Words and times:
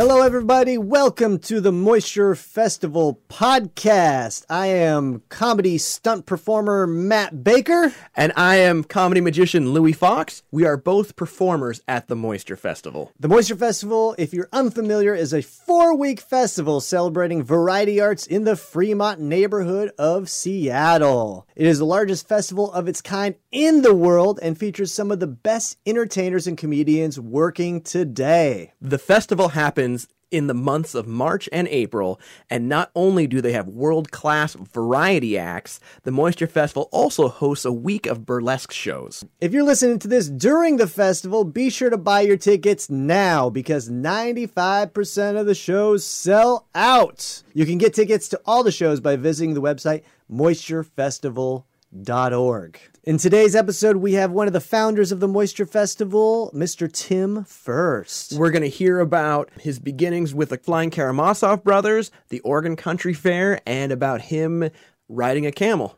Hello, 0.00 0.22
everybody. 0.22 0.78
Welcome 0.78 1.40
to 1.40 1.60
the 1.60 1.72
Moisture 1.72 2.34
Festival 2.34 3.20
podcast. 3.28 4.46
I 4.48 4.68
am 4.68 5.20
comedy 5.28 5.76
stunt 5.76 6.24
performer 6.24 6.86
Matt 6.86 7.44
Baker. 7.44 7.92
And 8.16 8.32
I 8.34 8.56
am 8.56 8.82
comedy 8.82 9.20
magician 9.20 9.74
Louis 9.74 9.92
Fox. 9.92 10.42
We 10.50 10.64
are 10.64 10.78
both 10.78 11.16
performers 11.16 11.82
at 11.86 12.08
the 12.08 12.16
Moisture 12.16 12.56
Festival. 12.56 13.12
The 13.20 13.28
Moisture 13.28 13.56
Festival, 13.56 14.14
if 14.16 14.32
you're 14.32 14.48
unfamiliar, 14.54 15.14
is 15.14 15.34
a 15.34 15.42
four 15.42 15.94
week 15.94 16.20
festival 16.20 16.80
celebrating 16.80 17.42
variety 17.42 18.00
arts 18.00 18.26
in 18.26 18.44
the 18.44 18.56
Fremont 18.56 19.20
neighborhood 19.20 19.90
of 19.98 20.30
Seattle. 20.30 21.46
It 21.54 21.66
is 21.66 21.78
the 21.78 21.84
largest 21.84 22.26
festival 22.26 22.72
of 22.72 22.88
its 22.88 23.02
kind 23.02 23.34
in 23.52 23.82
the 23.82 23.94
world 23.94 24.38
and 24.40 24.56
features 24.56 24.94
some 24.94 25.10
of 25.10 25.20
the 25.20 25.26
best 25.26 25.76
entertainers 25.84 26.46
and 26.46 26.56
comedians 26.56 27.20
working 27.20 27.82
today. 27.82 28.72
The 28.80 28.96
festival 28.96 29.50
happens 29.50 29.89
in 30.30 30.46
the 30.46 30.54
months 30.54 30.94
of 30.94 31.06
March 31.06 31.48
and 31.52 31.68
April, 31.68 32.18
and 32.48 32.68
not 32.68 32.90
only 32.94 33.26
do 33.26 33.40
they 33.40 33.52
have 33.52 33.68
world 33.68 34.10
class 34.10 34.54
variety 34.54 35.36
acts, 35.36 35.80
the 36.04 36.12
Moisture 36.12 36.46
Festival 36.46 36.88
also 36.92 37.28
hosts 37.28 37.64
a 37.64 37.72
week 37.72 38.06
of 38.06 38.26
burlesque 38.26 38.72
shows. 38.72 39.24
If 39.40 39.52
you're 39.52 39.64
listening 39.64 39.98
to 40.00 40.08
this 40.08 40.28
during 40.28 40.76
the 40.76 40.86
festival, 40.86 41.44
be 41.44 41.70
sure 41.70 41.90
to 41.90 41.98
buy 41.98 42.20
your 42.20 42.36
tickets 42.36 42.88
now 42.88 43.50
because 43.50 43.88
95% 43.88 45.40
of 45.40 45.46
the 45.46 45.54
shows 45.54 46.06
sell 46.06 46.66
out. 46.74 47.42
You 47.52 47.66
can 47.66 47.78
get 47.78 47.94
tickets 47.94 48.28
to 48.28 48.40
all 48.44 48.62
the 48.62 48.72
shows 48.72 49.00
by 49.00 49.16
visiting 49.16 49.54
the 49.54 49.62
website 49.62 50.02
moisturefestival.org. 50.30 52.80
In 53.02 53.16
today's 53.16 53.56
episode, 53.56 53.96
we 53.96 54.12
have 54.12 54.30
one 54.30 54.46
of 54.46 54.52
the 54.52 54.60
founders 54.60 55.10
of 55.10 55.20
the 55.20 55.28
Moisture 55.28 55.64
Festival, 55.64 56.50
Mr. 56.54 56.92
Tim 56.92 57.44
Furst. 57.44 58.34
We're 58.34 58.50
going 58.50 58.60
to 58.60 58.68
hear 58.68 59.00
about 59.00 59.48
his 59.58 59.78
beginnings 59.78 60.34
with 60.34 60.50
the 60.50 60.58
Flying 60.58 60.90
Karamazov 60.90 61.64
brothers, 61.64 62.10
the 62.28 62.40
Oregon 62.40 62.76
Country 62.76 63.14
Fair, 63.14 63.62
and 63.66 63.90
about 63.90 64.20
him 64.20 64.68
riding 65.08 65.46
a 65.46 65.50
camel. 65.50 65.96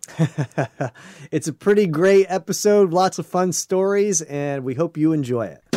it's 1.32 1.48
a 1.48 1.52
pretty 1.52 1.88
great 1.88 2.26
episode, 2.28 2.92
lots 2.92 3.18
of 3.18 3.26
fun 3.26 3.50
stories, 3.50 4.22
and 4.22 4.62
we 4.62 4.74
hope 4.74 4.96
you 4.96 5.12
enjoy 5.12 5.46
it. 5.46 5.71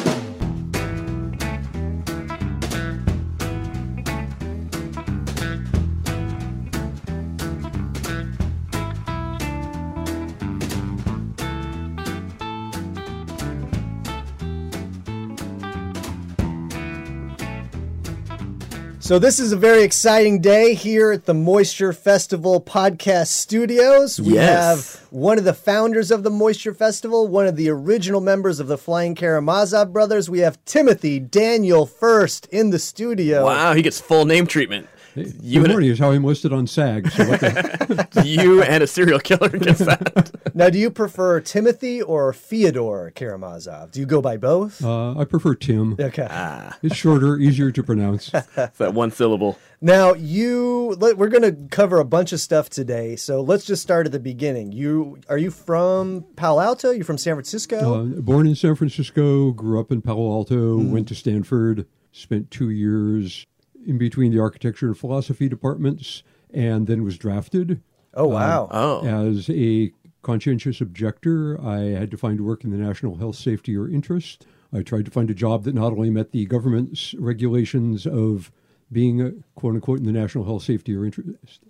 So, 19.05 19.19
this 19.19 19.37
is 19.39 19.51
a 19.51 19.55
very 19.55 19.83
exciting 19.83 20.41
day 20.41 20.73
here 20.73 21.11
at 21.11 21.25
the 21.25 21.33
Moisture 21.35 21.93
Festival 21.93 22.59
podcast 22.59 23.27
studios. 23.27 24.19
We 24.19 24.33
Yes. 24.33 24.95
have 24.95 25.01
one 25.11 25.37
of 25.37 25.43
the 25.43 25.53
founders 25.53 26.09
of 26.09 26.23
the 26.23 26.31
Moisture 26.31 26.73
Festival, 26.73 27.27
one 27.27 27.45
of 27.45 27.55
the 27.55 27.69
original 27.69 28.19
members 28.19 28.59
of 28.59 28.65
the 28.65 28.79
Flying 28.79 29.13
Karamazov 29.13 29.93
brothers. 29.93 30.27
We 30.27 30.39
have 30.39 30.57
Timothy 30.65 31.19
Daniel 31.19 31.85
Furst 31.85 32.47
in 32.47 32.71
the 32.71 32.79
studio. 32.79 33.45
Wow, 33.45 33.75
he 33.75 33.83
gets 33.83 34.01
full 34.01 34.25
name 34.25 34.47
treatment. 34.47 34.87
You 35.15 35.61
Good 35.61 35.65
and, 35.65 35.67
morning 35.69 35.89
is 35.91 35.99
how 35.99 36.11
I'm 36.11 36.25
listed 36.25 36.51
on 36.51 36.67
SAG. 36.67 37.09
So 37.11 37.25
what 37.29 37.39
the, 37.39 38.07
a, 38.17 38.23
you 38.25 38.61
and 38.61 38.83
a 38.83 38.87
serial 38.87 39.19
killer 39.19 39.49
gets 39.49 39.79
that. 39.79 40.31
Now, 40.57 40.69
do 40.69 40.79
you 40.79 40.89
prefer 40.89 41.41
Timothy 41.41 42.01
or 42.01 42.31
Fyodor 42.31 43.11
Karamazov? 43.13 43.91
Do 43.91 43.99
you 43.99 44.05
go 44.05 44.21
by 44.21 44.37
both? 44.37 44.81
uh, 44.81 45.17
I 45.19 45.25
prefer 45.25 45.53
Tim. 45.53 45.97
okay. 45.99 46.69
It's 46.81 46.95
shorter, 46.95 47.37
easier 47.37 47.71
to 47.71 47.83
pronounce. 47.83 48.31
It's 48.57 48.77
that 48.77 48.93
one 48.93 49.11
syllable. 49.11 49.59
Now, 49.81 50.13
you 50.13 50.95
let, 50.97 51.17
we're 51.17 51.27
going 51.27 51.43
to 51.43 51.67
cover 51.75 51.99
a 51.99 52.05
bunch 52.05 52.31
of 52.31 52.39
stuff 52.39 52.69
today. 52.69 53.17
So, 53.17 53.41
let's 53.41 53.65
just 53.65 53.81
start 53.81 54.05
at 54.05 54.13
the 54.13 54.19
beginning. 54.19 54.71
You 54.71 55.19
are 55.27 55.37
you 55.37 55.51
from 55.51 56.25
Palo 56.37 56.61
Alto? 56.61 56.91
You're 56.91 57.03
from 57.03 57.17
San 57.17 57.35
Francisco? 57.35 58.01
Uh, 58.01 58.03
born 58.21 58.47
in 58.47 58.55
San 58.55 58.75
Francisco, 58.75 59.51
grew 59.51 59.79
up 59.79 59.91
in 59.91 60.01
Palo 60.01 60.31
Alto, 60.31 60.77
went 60.77 61.09
to 61.09 61.15
Stanford, 61.15 61.85
spent 62.13 62.49
two 62.49 62.69
years 62.69 63.45
in 63.85 63.97
between 63.97 64.31
the 64.31 64.39
architecture 64.39 64.87
and 64.87 64.97
philosophy 64.97 65.47
departments, 65.47 66.23
and 66.53 66.87
then 66.87 67.03
was 67.03 67.17
drafted 67.17 67.81
oh, 68.13 68.31
uh, 68.31 68.33
wow. 68.33 68.69
Oh. 68.71 69.05
as 69.05 69.49
a 69.49 69.91
conscientious 70.21 70.81
objector. 70.81 71.61
I 71.61 71.79
had 71.99 72.11
to 72.11 72.17
find 72.17 72.41
work 72.41 72.63
in 72.63 72.71
the 72.71 72.77
national 72.77 73.17
health, 73.17 73.35
safety, 73.35 73.75
or 73.75 73.89
interest. 73.89 74.45
I 74.73 74.81
tried 74.81 75.05
to 75.05 75.11
find 75.11 75.29
a 75.29 75.35
job 75.35 75.63
that 75.63 75.75
not 75.75 75.93
only 75.93 76.09
met 76.09 76.31
the 76.31 76.45
government's 76.45 77.13
regulations 77.15 78.05
of 78.05 78.51
being, 78.91 79.21
a, 79.21 79.31
quote 79.55 79.75
unquote, 79.75 79.99
in 79.99 80.05
the 80.05 80.11
national 80.11 80.45
health, 80.45 80.63
safety, 80.63 80.95
or 80.95 81.05
interest, 81.05 81.61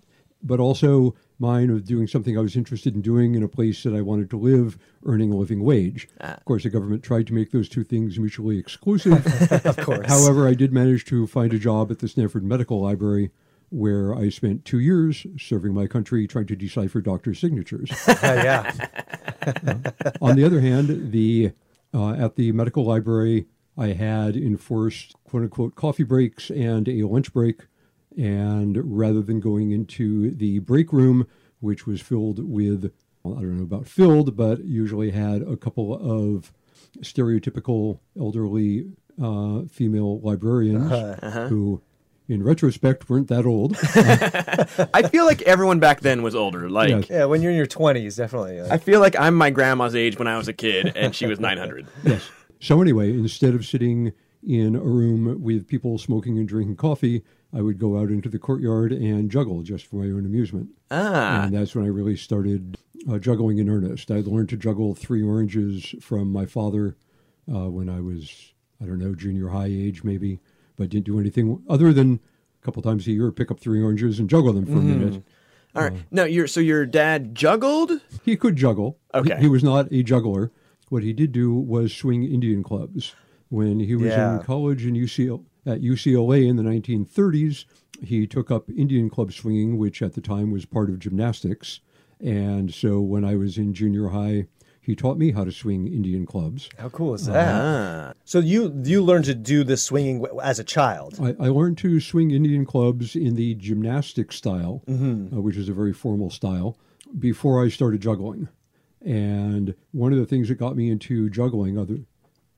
but 0.42 0.60
also 0.60 1.14
mine 1.38 1.70
of 1.70 1.84
doing 1.84 2.06
something 2.06 2.36
I 2.36 2.40
was 2.40 2.56
interested 2.56 2.94
in 2.94 3.02
doing 3.02 3.34
in 3.34 3.42
a 3.42 3.48
place 3.48 3.82
that 3.82 3.94
I 3.94 4.00
wanted 4.00 4.30
to 4.30 4.38
live, 4.38 4.78
earning 5.04 5.32
a 5.32 5.36
living 5.36 5.62
wage. 5.62 6.08
Of 6.20 6.44
course, 6.44 6.62
the 6.62 6.70
government 6.70 7.02
tried 7.02 7.26
to 7.28 7.34
make 7.34 7.50
those 7.50 7.68
two 7.68 7.84
things 7.84 8.18
mutually 8.18 8.58
exclusive. 8.58 9.26
of 9.66 9.76
course. 9.78 10.06
However, 10.06 10.48
I 10.48 10.54
did 10.54 10.72
manage 10.72 11.04
to 11.06 11.26
find 11.26 11.52
a 11.52 11.58
job 11.58 11.90
at 11.90 11.98
the 11.98 12.08
Stanford 12.08 12.44
Medical 12.44 12.80
Library 12.80 13.30
where 13.70 14.14
I 14.14 14.28
spent 14.28 14.64
two 14.64 14.78
years 14.78 15.26
serving 15.38 15.74
my 15.74 15.86
country 15.86 16.26
trying 16.26 16.46
to 16.46 16.56
decipher 16.56 17.00
doctors' 17.00 17.40
signatures. 17.40 17.90
yeah. 18.08 18.72
On 20.20 20.36
the 20.36 20.44
other 20.44 20.60
hand, 20.60 21.12
the 21.12 21.52
uh, 21.92 22.12
at 22.12 22.36
the 22.36 22.52
medical 22.52 22.84
library, 22.84 23.46
I 23.76 23.88
had 23.88 24.36
enforced 24.36 25.14
quote 25.24 25.44
unquote 25.44 25.74
coffee 25.74 26.04
breaks 26.04 26.50
and 26.50 26.88
a 26.88 27.02
lunch 27.02 27.32
break. 27.32 27.62
And 28.16 28.78
rather 28.98 29.20
than 29.22 29.40
going 29.40 29.72
into 29.72 30.30
the 30.30 30.58
break 30.60 30.92
room, 30.92 31.26
which 31.60 31.86
was 31.86 32.00
filled 32.00 32.38
with, 32.48 32.92
well, 33.22 33.36
I 33.38 33.40
don't 33.42 33.56
know 33.58 33.62
about 33.64 33.86
filled, 33.86 34.36
but 34.36 34.64
usually 34.64 35.10
had 35.10 35.42
a 35.42 35.56
couple 35.56 35.94
of 35.94 36.52
stereotypical 37.00 37.98
elderly 38.18 38.86
uh, 39.22 39.62
female 39.70 40.20
librarians 40.20 40.90
who, 41.48 41.80
in 42.28 42.42
retrospect, 42.42 43.08
weren't 43.08 43.28
that 43.28 43.46
old. 43.46 43.76
I 44.94 45.08
feel 45.08 45.24
like 45.26 45.42
everyone 45.42 45.78
back 45.80 46.00
then 46.00 46.22
was 46.22 46.34
older. 46.34 46.68
Like, 46.68 46.88
Yes. 46.90 47.06
Yeah, 47.10 47.24
when 47.26 47.42
you're 47.42 47.50
in 47.52 47.56
your 47.56 47.66
20s, 47.66 48.16
definitely. 48.16 48.60
uh, 48.60 48.72
I 48.72 48.78
feel 48.78 49.00
like 49.00 49.14
I'm 49.18 49.34
my 49.34 49.50
grandma's 49.50 49.94
age 49.94 50.18
when 50.18 50.28
I 50.28 50.36
was 50.36 50.48
a 50.48 50.52
kid, 50.52 50.92
and 50.96 51.14
she 51.14 51.26
was 51.26 51.38
900. 51.40 51.86
Yes. 52.04 52.28
So 52.60 52.80
anyway, 52.80 53.10
instead 53.10 53.54
of 53.54 53.66
sitting 53.66 54.12
in 54.46 54.74
a 54.76 54.80
room 54.80 55.42
with 55.42 55.66
people 55.68 55.98
smoking 55.98 56.38
and 56.38 56.48
drinking 56.48 56.76
coffee, 56.76 57.22
I 57.56 57.62
would 57.62 57.78
go 57.78 57.98
out 57.98 58.10
into 58.10 58.28
the 58.28 58.38
courtyard 58.38 58.92
and 58.92 59.30
juggle 59.30 59.62
just 59.62 59.86
for 59.86 59.96
my 59.96 60.04
own 60.14 60.26
amusement. 60.26 60.68
Ah, 60.90 61.44
And 61.44 61.54
that's 61.54 61.74
when 61.74 61.84
I 61.86 61.88
really 61.88 62.16
started 62.16 62.76
uh, 63.10 63.18
juggling 63.18 63.56
in 63.58 63.70
earnest. 63.70 64.10
I 64.10 64.16
learned 64.20 64.50
to 64.50 64.56
juggle 64.58 64.94
three 64.94 65.22
oranges 65.22 65.94
from 66.02 66.30
my 66.30 66.44
father 66.44 66.96
uh, 67.50 67.70
when 67.70 67.88
I 67.88 68.00
was, 68.00 68.52
I 68.82 68.84
don't 68.84 68.98
know, 68.98 69.14
junior 69.14 69.48
high 69.48 69.68
age 69.70 70.04
maybe, 70.04 70.38
but 70.76 70.90
didn't 70.90 71.06
do 71.06 71.18
anything 71.18 71.62
other 71.68 71.94
than 71.94 72.20
a 72.60 72.64
couple 72.64 72.82
times 72.82 73.06
a 73.06 73.12
year 73.12 73.32
pick 73.32 73.50
up 73.50 73.58
three 73.58 73.82
oranges 73.82 74.18
and 74.18 74.28
juggle 74.28 74.52
them 74.52 74.66
for 74.66 74.72
a 74.72 74.76
minute. 74.76 75.22
all 75.74 75.82
right. 75.84 75.94
No, 76.10 76.24
you're 76.24 76.46
so 76.48 76.60
your 76.60 76.84
dad 76.84 77.34
juggled. 77.34 77.90
He 78.22 78.36
could 78.36 78.56
juggle. 78.56 78.98
He- 79.14 79.18
Okay. 79.20 79.40
He, 79.40 79.48
was 79.48 79.64
not 79.64 79.90
a 79.90 80.02
juggler. 80.02 80.52
What 80.90 81.02
he 81.02 81.14
did 81.14 81.32
do 81.32 81.54
was 81.54 81.94
swing 81.94 82.22
Indian 82.24 82.62
clubs. 82.62 83.14
When 83.48 83.80
he 83.80 83.94
was 83.94 84.08
Yeah. 84.08 84.36
in 84.38 84.42
college 84.42 84.84
in 84.84 84.94
UCL, 84.94 85.42
at 85.66 85.80
UCLA 85.82 86.46
in 86.48 86.56
the 86.56 86.62
1930s, 86.62 87.64
he 88.02 88.26
took 88.26 88.50
up 88.50 88.70
Indian 88.70 89.10
club 89.10 89.32
swinging, 89.32 89.78
which 89.78 90.00
at 90.02 90.14
the 90.14 90.20
time 90.20 90.50
was 90.50 90.64
part 90.64 90.88
of 90.88 90.98
gymnastics. 90.98 91.80
And 92.20 92.72
so 92.72 93.00
when 93.00 93.24
I 93.24 93.34
was 93.36 93.58
in 93.58 93.74
junior 93.74 94.08
high, 94.08 94.46
he 94.80 94.94
taught 94.94 95.18
me 95.18 95.32
how 95.32 95.42
to 95.44 95.50
swing 95.50 95.88
Indian 95.88 96.24
clubs. 96.26 96.68
How 96.78 96.88
cool 96.90 97.14
is 97.14 97.26
that? 97.26 97.54
Ah, 97.54 98.12
So 98.24 98.38
you 98.38 98.80
you 98.84 99.02
learned 99.02 99.24
to 99.24 99.34
do 99.34 99.64
this 99.64 99.82
swinging 99.82 100.24
as 100.42 100.60
a 100.60 100.64
child. 100.64 101.18
I, 101.20 101.34
I 101.40 101.48
learned 101.48 101.76
to 101.78 101.98
swing 101.98 102.30
Indian 102.30 102.64
clubs 102.64 103.16
in 103.16 103.34
the 103.34 103.56
gymnastic 103.56 104.30
style, 104.30 104.82
uh, 104.88 105.40
which 105.40 105.56
is 105.56 105.68
a 105.68 105.72
very 105.74 105.92
formal 105.92 106.30
style, 106.30 106.78
before 107.18 107.64
I 107.64 107.68
started 107.68 108.00
juggling. 108.00 108.48
And 109.04 109.74
one 109.92 110.12
of 110.12 110.18
the 110.18 110.26
things 110.26 110.48
that 110.48 110.54
got 110.54 110.76
me 110.76 110.88
into 110.88 111.28
juggling, 111.30 111.76
other 111.78 111.98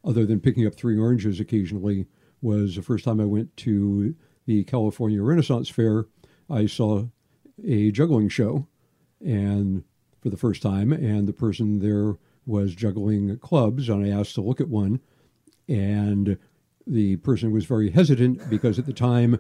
other 0.05 0.27
than 0.27 0.41
picking 0.41 0.67
up 0.67 0.75
three 0.75 0.99
oranges 0.99 1.41
occasionally, 1.41 2.07
was 2.41 2.77
the 2.77 2.83
first 2.83 3.05
time 3.05 3.21
I 3.21 3.25
went 3.25 3.57
to 3.59 4.15
the 4.47 4.65
California 4.65 5.23
Renaissance 5.23 5.69
Fair. 5.69 6.07
I 6.49 6.67
saw 6.67 7.07
a 7.65 7.91
juggling 7.91 8.29
show, 8.29 8.67
and 9.25 9.85
for 10.21 10.31
the 10.31 10.37
first 10.37 10.63
time, 10.63 10.93
and 10.93 11.27
the 11.27 11.33
person 11.33 11.81
there 11.81 12.17
was 12.47 12.75
juggling 12.75 13.39
clubs, 13.39 13.89
and 13.89 14.05
I 14.05 14.19
asked 14.19 14.35
to 14.37 14.41
look 14.41 14.61
at 14.61 14.69
one, 14.69 15.01
and 15.69 16.39
the 16.87 17.17
person 17.17 17.53
was 17.53 17.67
very 17.67 17.91
hesitant 17.91 18.49
because 18.49 18.79
at 18.79 18.87
the 18.87 18.93
time 18.93 19.39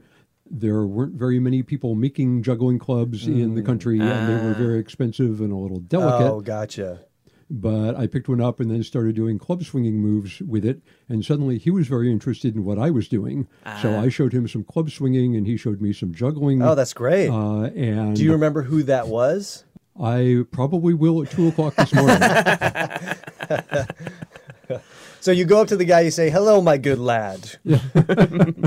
there 0.50 0.86
weren't 0.86 1.14
very 1.14 1.40
many 1.40 1.62
people 1.62 1.94
making 1.94 2.42
juggling 2.42 2.78
clubs 2.78 3.26
in 3.26 3.54
the 3.54 3.62
mm. 3.62 3.66
country, 3.66 3.98
and 4.00 4.28
they 4.28 4.44
were 4.44 4.54
ah. 4.54 4.58
very 4.58 4.78
expensive 4.78 5.40
and 5.40 5.52
a 5.52 5.56
little 5.56 5.80
delicate 5.80 6.32
Oh, 6.32 6.40
gotcha. 6.40 7.00
But 7.50 7.94
I 7.96 8.06
picked 8.06 8.28
one 8.28 8.40
up 8.40 8.60
and 8.60 8.70
then 8.70 8.82
started 8.82 9.14
doing 9.16 9.38
club 9.38 9.64
swinging 9.64 9.96
moves 10.00 10.40
with 10.40 10.64
it. 10.64 10.80
And 11.08 11.24
suddenly 11.24 11.58
he 11.58 11.70
was 11.70 11.86
very 11.88 12.10
interested 12.12 12.54
in 12.54 12.64
what 12.64 12.78
I 12.78 12.90
was 12.90 13.08
doing. 13.08 13.48
So 13.82 13.98
I 13.98 14.08
showed 14.08 14.32
him 14.32 14.46
some 14.48 14.64
club 14.64 14.90
swinging 14.90 15.34
and 15.36 15.46
he 15.46 15.56
showed 15.56 15.80
me 15.80 15.92
some 15.92 16.12
juggling. 16.12 16.62
Oh, 16.62 16.74
that's 16.74 16.92
great. 16.92 17.28
uh, 17.30 17.64
and 17.74 18.14
Do 18.16 18.22
you 18.24 18.32
remember 18.32 18.62
who 18.62 18.82
that 18.84 19.08
was? 19.08 19.64
I 20.00 20.44
probably 20.52 20.94
will 20.94 21.22
at 21.22 21.30
two 21.30 21.48
o'clock 21.48 21.74
this 21.76 21.92
morning. 21.94 22.20
So 25.20 25.32
you 25.32 25.44
go 25.44 25.60
up 25.60 25.68
to 25.68 25.76
the 25.76 25.84
guy, 25.84 26.02
you 26.02 26.12
say, 26.12 26.30
"Hello, 26.30 26.62
my 26.62 26.78
good 26.78 27.00
lad. 27.00 27.58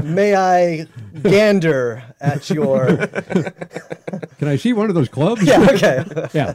May 0.04 0.36
I 0.36 0.86
gander 1.22 2.04
at 2.20 2.50
your?" 2.50 2.88
Can 4.38 4.48
I 4.50 4.58
see 4.58 4.74
one 4.74 4.90
of 4.90 4.96
those 4.96 5.08
clubs? 5.08 5.44
yeah. 5.44 5.66
Okay. 5.72 6.04
yeah. 6.34 6.54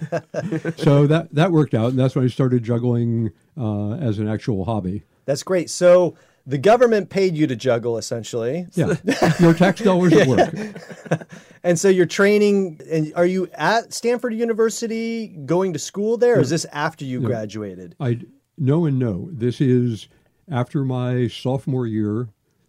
So 0.76 1.06
that 1.06 1.28
that 1.32 1.50
worked 1.50 1.72
out, 1.72 1.90
and 1.90 1.98
that's 1.98 2.14
when 2.14 2.26
I 2.26 2.28
started 2.28 2.62
juggling 2.62 3.32
uh, 3.58 3.92
as 3.92 4.18
an 4.18 4.28
actual 4.28 4.66
hobby. 4.66 5.04
That's 5.24 5.42
great. 5.42 5.70
So 5.70 6.14
the 6.46 6.58
government 6.58 7.08
paid 7.08 7.34
you 7.34 7.46
to 7.46 7.56
juggle, 7.56 7.96
essentially. 7.96 8.66
Yeah, 8.74 8.96
your 9.40 9.54
tax 9.54 9.80
dollars 9.80 10.12
at 10.12 10.28
work. 10.28 11.26
And 11.64 11.80
so 11.80 11.88
you're 11.88 12.06
training, 12.06 12.80
and 12.88 13.12
are 13.16 13.26
you 13.26 13.48
at 13.54 13.92
Stanford 13.92 14.34
University 14.34 15.26
going 15.26 15.72
to 15.72 15.80
school 15.80 16.16
there, 16.16 16.36
or 16.36 16.40
is 16.40 16.50
this 16.50 16.64
after 16.66 17.04
you 17.04 17.20
graduated? 17.20 17.96
I 17.98 18.20
no 18.58 18.84
and 18.86 18.98
no. 18.98 19.28
This 19.32 19.60
is 19.60 20.08
after 20.50 20.84
my 20.84 21.28
sophomore 21.28 21.86
year 21.86 22.28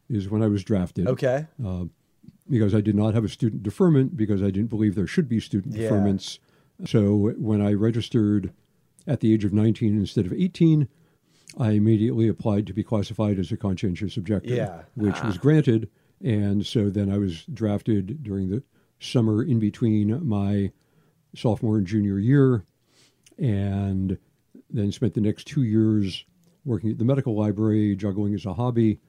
is 0.10 0.30
when 0.30 0.42
I 0.42 0.48
was 0.48 0.64
drafted. 0.64 1.08
Okay. 1.08 1.48
Uh, 1.64 1.86
because 2.50 2.74
I 2.74 2.82
did 2.82 2.96
not 2.96 3.14
have 3.14 3.26
a 3.26 3.30
student 3.30 3.64
deferment 3.64 4.16
because 4.16 4.42
I 4.42 4.52
didn't 4.52 4.70
believe 4.70 4.96
there 4.96 5.08
should 5.08 5.28
be 5.28 5.40
student 5.40 5.76
Yeah. 5.76 5.90
deferments. 5.90 6.40
So 6.86 7.34
when 7.38 7.62
I 7.62 7.74
registered 7.74 8.54
at 9.06 9.20
the 9.20 9.34
age 9.34 9.44
of 9.44 9.54
19 9.54 9.98
instead 9.98 10.26
of 10.26 10.34
18, 10.34 10.88
I 11.58 11.72
immediately 11.72 12.28
applied 12.28 12.68
to 12.68 12.74
be 12.74 12.84
classified 12.84 13.40
as 13.40 13.52
a 13.52 13.58
conscientious 13.58 14.16
objector, 14.16 14.54
Yeah. 14.54 14.84
which 14.96 15.22
was 15.24 15.38
ah. 15.38 15.42
granted. 15.42 15.90
And 16.24 16.66
so 16.66 16.90
then 16.90 17.12
I 17.12 17.18
was 17.18 17.44
drafted 17.46 18.24
during 18.24 18.50
the 18.50 18.64
summer 19.00 19.44
in 19.44 19.60
between 19.60 20.26
my 20.28 20.72
sophomore 21.36 21.78
and 21.78 21.86
junior 21.86 22.18
year, 22.18 22.64
and 23.38 24.18
then 24.70 24.92
spent 24.92 25.14
the 25.14 25.22
next 25.22 25.48
two 25.48 25.64
years 25.64 26.26
working 26.66 26.92
at 26.92 26.98
the 26.98 27.06
medical 27.06 27.36
library, 27.36 27.96
juggling 27.96 28.34
as 28.34 28.46
a 28.46 28.54
hobby. 28.54 29.00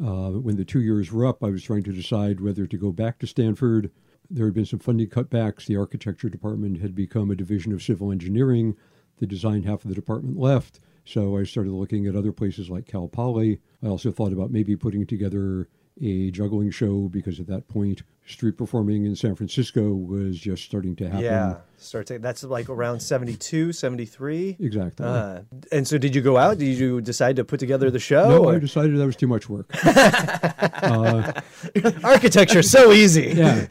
Uh, 0.00 0.30
when 0.30 0.56
the 0.56 0.64
two 0.64 0.80
years 0.80 1.10
were 1.10 1.26
up, 1.26 1.42
I 1.42 1.50
was 1.50 1.64
trying 1.64 1.82
to 1.84 1.92
decide 1.92 2.40
whether 2.40 2.66
to 2.66 2.76
go 2.76 2.92
back 2.92 3.18
to 3.18 3.26
Stanford. 3.26 3.90
There 4.30 4.44
had 4.44 4.54
been 4.54 4.66
some 4.66 4.78
funding 4.78 5.08
cutbacks. 5.08 5.66
The 5.66 5.76
architecture 5.76 6.28
department 6.28 6.80
had 6.80 6.94
become 6.94 7.30
a 7.30 7.36
division 7.36 7.72
of 7.72 7.82
civil 7.82 8.12
engineering. 8.12 8.76
The 9.16 9.26
design 9.26 9.62
half 9.62 9.84
of 9.84 9.88
the 9.88 9.94
department 9.94 10.38
left. 10.38 10.80
So 11.04 11.38
I 11.38 11.44
started 11.44 11.72
looking 11.72 12.06
at 12.06 12.14
other 12.14 12.32
places 12.32 12.68
like 12.68 12.86
Cal 12.86 13.08
Poly. 13.08 13.60
I 13.82 13.86
also 13.88 14.12
thought 14.12 14.32
about 14.32 14.50
maybe 14.50 14.76
putting 14.76 15.06
together 15.06 15.68
a 16.00 16.30
juggling 16.30 16.70
show 16.70 17.08
because 17.08 17.40
at 17.40 17.46
that 17.48 17.66
point, 17.68 18.02
street 18.26 18.56
performing 18.58 19.06
in 19.06 19.16
San 19.16 19.34
Francisco 19.34 19.94
was 19.94 20.38
just 20.38 20.64
starting 20.64 20.94
to 20.96 21.06
happen. 21.06 21.24
Yeah. 21.24 21.56
Start 21.78 22.06
to, 22.08 22.18
that's 22.18 22.44
like 22.44 22.68
around 22.68 23.00
72, 23.00 23.72
73. 23.72 24.56
Exactly. 24.60 25.06
Uh, 25.06 25.40
and 25.72 25.88
so 25.88 25.96
did 25.98 26.14
you 26.14 26.20
go 26.20 26.36
out? 26.36 26.58
Did 26.58 26.76
you 26.78 27.00
decide 27.00 27.36
to 27.36 27.44
put 27.44 27.58
together 27.60 27.90
the 27.90 27.98
show? 27.98 28.28
no, 28.28 28.44
or- 28.44 28.54
I 28.54 28.58
decided 28.58 28.96
that 28.98 29.06
was 29.06 29.16
too 29.16 29.28
much 29.28 29.48
work. 29.48 29.70
Architecture, 32.04 32.62
so 32.62 32.92
easy. 32.92 33.28
yeah. 33.36 33.66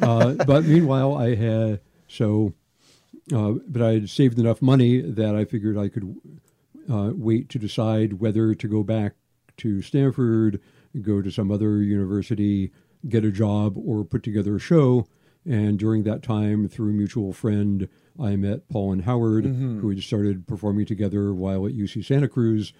Uh, 0.00 0.34
but 0.46 0.64
meanwhile, 0.64 1.16
I 1.16 1.34
had 1.34 1.80
so, 2.08 2.52
uh, 3.34 3.52
but 3.66 3.82
I 3.82 3.92
had 3.94 4.10
saved 4.10 4.38
enough 4.38 4.60
money 4.60 5.00
that 5.00 5.34
I 5.34 5.44
figured 5.44 5.78
I 5.78 5.88
could 5.88 6.16
uh, 6.90 7.10
wait 7.14 7.48
to 7.50 7.58
decide 7.58 8.14
whether 8.14 8.54
to 8.54 8.68
go 8.68 8.82
back 8.82 9.12
to 9.58 9.82
Stanford, 9.82 10.60
go 11.00 11.22
to 11.22 11.30
some 11.30 11.50
other 11.50 11.82
university, 11.82 12.72
get 13.08 13.24
a 13.24 13.30
job, 13.30 13.76
or 13.76 14.04
put 14.04 14.22
together 14.22 14.56
a 14.56 14.60
show. 14.60 15.06
And 15.44 15.78
during 15.78 16.04
that 16.04 16.22
time, 16.22 16.68
through 16.68 16.90
a 16.90 16.92
mutual 16.92 17.32
friend, 17.32 17.88
I 18.20 18.36
met 18.36 18.68
Paul 18.68 18.92
and 18.92 19.04
Howard, 19.04 19.44
who 19.46 19.88
had 19.88 20.02
started 20.02 20.46
performing 20.46 20.86
together 20.86 21.32
while 21.34 21.66
at 21.66 21.72
UC 21.72 22.04
Santa 22.04 22.28
Cruz. 22.28 22.72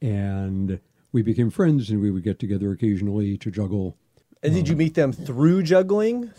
And 0.00 0.80
we 1.12 1.22
became 1.22 1.50
friends, 1.50 1.90
and 1.90 2.00
we 2.00 2.10
would 2.10 2.22
get 2.22 2.38
together 2.38 2.70
occasionally 2.72 3.36
to 3.38 3.50
juggle 3.50 3.96
And 4.42 4.54
did 4.54 4.68
you 4.68 4.76
meet 4.76 4.94
them 4.94 5.12
through 5.12 5.62
juggling? 5.64 6.30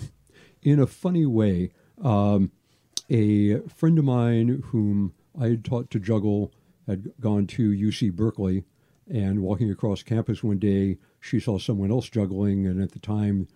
in 0.63 0.79
a 0.79 0.88
funny 0.88 1.25
way. 1.25 1.71
Um, 2.01 2.51
a 3.09 3.59
friend 3.68 3.97
of 4.00 4.06
mine 4.06 4.63
whom 4.68 5.13
I 5.39 5.50
had 5.50 5.63
taught 5.63 5.89
to 5.91 6.00
juggle 6.00 6.51
had 6.88 7.12
gone 7.19 7.47
to 7.47 7.69
UC 7.71 8.13
Berkeley, 8.13 8.63
and 9.07 9.41
walking 9.41 9.71
across 9.71 10.03
campus 10.03 10.44
one 10.44 10.57
day, 10.59 10.97
she 11.27 11.39
saw 11.39 11.57
someone 11.59 11.91
else 11.91 12.09
juggling, 12.09 12.65
and 12.65 12.81
at 12.81 12.91
the 12.91 13.00
time, 13.00 13.47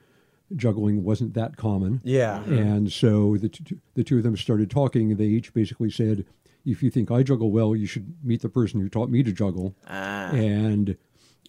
juggling 0.56 1.04
wasn't 1.04 1.34
that 1.34 1.58
common. 1.58 2.02
Yeah. 2.04 2.44
And 2.44 2.92
so 2.92 3.38
the 3.38 3.50
t- 3.50 3.80
the 3.94 4.04
two 4.04 4.18
of 4.18 4.24
them 4.24 4.38
started 4.38 4.70
talking, 4.70 5.12
and 5.12 5.20
they 5.20 5.26
each 5.26 5.54
basically 5.54 5.90
said, 5.90 6.26
"If 6.66 6.84
you 6.84 6.90
think 6.90 7.10
I 7.12 7.24
juggle 7.24 7.52
well, 7.52 7.76
you 7.76 7.88
should 7.88 8.16
meet 8.24 8.42
the 8.42 8.50
person 8.50 8.82
who 8.82 8.90
taught 8.90 9.10
me 9.10 9.24
to 9.24 9.32
juggle." 9.32 9.76
Ah. 9.88 10.32
And 10.32 10.98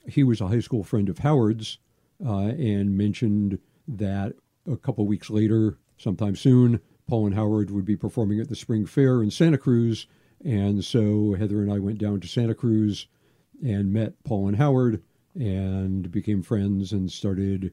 he 0.06 0.24
was 0.24 0.40
a 0.40 0.48
high 0.48 0.60
school 0.60 0.84
friend 0.84 1.08
of 1.08 1.18
Howard's, 1.18 1.78
uh, 2.24 2.48
and 2.48 2.96
mentioned 2.96 3.58
that 3.86 4.34
a 4.66 4.76
couple 4.76 5.06
weeks 5.06 5.30
later, 5.30 5.78
sometime 5.96 6.36
soon, 6.36 6.80
Paul 7.06 7.26
and 7.26 7.34
Howard 7.34 7.70
would 7.70 7.84
be 7.84 7.96
performing 7.96 8.40
at 8.40 8.48
the 8.48 8.56
Spring 8.56 8.86
Fair 8.86 9.22
in 9.22 9.30
Santa 9.30 9.58
Cruz. 9.58 10.06
And 10.44 10.84
so 10.84 11.34
Heather 11.34 11.62
and 11.62 11.72
I 11.72 11.78
went 11.78 11.98
down 11.98 12.20
to 12.20 12.28
Santa 12.28 12.54
Cruz 12.54 13.06
and 13.64 13.92
met 13.92 14.22
Paul 14.24 14.48
and 14.48 14.56
Howard 14.56 15.02
and 15.34 16.10
became 16.10 16.42
friends 16.42 16.92
and 16.92 17.10
started 17.10 17.72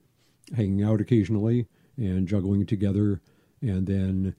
hanging 0.55 0.83
out 0.83 1.01
occasionally 1.01 1.67
and 1.97 2.27
juggling 2.27 2.65
together. 2.65 3.21
And 3.61 3.85
then 3.87 4.35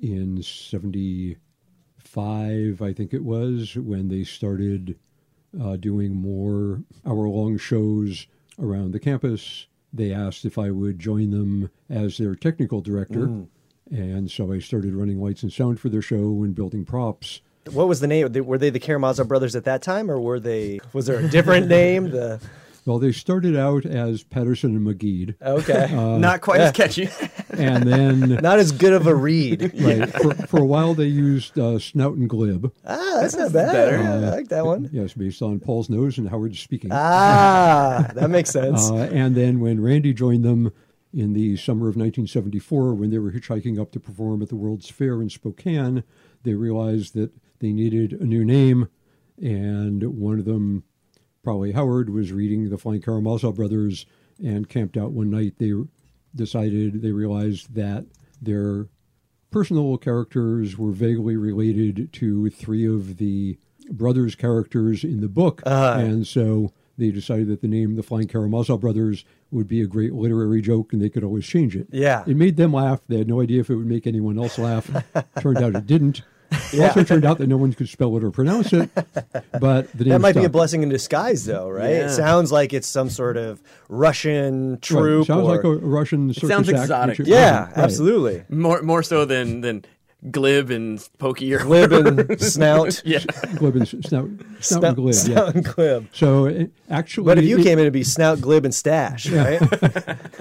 in 0.00 0.42
75, 0.42 2.82
I 2.82 2.92
think 2.92 3.12
it 3.12 3.24
was, 3.24 3.76
when 3.76 4.08
they 4.08 4.24
started 4.24 4.98
uh, 5.60 5.76
doing 5.76 6.14
more 6.14 6.82
hour 7.04 7.28
long 7.28 7.58
shows 7.58 8.26
around 8.58 8.92
the 8.92 9.00
campus, 9.00 9.66
they 9.92 10.12
asked 10.12 10.44
if 10.44 10.56
I 10.56 10.70
would 10.70 11.00
join 11.00 11.30
them 11.30 11.70
as 11.88 12.18
their 12.18 12.36
technical 12.36 12.80
director. 12.80 13.24
And 13.90 14.30
so 14.30 14.52
I 14.52 14.60
started 14.60 14.94
running 14.94 15.20
lights 15.20 15.42
and 15.42 15.52
sound 15.52 15.80
for 15.80 15.88
their 15.88 16.02
show 16.02 16.44
and 16.44 16.54
building 16.54 16.84
props. 16.84 17.40
What 17.70 17.88
was 17.88 18.00
the 18.00 18.06
name? 18.06 18.32
Were 18.44 18.58
they 18.58 18.70
the 18.70 18.80
Karamazov 18.80 19.28
brothers 19.28 19.54
at 19.54 19.64
that 19.64 19.82
time, 19.82 20.10
or 20.10 20.20
were 20.20 20.40
they? 20.40 20.80
Was 20.92 21.06
there 21.06 21.18
a 21.18 21.28
different 21.28 21.68
name? 21.68 22.10
The 22.10 22.40
Well, 22.86 22.98
they 22.98 23.12
started 23.12 23.56
out 23.56 23.84
as 23.84 24.22
Patterson 24.22 24.74
and 24.74 24.86
McGeed, 24.86 25.34
okay, 25.42 25.94
Not 26.18 26.40
quite 26.40 26.60
as 26.60 26.72
catchy. 26.72 27.10
and 27.50 27.84
then 27.84 28.20
not 28.42 28.58
as 28.58 28.72
good 28.72 28.94
of 28.94 29.06
a 29.06 29.14
read. 29.14 29.72
right, 29.80 30.10
for, 30.10 30.34
for 30.46 30.60
a 30.60 30.64
while 30.64 30.94
they 30.94 31.04
used 31.06 31.58
uh, 31.58 31.78
Snout 31.78 32.14
and 32.14 32.28
Glib. 32.28 32.72
Ah, 32.86 33.18
that's 33.20 33.36
not 33.36 33.52
bad. 33.52 33.72
better. 33.72 33.98
I 33.98 34.16
like 34.30 34.48
that 34.48 34.64
one. 34.64 34.88
Yes, 34.92 35.12
based 35.12 35.42
on 35.42 35.60
Paul's 35.60 35.90
nose 35.90 36.16
and 36.16 36.28
Howard's 36.28 36.58
speaking. 36.58 36.90
Ah, 36.92 38.10
that 38.14 38.30
makes 38.30 38.50
sense. 38.50 38.90
Uh, 38.90 39.10
and 39.12 39.34
then 39.36 39.60
when 39.60 39.80
Randy 39.82 40.14
joined 40.14 40.44
them 40.44 40.72
in 41.12 41.34
the 41.34 41.56
summer 41.58 41.82
of 41.88 41.96
1974, 41.96 42.94
when 42.94 43.10
they 43.10 43.18
were 43.18 43.30
hitchhiking 43.30 43.78
up 43.80 43.92
to 43.92 44.00
perform 44.00 44.40
at 44.42 44.48
the 44.48 44.56
World's 44.56 44.88
Fair 44.88 45.20
in 45.20 45.28
Spokane, 45.28 46.02
they 46.44 46.54
realized 46.54 47.14
that 47.14 47.30
they 47.60 47.72
needed 47.72 48.12
a 48.14 48.24
new 48.24 48.44
name. 48.44 48.88
And 49.38 50.02
one 50.18 50.38
of 50.38 50.44
them, 50.44 50.84
probably 51.42 51.72
Howard, 51.72 52.10
was 52.10 52.32
reading 52.32 52.68
the 52.68 52.78
Flying 52.78 53.00
Karamazov 53.00 53.56
Brothers 53.56 54.06
and 54.42 54.68
camped 54.68 54.96
out 54.96 55.12
one 55.12 55.30
night. 55.30 55.54
They 55.58 55.72
decided, 56.34 57.02
they 57.02 57.12
realized 57.12 57.74
that 57.74 58.06
their 58.40 58.88
personal 59.50 59.96
characters 59.98 60.78
were 60.78 60.92
vaguely 60.92 61.36
related 61.36 62.12
to 62.14 62.50
three 62.50 62.86
of 62.86 63.16
the 63.16 63.58
brothers' 63.90 64.34
characters 64.34 65.04
in 65.04 65.20
the 65.20 65.28
book. 65.28 65.62
Uh-huh. 65.66 65.98
And 65.98 66.26
so 66.26 66.72
they 66.96 67.10
decided 67.10 67.48
that 67.48 67.60
the 67.60 67.68
name 67.68 67.96
the 67.96 68.02
Flying 68.02 68.28
Karamazov 68.28 68.80
Brothers 68.80 69.24
would 69.50 69.66
be 69.66 69.80
a 69.80 69.86
great 69.86 70.12
literary 70.12 70.60
joke 70.60 70.92
and 70.92 71.02
they 71.02 71.08
could 71.08 71.24
always 71.24 71.46
change 71.46 71.74
it. 71.74 71.88
Yeah. 71.90 72.22
It 72.26 72.36
made 72.36 72.56
them 72.56 72.72
laugh. 72.72 73.00
They 73.08 73.18
had 73.18 73.28
no 73.28 73.40
idea 73.40 73.60
if 73.60 73.70
it 73.70 73.74
would 73.74 73.86
make 73.86 74.06
anyone 74.06 74.38
else 74.38 74.58
laugh. 74.58 74.90
Turned 75.40 75.58
out 75.58 75.74
it 75.74 75.86
didn't. 75.86 76.22
It 76.72 76.80
also 76.80 77.04
turned 77.04 77.24
out 77.24 77.38
that 77.38 77.46
no 77.46 77.56
one 77.56 77.72
could 77.72 77.88
spell 77.88 78.16
it 78.16 78.24
or 78.24 78.30
pronounce 78.30 78.72
it. 78.72 78.90
But 79.60 79.92
the 79.92 80.04
name 80.04 80.08
that 80.10 80.20
might 80.20 80.34
be 80.34 80.44
a 80.44 80.48
blessing 80.48 80.82
in 80.82 80.88
disguise, 80.88 81.44
though, 81.44 81.68
right? 81.68 81.90
Yeah. 81.90 82.06
It 82.06 82.10
sounds 82.10 82.50
like 82.52 82.72
it's 82.72 82.86
some 82.88 83.10
sort 83.10 83.36
of 83.36 83.60
Russian 83.88 84.72
Right. 84.72 84.82
troop. 84.82 85.26
Sounds 85.26 85.46
or, 85.46 85.56
like 85.56 85.64
a 85.64 85.70
Russian 85.86 86.32
circus 86.32 86.48
sounds 86.48 86.68
act, 86.70 86.78
exotic. 86.80 87.18
which- 87.18 87.28
yeah, 87.28 87.64
right. 87.66 87.78
absolutely. 87.78 88.44
more 88.48 88.80
more 88.82 89.02
so 89.02 89.24
than 89.24 89.60
than 89.60 89.84
glib 90.30 90.70
and 90.70 91.06
pokey 91.18 91.52
or 91.54 91.58
Glib 91.60 91.92
and 91.92 92.40
snout. 92.54 93.02
yeah. 93.06 93.18
glib 93.56 93.76
and 93.76 93.88
snout, 93.88 94.04
snout, 94.04 94.28
Snout, 94.60 94.84
and 94.84 94.96
glib. 94.96 95.14
snout 95.14 95.46
yeah. 95.46 95.50
and 95.54 95.64
glib. 95.64 96.08
So 96.12 96.44
it, 96.46 96.70
actually, 96.90 97.24
But 97.26 97.38
if 97.38 97.44
you 97.44 97.58
it- 97.58 97.62
came 97.64 97.74
in, 97.78 97.80
it'd 97.80 97.92
be 97.92 98.04
snout, 98.04 98.40
glib, 98.40 98.64
and 98.64 98.74
stash, 98.74 99.28
right? 99.30 99.60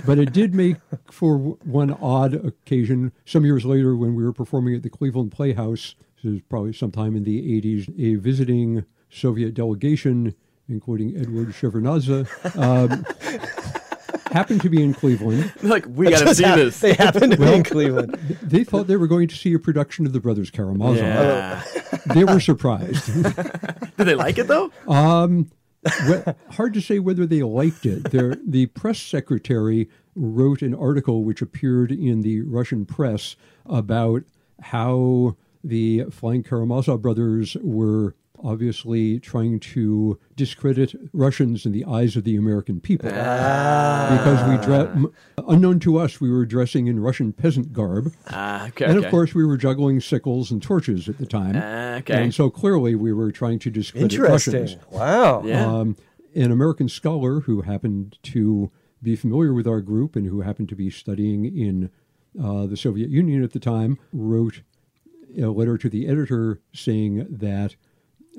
but 0.05 0.19
it 0.19 0.31
did 0.33 0.53
make 0.53 0.77
for 1.11 1.37
one 1.37 1.91
odd 2.01 2.33
occasion. 2.45 3.11
Some 3.25 3.45
years 3.45 3.65
later, 3.65 3.95
when 3.95 4.15
we 4.15 4.23
were 4.23 4.33
performing 4.33 4.75
at 4.75 4.83
the 4.83 4.89
Cleveland 4.89 5.31
Playhouse, 5.31 5.95
this 6.23 6.33
is 6.33 6.41
probably 6.49 6.73
sometime 6.73 7.15
in 7.15 7.23
the 7.23 7.61
80s, 7.61 7.89
a 7.99 8.15
visiting 8.15 8.85
Soviet 9.09 9.53
delegation, 9.53 10.35
including 10.67 11.15
Edward 11.17 11.49
Shevardnadze, 11.49 12.27
um, 12.57 13.05
happened 14.31 14.61
to 14.61 14.69
be 14.69 14.83
in 14.83 14.93
Cleveland. 14.93 15.51
like 15.63 15.85
we 15.87 16.09
got 16.09 16.27
to 16.27 16.35
see 16.35 16.43
hap- 16.43 16.57
this. 16.57 16.79
They 16.79 16.93
happen 16.93 17.29
to 17.31 17.37
be 17.37 17.53
in 17.53 17.63
Cleveland. 17.63 18.17
They 18.43 18.63
thought 18.63 18.87
they 18.87 18.97
were 18.97 19.07
going 19.07 19.27
to 19.27 19.35
see 19.35 19.53
a 19.53 19.59
production 19.59 20.05
of 20.07 20.13
The 20.13 20.19
Brothers 20.19 20.49
Karamazov. 20.51 20.97
Yeah. 20.97 21.63
They 22.13 22.23
were 22.23 22.39
surprised. 22.39 23.05
Did 23.05 24.05
they 24.07 24.15
like 24.15 24.37
it 24.39 24.47
though? 24.47 24.71
Well, 24.87 26.35
hard 26.51 26.73
to 26.73 26.81
say 26.81 26.99
whether 26.99 27.25
they 27.25 27.43
liked 27.43 27.85
it. 27.85 28.11
Their, 28.11 28.35
the 28.45 28.65
press 28.67 28.99
secretary 28.99 29.89
wrote 30.15 30.61
an 30.61 30.73
article 30.73 31.23
which 31.23 31.41
appeared 31.41 31.91
in 31.91 32.21
the 32.21 32.41
Russian 32.41 32.85
press 32.85 33.35
about 33.65 34.23
how 34.61 35.35
the 35.63 36.05
Flying 36.11 36.43
Karamazov 36.43 37.01
brothers 37.01 37.57
were 37.61 38.15
obviously 38.43 39.19
trying 39.19 39.59
to 39.59 40.17
discredit 40.35 40.95
Russians 41.13 41.65
in 41.65 41.71
the 41.71 41.85
eyes 41.85 42.15
of 42.15 42.23
the 42.23 42.35
American 42.35 42.79
people. 42.79 43.09
Because 43.09 44.49
we, 44.49 44.57
dre- 44.65 45.11
unknown 45.47 45.79
to 45.81 45.97
us, 45.97 46.21
we 46.21 46.31
were 46.31 46.45
dressing 46.45 46.87
in 46.87 46.99
Russian 46.99 47.33
peasant 47.33 47.73
garb. 47.73 48.13
Ah, 48.27 48.67
okay. 48.67 48.85
And 48.85 48.97
okay. 48.97 49.05
of 49.05 49.11
course, 49.11 49.35
we 49.35 49.45
were 49.45 49.57
juggling 49.57 49.99
sickles 49.99 50.51
and 50.51 50.61
torches 50.61 51.09
at 51.09 51.17
the 51.17 51.25
time. 51.25 51.55
Ah, 51.61 51.95
okay. 51.97 52.23
And 52.23 52.33
so 52.33 52.49
clearly, 52.49 52.95
we 52.95 53.13
were 53.13 53.31
trying 53.31 53.59
to 53.59 53.69
discredit 53.69 54.13
Interesting. 54.13 54.61
Russians. 54.61 54.85
Wow. 54.91 55.43
Yeah. 55.43 55.65
Um, 55.65 55.97
an 56.35 56.51
American 56.51 56.87
scholar 56.87 57.41
who 57.41 57.61
happened 57.61 58.17
to 58.23 58.71
be 59.01 59.15
familiar 59.15 59.53
with 59.53 59.67
our 59.67 59.81
group 59.81 60.15
and 60.15 60.27
who 60.27 60.41
happened 60.41 60.69
to 60.69 60.75
be 60.75 60.89
studying 60.89 61.45
in 61.45 61.89
uh, 62.41 62.67
the 62.67 62.77
Soviet 62.77 63.09
Union 63.09 63.43
at 63.43 63.51
the 63.51 63.59
time 63.59 63.97
wrote 64.13 64.61
a 65.37 65.47
letter 65.47 65.77
to 65.77 65.89
the 65.89 66.07
editor 66.07 66.61
saying 66.73 67.25
that 67.29 67.75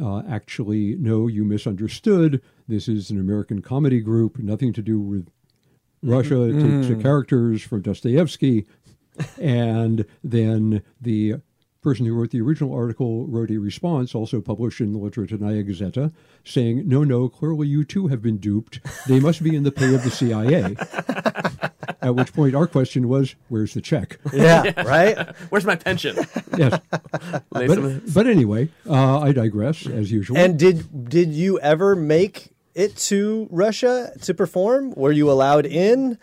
uh, 0.00 0.22
actually, 0.28 0.96
no, 0.96 1.26
you 1.26 1.44
misunderstood. 1.44 2.40
This 2.68 2.88
is 2.88 3.10
an 3.10 3.20
American 3.20 3.60
comedy 3.60 4.00
group, 4.00 4.38
nothing 4.38 4.72
to 4.72 4.82
do 4.82 5.00
with 5.00 5.28
Russia. 6.02 6.42
It 6.44 6.60
takes 6.60 6.88
the 6.88 6.96
characters 7.02 7.62
from 7.62 7.82
Dostoevsky. 7.82 8.66
and 9.40 10.06
then 10.24 10.82
the 11.00 11.36
person 11.82 12.06
who 12.06 12.14
wrote 12.14 12.30
the 12.30 12.40
original 12.40 12.74
article 12.74 13.26
wrote 13.26 13.50
a 13.50 13.58
response, 13.58 14.14
also 14.14 14.40
published 14.40 14.80
in 14.80 14.92
the 14.92 14.98
Literaturnaya 14.98 15.64
Gazeta, 15.64 16.12
saying, 16.44 16.86
No, 16.86 17.04
no, 17.04 17.28
clearly 17.28 17.68
you 17.68 17.84
too 17.84 18.08
have 18.08 18.22
been 18.22 18.38
duped. 18.38 18.80
They 19.06 19.20
must 19.20 19.42
be 19.42 19.54
in 19.54 19.62
the 19.62 19.72
pay 19.72 19.94
of 19.94 20.04
the 20.04 20.10
CIA. 20.10 20.76
At 22.02 22.14
which 22.16 22.32
point 22.32 22.54
our 22.54 22.66
question 22.66 23.08
was, 23.08 23.34
Where's 23.48 23.74
the 23.74 23.80
check? 23.80 24.18
Yeah, 24.32 24.72
right? 24.82 25.16
Where's 25.50 25.64
my 25.66 25.76
pension? 25.76 26.16
yes. 26.56 26.80
But, 27.50 28.12
but 28.14 28.26
anyway, 28.26 28.68
uh, 28.88 29.18
I 29.20 29.32
digress, 29.32 29.86
as 29.86 30.10
usual. 30.10 30.38
And 30.38 30.58
did 30.58 31.08
did 31.08 31.30
you 31.34 31.58
ever 31.60 31.94
make 31.96 32.52
it 32.74 32.96
to 33.08 33.48
Russia 33.50 34.12
to 34.22 34.32
perform? 34.34 34.92
Were 34.96 35.12
you 35.12 35.30
allowed 35.30 35.66
in? 35.66 36.18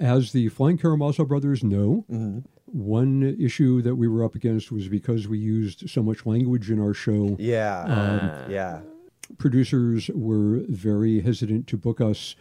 As 0.00 0.32
the 0.32 0.48
Flying 0.48 0.78
Karamazov 0.78 1.28
brothers 1.28 1.62
know, 1.62 2.04
Mm-hmm. 2.10 2.38
one 2.66 3.36
issue 3.38 3.82
that 3.82 3.94
we 3.96 4.08
were 4.08 4.24
up 4.24 4.34
against 4.34 4.72
was 4.72 4.88
because 4.88 5.28
we 5.28 5.38
used 5.38 5.88
so 5.88 6.02
much 6.02 6.26
language 6.26 6.70
in 6.70 6.80
our 6.80 6.94
show, 6.94 7.36
Yeah. 7.38 8.48
yeah. 8.48 8.80
producers 9.38 10.10
were 10.14 10.62
very 10.68 11.20
hesitant 11.20 11.66
to 11.68 11.76
book 11.76 12.00
us 12.00 12.34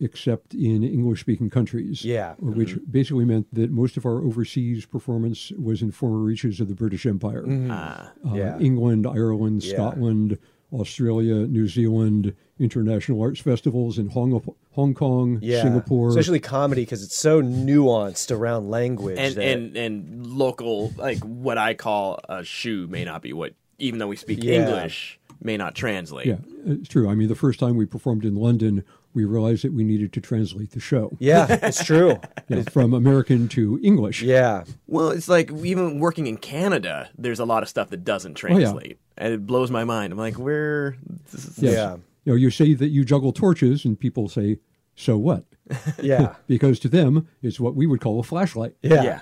except 0.00 0.54
in 0.54 0.82
English 0.82 1.20
speaking 1.20 1.50
countries. 1.50 2.04
Yeah. 2.04 2.34
Which 2.38 2.70
mm-hmm. 2.70 2.90
basically 2.90 3.24
meant 3.24 3.46
that 3.54 3.70
most 3.70 3.96
of 3.96 4.04
our 4.04 4.18
overseas 4.18 4.86
performance 4.86 5.52
was 5.52 5.82
in 5.82 5.92
former 5.92 6.18
reaches 6.18 6.60
of 6.60 6.68
the 6.68 6.74
British 6.74 7.06
Empire. 7.06 7.42
Mm-hmm. 7.42 7.70
Ah. 7.70 8.12
Uh, 8.26 8.34
Yeah. 8.34 8.58
England, 8.58 9.06
Ireland, 9.06 9.64
Yeah. 9.64 9.74
Scotland, 9.74 10.38
Australia, 10.72 11.46
New 11.46 11.68
Zealand, 11.68 12.34
international 12.58 13.20
arts 13.20 13.40
festivals 13.40 13.98
in 13.98 14.08
Hong, 14.08 14.42
Hong 14.72 14.94
Kong, 14.94 15.38
Yeah. 15.40 15.62
Singapore. 15.62 16.08
Especially 16.08 16.40
comedy 16.40 16.82
because 16.82 17.02
it's 17.02 17.16
so 17.16 17.42
nuanced 17.42 18.30
around 18.34 18.70
language. 18.70 19.18
and 19.18 19.34
that- 19.36 19.44
and 19.44 19.76
and 19.76 20.26
local 20.26 20.92
like 20.96 21.18
what 21.20 21.58
I 21.58 21.74
call 21.74 22.18
a 22.28 22.44
shoe 22.44 22.86
may 22.88 23.04
not 23.04 23.22
be 23.22 23.32
what 23.32 23.54
even 23.78 23.98
though 23.98 24.08
we 24.08 24.16
speak 24.16 24.42
Yeah. 24.42 24.64
English 24.64 25.18
may 25.42 25.56
not 25.56 25.74
translate. 25.74 26.26
Yeah, 26.26 26.38
it's 26.64 26.88
true. 26.88 27.08
I 27.08 27.14
mean, 27.14 27.28
the 27.28 27.34
first 27.34 27.58
time 27.60 27.76
we 27.76 27.86
performed 27.86 28.24
in 28.24 28.34
London, 28.34 28.84
we 29.14 29.24
realized 29.24 29.64
that 29.64 29.72
we 29.72 29.84
needed 29.84 30.12
to 30.12 30.20
translate 30.20 30.72
the 30.72 30.80
show 30.80 31.16
yeah, 31.20 31.46
it's 31.62 31.84
true. 31.84 32.20
you 32.48 32.56
know, 32.56 32.62
from 32.64 32.92
American 32.92 33.48
to 33.48 33.78
English. 33.82 34.22
Yeah. 34.22 34.64
Well, 34.86 35.10
it's 35.10 35.28
like 35.28 35.50
even 35.52 35.98
working 36.00 36.26
in 36.26 36.36
Canada, 36.36 37.08
there's 37.16 37.38
a 37.40 37.44
lot 37.44 37.62
of 37.62 37.68
stuff 37.68 37.90
that 37.90 38.04
doesn't 38.04 38.42
Oh, 38.44 38.48
yeah. 38.48 38.54
translate, 38.58 38.98
and 39.16 39.32
it 39.32 39.46
blows 39.46 39.70
my 39.70 39.84
mind. 39.84 40.12
I'm 40.12 40.18
like, 40.18 40.38
where? 40.38 40.96
This 41.32 41.58
Yes. 41.58 41.74
Yeah. 41.74 41.96
You 42.24 42.32
know, 42.32 42.36
you 42.36 42.50
say 42.50 42.74
that 42.74 42.88
you 42.88 43.04
juggle 43.04 43.32
torches, 43.32 43.84
and 43.84 43.98
people 44.00 44.28
say, 44.28 44.58
"So 44.96 45.16
what?" 45.18 45.44
Yeah. 46.02 46.34
Because 46.46 46.78
to 46.80 46.88
them, 46.88 47.28
it's 47.42 47.60
what 47.60 47.74
we 47.74 47.86
would 47.86 48.00
call 48.00 48.18
a 48.18 48.22
flashlight. 48.22 48.74
Yeah. 48.82 49.02
yeah, 49.04 49.20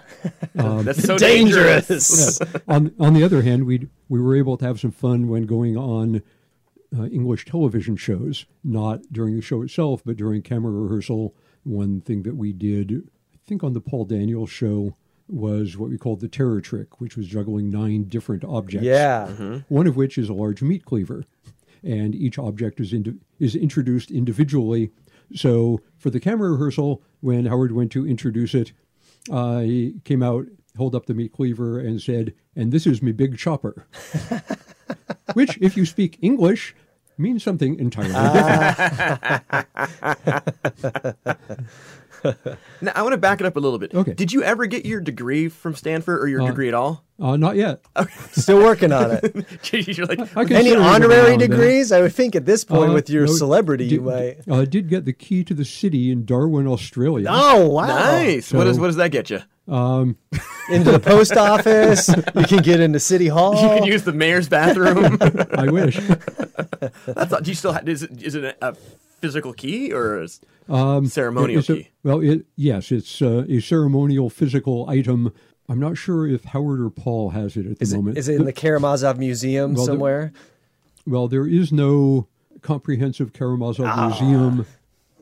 Um, 0.57 0.85
that's 0.85 1.03
so 1.05 1.19
dangerous. 1.19 1.87
Dangerous. 1.89 2.41
on 2.69 2.93
on 2.99 3.15
the 3.15 3.25
other 3.25 3.43
hand, 3.43 3.65
we 3.67 3.89
we 4.09 4.21
were 4.21 4.37
able 4.37 4.57
to 4.57 4.65
have 4.65 4.79
some 4.81 4.93
fun 4.93 5.29
when 5.29 5.47
going 5.47 5.77
on 5.77 6.23
uh, 6.97 7.07
English 7.07 7.45
television 7.45 7.97
shows, 7.97 8.47
not 8.63 9.01
during 9.11 9.37
the 9.37 9.43
show 9.43 9.63
itself, 9.63 10.03
but 10.05 10.17
during 10.17 10.43
camera 10.43 10.73
rehearsal. 10.73 11.35
One 11.65 12.01
thing 12.01 12.23
that 12.25 12.37
we 12.37 12.53
did, 12.53 13.09
I 13.35 13.39
think, 13.47 13.63
on 13.63 13.73
the 13.73 13.81
Paul 13.81 14.05
Daniels 14.05 14.51
show 14.51 14.97
was 15.29 15.77
what 15.77 15.91
we 15.91 15.97
called 15.97 16.21
the 16.21 16.29
terror 16.29 16.61
trick, 16.61 17.01
which 17.01 17.17
was 17.17 17.27
juggling 17.27 17.71
nine 17.71 18.05
different 18.05 18.45
objects. 18.45 18.85
Yeah. 18.85 19.29
One 19.69 19.87
of 19.87 19.97
which 19.97 20.19
is 20.19 20.29
a 20.29 20.35
large 20.35 20.63
meat 20.63 20.85
cleaver, 20.85 21.25
and 21.83 22.15
each 22.15 22.39
object 22.39 22.81
is 22.81 22.93
indi- 22.93 23.19
is 23.39 23.55
introduced 23.55 24.11
individually. 24.11 24.91
So 25.35 25.81
for 25.97 26.11
the 26.11 26.21
camera 26.21 26.51
rehearsal, 26.51 27.03
when 27.21 27.47
Howard 27.47 27.73
went 27.73 27.93
to 27.93 28.07
introduce 28.07 28.55
it, 28.55 28.73
uh, 29.31 29.61
he 29.61 30.01
came 30.05 30.23
out, 30.23 30.47
held 30.77 30.95
up 30.95 31.07
the 31.07 31.15
meat 31.15 31.33
cleaver, 31.33 31.79
and 31.79 32.03
said, 32.03 32.35
"And 32.55 32.73
this 32.73 32.87
is 32.87 33.03
me 33.03 33.13
big 33.13 33.39
chopper," 33.39 33.87
which, 35.35 35.57
if 35.61 35.77
you 35.77 35.87
speak 35.87 36.19
English, 36.21 36.75
means 37.19 37.43
something 37.43 37.79
entirely 37.79 38.13
different. 38.13 39.57
Now 42.81 42.93
I 42.95 43.03
want 43.03 43.15
to 43.15 43.19
back 43.19 43.41
it 43.41 43.47
up 43.47 43.57
a 43.57 43.61
little 43.61 43.79
bit. 43.81 43.93
Okay. 43.95 44.15
Did 44.15 44.33
you 44.33 44.45
ever 44.45 44.67
get 44.67 44.85
your 44.87 45.01
degree 45.01 45.49
from 45.49 45.75
Stanford 45.75 46.21
or 46.23 46.29
your 46.29 46.47
degree 46.47 46.69
at 46.69 46.75
all? 46.75 47.05
Uh, 47.19 47.37
not 47.37 47.57
yet. 47.57 47.81
Still 48.31 48.59
working 48.59 48.93
on 48.93 49.11
it. 49.11 49.25
You're 49.97 50.07
like, 50.07 50.21
I 50.21 50.45
consider 50.45 50.55
Any 50.55 50.75
honorary 50.77 51.23
now 51.23 51.27
and 51.33 51.41
then. 51.41 51.51
degrees? 51.51 51.91
I 51.93 52.01
would 52.01 52.13
think 52.13 52.37
at 52.37 52.47
this 52.47 52.65
point 52.65 52.91
Uh, 52.91 52.95
with 52.95 53.11
your 53.11 53.27
no, 53.27 53.33
celebrity, 53.33 53.89
did, 53.89 53.95
you 53.97 54.01
might. 54.03 54.37
Uh, 54.49 54.65
did 54.65 54.89
get 54.89 55.05
the 55.05 55.13
key 55.13 55.43
to 55.45 55.55
the 55.55 55.65
city 55.65 56.11
in 56.13 56.25
Darwin, 56.25 56.67
Australia. 56.67 57.27
Oh 57.31 57.69
wow! 57.69 57.87
nice. 57.87 58.53
what 58.53 58.65
does 58.65 58.79
what 58.79 58.87
does 58.87 58.97
that 58.97 59.11
get 59.11 59.31
you? 59.31 59.41
Into 59.67 60.91
the 60.91 61.01
post 61.03 61.33
office, 61.37 62.09
you 62.35 62.45
can 62.45 62.63
get 62.63 62.81
into 62.81 62.99
city 63.01 63.29
hall. 63.29 63.53
You 63.63 63.69
can 63.81 63.85
use 63.85 64.03
the 64.05 64.13
mayor's 64.13 64.49
bathroom. 64.49 65.19
I 65.53 65.71
wish. 65.71 65.97
That's 67.07 67.33
all, 67.33 67.41
do 67.41 67.51
you 67.51 67.55
still 67.55 67.73
have, 67.73 67.89
is 67.89 68.03
it, 68.03 68.23
is 68.23 68.35
it 68.35 68.45
a, 68.45 68.69
a 68.71 68.75
physical 69.21 69.53
key 69.53 69.93
or 69.93 70.23
is 70.23 70.41
Um, 70.69 71.07
ceremonial 71.07 71.61
it's 71.61 71.71
a- 71.71 71.77
key? 71.77 71.89
well, 72.03 72.21
it, 72.21 72.45
yes, 72.57 72.91
it's 72.93 73.23
uh, 73.23 73.45
a 73.49 73.61
ceremonial 73.61 74.31
physical 74.31 74.89
item. 74.89 75.33
I'm 75.69 75.79
not 75.81 75.97
sure 75.97 76.27
if 76.27 76.45
Howard 76.47 76.81
or 76.81 76.91
Paul 76.91 77.31
has 77.31 77.57
it 77.57 77.67
at 77.67 77.79
the 77.79 77.83
Is 77.83 77.95
moment. 77.95 78.19
is 78.19 78.29
it 78.29 78.35
in 78.37 78.45
the 78.45 78.53
Karamazov 78.53 79.17
Museum 79.19 79.75
Well, 79.75 79.87
the- 79.87 79.93
somewhere? 79.93 80.33
well, 81.07 81.29
there 81.29 81.47
is 81.47 81.73
no 81.73 82.27
comprehensive 82.63 83.33
Karamazov 83.33 83.87
Ah. 83.87 84.09
museum 84.09 84.67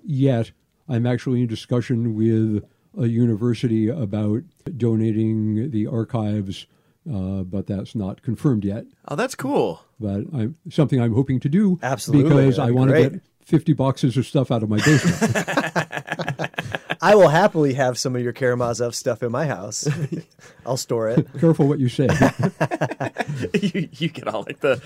yet. 0.05 0.51
I'm 0.89 1.07
actually 1.07 1.43
in 1.43 1.47
discussion 1.47 2.15
with 2.15 2.65
a 2.99 3.07
university 3.07 3.89
about 3.89 4.43
donating 4.77 5.71
the 5.71 5.87
archives, 5.87 6.67
uh, 7.11 7.43
but 7.43 7.67
that's 7.67 7.95
not 7.95 8.23
confirmed 8.23 8.65
yet. 8.65 8.85
Oh, 9.09 9.17
that's 9.17 9.35
cool. 9.35 9.85
But 9.99 10.25
I'm, 10.33 10.57
something 10.71 11.01
I'm 11.01 11.15
hoping 11.15 11.41
to 11.41 11.49
do 11.49 11.79
Absolutely, 11.83 12.29
because 12.29 12.59
I 12.59 12.63
that'd 12.63 12.75
be 12.75 12.79
want 12.79 12.91
to 12.91 13.11
get 13.11 13.23
50 13.45 13.73
boxes 13.75 14.17
of 14.17 14.27
stuff 14.27 14.51
out 14.51 14.63
of 14.63 14.69
my 14.69 14.79
basement. 14.79 15.37
I 17.03 17.15
will 17.15 17.29
happily 17.29 17.75
have 17.75 17.99
some 17.99 18.15
of 18.15 18.23
your 18.23 18.33
Karamazov 18.33 18.95
stuff 18.95 19.23
in 19.23 19.33
my 19.33 19.47
house. 19.47 19.89
I'll 20.67 20.77
store 20.77 21.09
it. 21.09 21.27
Careful 21.39 21.67
what 21.67 21.79
you 21.79 21.89
say. 21.89 22.09
you, 23.55 23.89
you 23.93 24.09
get 24.09 24.29
all 24.29 24.45
like 24.47 24.61
the 24.61 24.81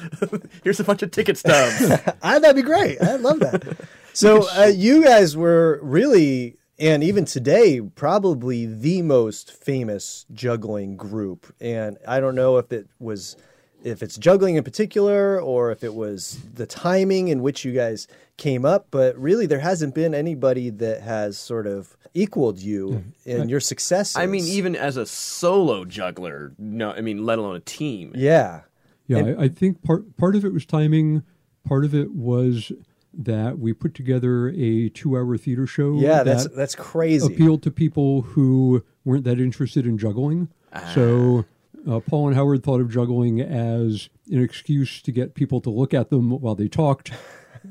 here's 0.63 0.79
a 0.79 0.85
bunch 0.85 1.03
of 1.03 1.11
ticket 1.11 1.37
stubs. 1.37 1.91
Ah, 2.23 2.39
that'd 2.39 2.57
be 2.57 2.63
great. 2.63 3.03
I'd 3.03 3.21
love 3.21 3.41
that. 3.41 3.89
So 4.13 4.49
uh, 4.57 4.67
you 4.67 5.03
guys 5.05 5.37
were 5.37 5.81
really 5.83 6.57
and 6.79 7.05
even 7.05 7.25
today, 7.25 7.81
probably 7.81 8.67
the 8.67 9.03
most 9.03 9.53
famous 9.53 10.27
juggling 10.33 10.97
group. 10.97 11.55
And 11.61 11.99
I 12.07 12.21
don't 12.21 12.35
know 12.35 12.59
if 12.59 12.73
it 12.73 12.89
was, 12.99 13.37
if 13.85 14.03
it's 14.03 14.17
juggling 14.17 14.57
in 14.57 14.65
particular, 14.65 15.41
or 15.41 15.71
if 15.71 15.85
it 15.85 15.95
was 15.95 16.41
the 16.55 16.67
timing 16.67 17.29
in 17.29 17.43
which 17.43 17.65
you 17.65 17.73
guys 17.73 18.09
came 18.37 18.65
up. 18.65 18.89
But 18.91 19.17
really, 19.17 19.47
there 19.47 19.61
hasn't 19.61 19.95
been 19.95 20.15
anybody 20.15 20.71
that 20.71 21.03
has 21.03 21.39
sort 21.39 21.67
of 21.67 21.97
equaled 22.13 22.59
you 22.59 23.05
hmm. 23.25 23.31
in 23.31 23.49
your 23.49 23.61
success. 23.61 24.17
I 24.17 24.27
mean, 24.27 24.45
even 24.45 24.75
as 24.75 24.97
a 24.97 25.07
solo 25.07 25.85
juggler, 25.85 26.55
no, 26.59 26.91
I 26.91 27.03
mean, 27.03 27.25
let 27.25 27.39
alone 27.39 27.57
a 27.57 27.61
team. 27.61 28.13
yeah, 28.17 28.63
Yeah, 29.07 29.19
I, 29.39 29.45
I 29.45 29.49
think 29.49 29.83
part 29.83 30.17
part 30.17 30.35
of 30.35 30.45
it 30.45 30.53
was 30.53 30.67
timing. 30.67 31.23
Part 31.67 31.85
of 31.85 31.95
it 31.95 32.13
was 32.13 32.73
that 33.17 33.59
we 33.59 33.73
put 33.73 33.95
together 33.95 34.49
a 34.51 34.89
two-hour 34.91 35.37
theater 35.39 35.67
show. 35.67 35.95
yeah, 35.99 36.23
that 36.23 36.25
that's 36.25 36.49
that's 36.49 36.75
crazy. 36.75 37.33
appealed 37.33 37.63
to 37.63 37.71
people 37.71 38.23
who 38.23 38.83
weren't 39.05 39.25
that 39.25 39.39
interested 39.39 39.87
in 39.87 39.99
juggling. 39.99 40.49
So 40.95 41.45
uh, 41.89 42.01
Paul 42.01 42.29
and 42.29 42.37
Howard 42.37 42.65
thought 42.65 42.81
of 42.81 42.91
juggling 42.91 43.41
as 43.41 44.09
an 44.31 44.43
excuse 44.43 45.01
to 45.03 45.13
get 45.13 45.35
people 45.35 45.61
to 45.61 45.71
look 45.71 45.95
at 45.95 46.11
them 46.11 46.31
while 46.31 46.55
they 46.57 46.67
talked. 46.69 47.13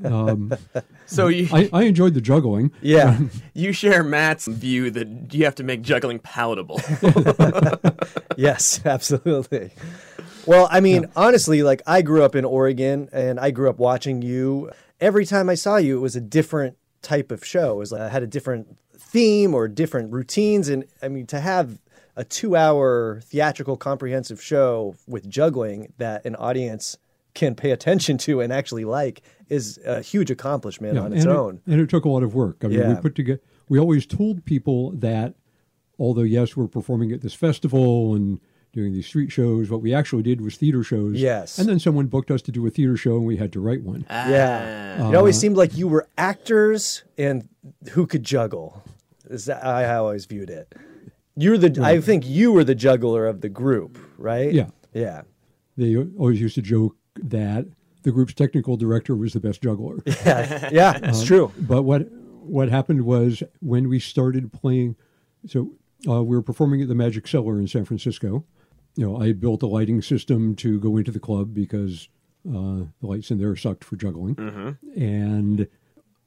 Um, 0.03 0.53
So 1.05 1.27
you 1.27 1.47
I, 1.51 1.69
I 1.73 1.83
enjoyed 1.83 2.13
the 2.13 2.21
juggling. 2.21 2.71
Yeah, 2.81 3.19
you 3.53 3.73
share 3.73 4.03
Matt's 4.03 4.47
view 4.47 4.89
that 4.91 5.33
you 5.33 5.43
have 5.43 5.55
to 5.55 5.63
make 5.63 5.81
juggling 5.81 6.19
palatable. 6.19 6.79
yes, 8.37 8.79
absolutely. 8.85 9.71
Well, 10.45 10.67
I 10.71 10.79
mean, 10.79 11.07
honestly, 11.15 11.61
like 11.61 11.81
I 11.85 12.01
grew 12.01 12.23
up 12.23 12.35
in 12.35 12.45
Oregon 12.45 13.09
and 13.11 13.39
I 13.39 13.51
grew 13.51 13.69
up 13.69 13.77
watching 13.77 14.21
you. 14.21 14.71
Every 15.03 15.25
time 15.25 15.49
I 15.49 15.55
saw 15.55 15.75
you, 15.75 15.97
it 15.97 16.01
was 16.01 16.15
a 16.15 16.21
different 16.21 16.77
type 17.01 17.29
of 17.29 17.43
show. 17.43 17.73
It 17.73 17.77
was 17.77 17.91
like, 17.91 18.01
I 18.01 18.07
had 18.09 18.23
a 18.23 18.27
different 18.27 18.77
theme 18.97 19.53
or 19.53 19.67
different 19.67 20.13
routines. 20.13 20.69
And 20.69 20.85
I 21.01 21.09
mean, 21.09 21.25
to 21.27 21.41
have 21.41 21.81
a 22.15 22.23
two 22.23 22.55
hour 22.55 23.19
theatrical 23.25 23.75
comprehensive 23.75 24.41
show 24.41 24.95
with 25.05 25.29
juggling 25.29 25.91
that 25.97 26.23
an 26.25 26.37
audience 26.37 26.97
can 27.33 27.53
pay 27.53 27.71
attention 27.71 28.17
to 28.19 28.39
and 28.39 28.53
actually 28.53 28.85
like 28.85 29.21
is 29.49 29.77
a 29.85 30.01
huge 30.01 30.31
accomplishment 30.31 30.97
on 30.97 31.11
its 31.11 31.25
and 31.25 31.33
own. 31.33 31.55
It, 31.67 31.73
and 31.73 31.81
it 31.81 31.89
took 31.89 32.05
a 32.05 32.09
lot 32.09 32.23
of 32.23 32.33
work. 32.33 32.63
I 32.63 32.67
mean, 32.67 32.79
Yeah. 32.79 32.93
we 32.93 33.01
put 33.01 33.15
together. 33.15 33.41
We 33.67 33.79
always 33.79 34.05
told 34.05 34.45
people 34.45 34.91
that, 34.91 35.33
although 35.99 36.21
yes, 36.21 36.55
we're 36.55 36.67
performing 36.67 37.11
at 37.11 37.19
this 37.21 37.33
festival 37.33 38.15
and 38.15 38.39
doing 38.73 38.91
these 38.91 39.05
street 39.05 39.31
shows, 39.31 39.69
what 39.69 39.81
we 39.81 39.93
actually 39.93 40.23
did 40.23 40.41
was 40.41 40.57
theater 40.57 40.83
shows. 40.83 41.15
Yes. 41.21 41.59
And 41.59 41.69
then 41.69 41.79
someone 41.79 42.07
booked 42.07 42.31
us 42.31 42.41
to 42.43 42.51
do 42.51 42.65
a 42.65 42.69
theater 42.69 42.97
show, 42.97 43.15
and 43.17 43.25
we 43.25 43.37
had 43.37 43.53
to 43.53 43.59
write 43.61 43.83
one. 43.83 44.05
Yeah. 44.09 44.97
Ah. 44.99 45.09
it 45.09 45.15
always 45.15 45.39
seemed 45.39 45.55
like 45.55 45.77
you 45.77 45.87
were 45.87 46.07
actors 46.17 47.03
and 47.17 47.47
who 47.91 48.05
could 48.07 48.23
juggle. 48.23 48.83
Is 49.29 49.45
that 49.45 49.63
how 49.63 49.71
I 49.71 49.95
always 49.95 50.25
viewed 50.25 50.49
it. 50.49 50.73
You're 51.35 51.57
the 51.57 51.81
I 51.83 52.01
think 52.01 52.27
you 52.27 52.51
were 52.51 52.63
the 52.63 52.75
juggler 52.75 53.25
of 53.27 53.41
the 53.41 53.49
group, 53.49 53.97
right? 54.17 54.51
Yeah. 54.51 54.67
Yeah. 54.93 55.21
They 55.77 55.95
always 55.95 56.39
used 56.41 56.55
to 56.55 56.61
joke 56.61 56.95
that 57.15 57.65
the 58.03 58.11
group's 58.11 58.33
technical 58.33 58.75
director 58.77 59.15
was 59.15 59.33
the 59.33 59.39
best 59.39 59.61
juggler. 59.61 59.97
Yeah. 60.25 60.69
Yeah, 60.71 60.99
it's 61.01 61.23
true. 61.23 61.51
But 61.57 61.83
what 61.83 62.07
what 62.41 62.69
happened 62.69 63.03
was 63.05 63.41
when 63.61 63.87
we 63.87 63.99
started 63.99 64.51
playing, 64.51 64.95
so 65.47 65.71
uh, 66.07 66.21
we 66.23 66.35
were 66.35 66.41
performing 66.41 66.81
at 66.81 66.87
the 66.87 66.95
Magic 66.95 67.27
Cellar 67.27 67.57
in 67.57 67.67
San 67.67 67.85
Francisco. 67.85 68.43
You 68.95 69.07
know, 69.07 69.21
I 69.21 69.27
had 69.27 69.39
built 69.41 69.63
a 69.63 69.67
lighting 69.67 70.01
system 70.01 70.55
to 70.57 70.79
go 70.79 70.97
into 70.97 71.11
the 71.11 71.19
club 71.19 71.53
because 71.53 72.09
uh, 72.47 72.85
the 73.01 73.07
lights 73.07 73.31
in 73.31 73.39
there 73.39 73.55
sucked 73.55 73.83
for 73.83 73.95
juggling, 73.95 74.35
and 74.95 75.67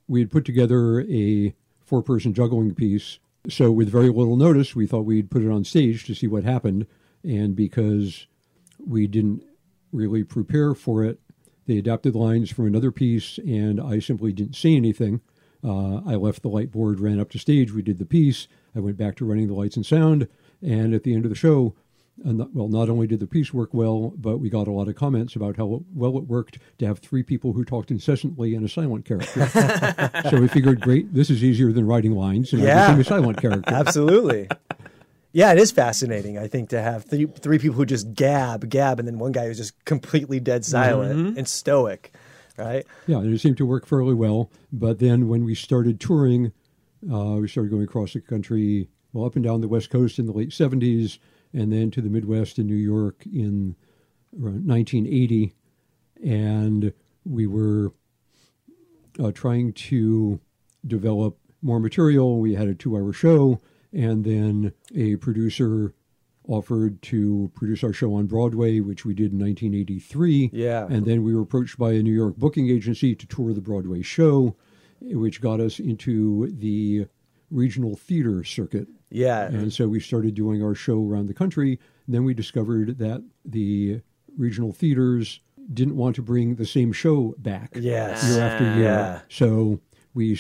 we 0.09 0.21
had 0.21 0.31
put 0.31 0.45
together 0.45 1.03
a 1.03 1.55
four-person 1.85 2.35
juggling 2.35 2.75
piece. 2.75 3.19
So 3.49 3.71
with 3.71 3.89
very 3.89 4.09
little 4.09 4.37
notice, 4.37 4.75
we 4.75 4.87
thought 4.89 5.05
we'd 5.05 5.31
put 5.31 5.43
it 5.43 5.51
on 5.51 5.63
stage 5.65 6.05
to 6.07 6.15
see 6.15 6.27
what 6.27 6.43
happened, 6.43 6.87
and 7.23 7.55
because 7.55 8.27
we 8.85 9.07
didn't 9.07 9.45
really 9.93 10.25
prepare 10.25 10.75
for 10.75 11.05
it. 11.05 11.21
They 11.67 11.79
adapted 11.79 12.15
lines 12.15 12.51
from 12.51 12.67
another 12.67 12.91
piece, 12.91 13.39
and 13.39 13.81
I 13.81 13.99
simply 14.01 14.33
didn't 14.33 14.57
say 14.57 14.75
anything. 14.75 15.21
Uh, 15.65 15.97
I 16.07 16.15
left 16.15 16.43
the 16.43 16.49
light 16.49 16.71
board, 16.71 17.01
ran 17.01 17.19
up 17.19 17.31
to 17.31 17.39
stage. 17.39 17.73
We 17.73 17.83
did 17.83 17.99
the 17.99 18.05
piece. 18.05 18.47
I 18.75 18.81
went 18.81 18.97
back 18.97 19.17
to 19.17 19.25
running 19.25 19.49
the 19.49 19.55
lights 19.55 19.77
and 19.77 19.85
sound. 19.85 20.29
And 20.63 20.95
at 20.95 21.03
the 21.03 21.15
end 21.15 21.25
of 21.25 21.31
the 21.31 21.37
show, 21.37 21.75
uh, 22.25 22.33
not, 22.33 22.55
well, 22.55 22.69
not 22.69 22.89
only 22.89 23.07
did 23.07 23.21
the 23.21 23.27
piece 23.27 23.53
work 23.53 23.75
well, 23.75 24.13
but 24.17 24.39
we 24.39 24.49
got 24.49 24.67
a 24.69 24.71
lot 24.73 24.89
of 24.89 24.95
comments 24.97 25.37
about 25.37 25.57
how 25.57 25.83
well 25.95 26.17
it 26.17 26.25
worked 26.25 26.59
to 26.79 26.87
have 26.87 26.99
three 26.99 27.23
people 27.23 27.53
who 27.53 27.65
talked 27.65 27.91
incessantly 27.91 28.55
and 28.55 28.65
a 28.65 28.69
silent 28.69 29.05
character. 29.05 29.47
so 30.31 30.41
we 30.41 30.49
figured, 30.49 30.81
great, 30.81 31.13
this 31.13 31.29
is 31.31 31.45
easier 31.45 31.73
than 31.73 31.87
writing 31.87 32.13
lines, 32.13 32.53
and 32.53 32.63
Yeah. 32.63 32.85
I 32.85 32.87
became 32.89 33.01
a 33.01 33.05
silent 33.05 33.41
character. 33.41 33.73
Absolutely. 33.73 34.49
Yeah, 35.33 35.53
it 35.53 35.59
is 35.59 35.71
fascinating, 35.71 36.39
I 36.39 36.49
think, 36.49 36.71
to 36.71 36.81
have 36.81 37.05
three, 37.05 37.27
three 37.27 37.59
people 37.59 37.77
who 37.77 37.85
just 37.85 38.15
gab, 38.15 38.71
gab, 38.71 38.99
and 38.99 39.07
then 39.07 39.19
one 39.19 39.33
guy 39.33 39.47
who's 39.47 39.59
just 39.59 39.85
completely 39.85 40.41
dead 40.41 40.65
silent 40.65 41.37
and 41.37 41.47
stoic, 41.47 42.15
right? 42.57 42.87
Yeah, 43.07 43.19
and 43.19 43.35
it 43.35 43.39
seemed 43.41 43.59
to 43.59 43.67
work 43.67 43.85
fairly 43.87 44.15
well. 44.15 44.51
But 44.73 44.99
then 44.99 45.29
when 45.29 45.45
we 45.45 45.55
started 45.55 46.01
touring, 46.01 46.53
uh, 47.13 47.35
we 47.35 47.49
started 47.49 47.69
going 47.71 47.83
across 47.85 48.15
the 48.15 48.23
country, 48.23 48.89
well, 49.13 49.27
up 49.27 49.35
and 49.37 49.45
down 49.45 49.61
the 49.61 49.69
West 49.69 49.91
Coast 49.91 50.19
in 50.19 50.25
the 50.25 50.33
late 50.33 50.51
70s, 50.51 51.19
and 51.53 51.73
then 51.73 51.91
to 51.93 52.01
the 52.01 52.11
Midwest 52.11 52.59
in 52.59 52.67
New 52.67 52.75
York 52.75 53.25
in 53.27 53.77
around 54.41 54.67
1980. 54.67 55.55
And 56.25 56.93
we 57.25 57.47
were 57.47 57.93
uh, 59.19 59.33
trying 59.33 59.73
to 59.73 60.41
develop 60.87 61.39
more 61.63 61.81
material. 61.81 62.39
We 62.39 62.55
had 62.55 62.69
a 62.69 62.75
two 62.75 62.97
hour 62.97 63.13
show, 63.13 63.61
and 63.93 64.25
then 64.25 64.73
a 64.95 65.17
producer 65.17 65.95
offered 66.49 67.03
to 67.03 67.51
produce 67.55 67.83
our 67.83 67.93
show 67.93 68.15
on 68.15 68.27
Broadway, 68.27 68.81
which 68.81 69.05
we 69.05 69.15
did 69.15 69.33
in 69.33 69.39
1983. 69.39 70.51
Yeah. 70.53 70.87
And 70.89 71.05
then 71.05 71.25
we 71.25 71.35
were 71.35 71.43
approached 71.43 71.79
by 71.79 71.93
a 71.93 72.03
New 72.03 72.13
York 72.13 72.37
booking 72.37 72.69
agency 72.71 73.15
to 73.15 73.27
tour 73.27 73.53
the 73.53 73.61
Broadway 73.61 74.03
show, 74.03 74.57
which 75.01 75.41
got 75.41 75.61
us 75.61 75.81
into 75.81 76.53
the 76.53 77.07
regional 77.51 77.97
theater 77.97 78.43
circuit. 78.45 78.89
Yeah. 79.11 79.45
And 79.47 79.73
so 79.73 79.89
we 79.89 80.01
started 80.01 80.35
doing 80.35 80.63
our 80.63 80.75
show 80.75 81.01
around 81.07 81.27
the 81.29 81.35
country. 81.35 81.79
And 82.07 82.15
then 82.15 82.25
we 82.25 82.35
discovered 82.35 82.99
that 82.99 83.23
the 83.45 84.01
regional 84.37 84.73
theaters 84.73 85.41
didn't 85.73 85.97
want 85.97 86.17
to 86.17 86.23
bring 86.23 86.57
the 86.57 86.67
same 86.67 86.93
show 86.93 87.35
back 87.39 87.73
Yes. 87.75 88.25
year 88.29 88.41
after 88.41 88.65
year. 88.65 88.85
Yeah. 88.85 89.21
So 89.29 89.81
we 90.15 90.39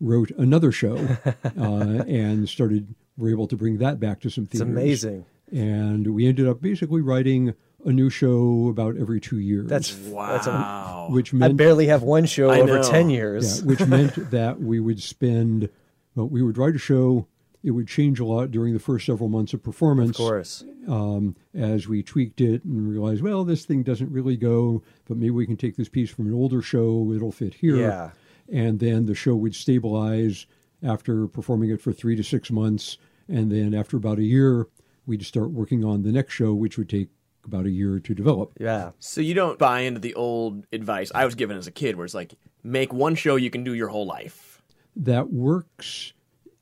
wrote 0.00 0.30
another 0.32 0.72
show 0.72 0.96
uh, 1.44 2.04
and 2.08 2.48
started, 2.48 2.94
were 3.16 3.30
able 3.30 3.46
to 3.48 3.56
bring 3.56 3.78
that 3.78 4.00
back 4.00 4.20
to 4.20 4.30
some 4.30 4.44
It's 4.44 4.52
theaters. 4.60 4.68
amazing. 4.68 5.26
And 5.52 6.14
we 6.14 6.26
ended 6.26 6.48
up 6.48 6.60
basically 6.60 7.00
writing 7.02 7.54
a 7.84 7.92
new 7.92 8.08
show 8.10 8.68
about 8.68 8.96
every 8.96 9.20
two 9.20 9.38
years. 9.38 9.68
That's 9.68 9.94
wow. 9.94 10.32
That's 10.32 10.46
a, 10.46 10.50
Wow. 10.50 11.08
which 11.10 11.34
I 11.34 11.52
barely 11.52 11.86
have 11.88 12.02
one 12.02 12.24
show 12.26 12.48
I 12.50 12.60
over 12.60 12.76
know. 12.78 12.82
10 12.90 13.10
yeah, 13.10 13.16
years. 13.16 13.62
which 13.62 13.84
meant 13.86 14.14
that 14.30 14.58
we 14.60 14.80
would 14.80 15.02
spend, 15.02 15.68
well, 16.14 16.28
we 16.28 16.42
would 16.42 16.58
write 16.58 16.74
a 16.74 16.78
show. 16.78 17.26
It 17.62 17.70
would 17.70 17.88
change 17.88 18.20
a 18.20 18.26
lot 18.26 18.50
during 18.50 18.74
the 18.74 18.78
first 18.78 19.06
several 19.06 19.30
months 19.30 19.54
of 19.54 19.62
performance. 19.62 20.10
Of 20.10 20.16
course. 20.16 20.64
Um, 20.86 21.34
as 21.54 21.88
we 21.88 22.02
tweaked 22.02 22.42
it 22.42 22.62
and 22.64 22.86
realized, 22.86 23.22
well, 23.22 23.42
this 23.42 23.64
thing 23.64 23.82
doesn't 23.82 24.12
really 24.12 24.36
go, 24.36 24.82
but 25.06 25.16
maybe 25.16 25.30
we 25.30 25.46
can 25.46 25.56
take 25.56 25.76
this 25.76 25.88
piece 25.88 26.10
from 26.10 26.26
an 26.26 26.34
older 26.34 26.60
show. 26.60 27.10
It'll 27.14 27.32
fit 27.32 27.54
here. 27.54 27.76
Yeah. 27.76 28.10
And 28.52 28.78
then 28.80 29.06
the 29.06 29.14
show 29.14 29.34
would 29.34 29.54
stabilize 29.54 30.46
after 30.82 31.26
performing 31.26 31.70
it 31.70 31.80
for 31.80 31.92
three 31.92 32.16
to 32.16 32.22
six 32.22 32.50
months. 32.50 32.98
And 33.28 33.50
then 33.50 33.72
after 33.72 33.96
about 33.96 34.18
a 34.18 34.24
year, 34.24 34.68
we'd 35.06 35.24
start 35.24 35.50
working 35.50 35.84
on 35.84 36.02
the 36.02 36.12
next 36.12 36.34
show, 36.34 36.52
which 36.52 36.76
would 36.76 36.90
take 36.90 37.08
about 37.46 37.64
a 37.64 37.70
year 37.70 37.98
to 38.00 38.14
develop. 38.14 38.52
Yeah. 38.60 38.90
So 38.98 39.22
you 39.22 39.32
don't 39.32 39.58
buy 39.58 39.80
into 39.80 40.00
the 40.00 40.14
old 40.14 40.66
advice 40.70 41.10
I 41.14 41.24
was 41.24 41.34
given 41.34 41.56
as 41.56 41.66
a 41.66 41.70
kid, 41.72 41.96
where 41.96 42.04
it's 42.04 42.14
like, 42.14 42.34
make 42.62 42.92
one 42.92 43.14
show 43.14 43.36
you 43.36 43.50
can 43.50 43.64
do 43.64 43.72
your 43.72 43.88
whole 43.88 44.06
life. 44.06 44.53
That 44.96 45.32
works 45.32 46.12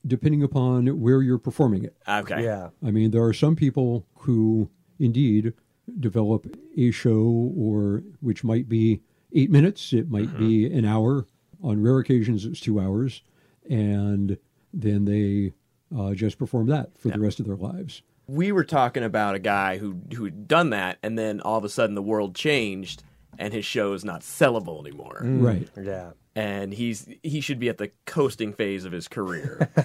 depending 0.07 0.43
upon 0.43 0.87
where 1.01 1.23
you're 1.23 1.39
performing 1.39 1.85
it. 1.85 1.97
Okay. 2.09 2.43
Yeah. 2.45 2.71
I 2.85 2.91
mean, 2.91 3.11
there 3.11 3.23
are 3.23 3.33
some 3.33 3.57
people 3.57 4.07
who 4.19 4.69
indeed 4.99 5.53
develop 6.01 6.47
a 6.77 6.91
show 6.91 7.53
or 7.57 8.03
which 8.21 8.45
might 8.45 8.69
be 8.69 9.01
eight 9.33 9.51
minutes, 9.51 9.93
it 9.93 10.11
might 10.11 10.37
be 10.39 10.67
an 10.67 10.85
hour. 10.85 11.27
On 11.63 11.81
rare 11.81 11.99
occasions, 11.99 12.45
it's 12.45 12.59
two 12.61 12.81
hours, 12.81 13.23
and 13.71 14.37
then 14.73 15.05
they 15.05 15.53
uh, 15.97 16.13
just 16.13 16.39
perform 16.39 16.67
that 16.67 16.99
for 16.99 17.09
the 17.09 17.21
rest 17.21 17.39
of 17.39 17.47
their 17.47 17.57
lives. 17.57 18.03
We 18.27 18.51
were 18.51 18.65
talking 18.65 19.05
about 19.05 19.37
a 19.37 19.39
guy 19.39 19.79
who 19.79 19.97
who 20.15 20.25
had 20.25 20.49
done 20.49 20.71
that, 20.71 20.99
and 21.03 21.17
then 21.17 21.41
all 21.41 21.59
of 21.59 21.65
a 21.65 21.69
sudden 21.69 21.95
the 21.95 22.03
world 22.03 22.35
changed, 22.35 23.05
and 23.39 23.53
his 23.53 23.65
show 23.65 23.93
is 23.93 24.05
not 24.05 24.21
sellable 24.23 24.81
anymore. 24.81 25.21
Right. 25.25 25.69
Yeah. 25.81 26.11
and 26.35 26.73
he's 26.73 27.09
he 27.23 27.41
should 27.41 27.59
be 27.59 27.69
at 27.69 27.79
the 27.79 27.91
coasting 28.07 28.53
phase 28.53 28.85
of 28.85 28.93
his 28.93 29.09
career. 29.09 29.69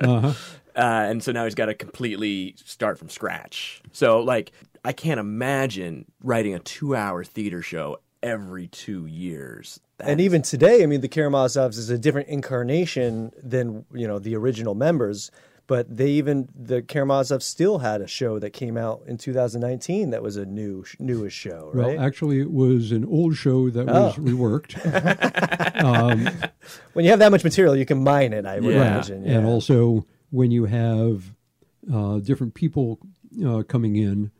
Uh-huh. 0.00 0.32
uh, 0.76 1.06
and 1.10 1.22
so 1.22 1.32
now 1.32 1.44
he's 1.44 1.54
got 1.54 1.66
to 1.66 1.74
completely 1.74 2.54
start 2.64 2.98
from 2.98 3.08
scratch. 3.08 3.82
So 3.92 4.20
like 4.20 4.52
I 4.84 4.92
can't 4.92 5.18
imagine 5.20 6.04
writing 6.22 6.54
a 6.54 6.60
2-hour 6.60 7.24
theater 7.24 7.62
show 7.62 7.98
every 8.22 8.68
two 8.68 9.06
years. 9.06 9.80
That 9.98 10.08
and 10.08 10.20
even 10.20 10.42
today, 10.42 10.82
I 10.82 10.86
mean, 10.86 11.00
the 11.00 11.08
Karamazovs 11.08 11.76
is 11.78 11.90
a 11.90 11.98
different 11.98 12.28
incarnation 12.28 13.32
than 13.42 13.84
you 13.92 14.06
know 14.06 14.18
the 14.20 14.36
original 14.36 14.74
members. 14.74 15.30
But 15.68 15.94
they 15.94 16.08
even 16.12 16.48
the 16.58 16.80
Karamazov 16.82 17.42
still 17.42 17.78
had 17.78 18.00
a 18.00 18.06
show 18.06 18.38
that 18.38 18.50
came 18.54 18.78
out 18.78 19.02
in 19.06 19.18
2019 19.18 20.08
that 20.10 20.22
was 20.22 20.36
a 20.38 20.46
new 20.46 20.82
newest 20.98 21.36
show, 21.36 21.70
Well, 21.74 22.00
actually, 22.00 22.40
it 22.40 22.50
was 22.50 22.90
an 22.90 23.04
old 23.04 23.36
show 23.36 23.68
that 23.70 23.86
was 23.86 24.18
Oh. 24.18 24.22
reworked. 24.22 24.74
when 26.94 27.04
you 27.04 27.10
have 27.10 27.18
that 27.20 27.30
much 27.30 27.44
material, 27.44 27.76
you 27.76 27.84
can 27.86 28.02
mine 28.02 28.32
it. 28.32 28.46
I 28.46 28.60
would 28.60 28.74
Yeah. 28.74 28.92
imagine. 28.94 29.24
And 29.24 29.46
also, 29.46 30.06
when 30.30 30.50
you 30.50 30.64
have 30.64 31.34
uh, 31.92 32.18
different 32.18 32.54
people 32.54 32.98
uh, 33.44 33.62
coming 33.62 33.96
in 33.96 34.30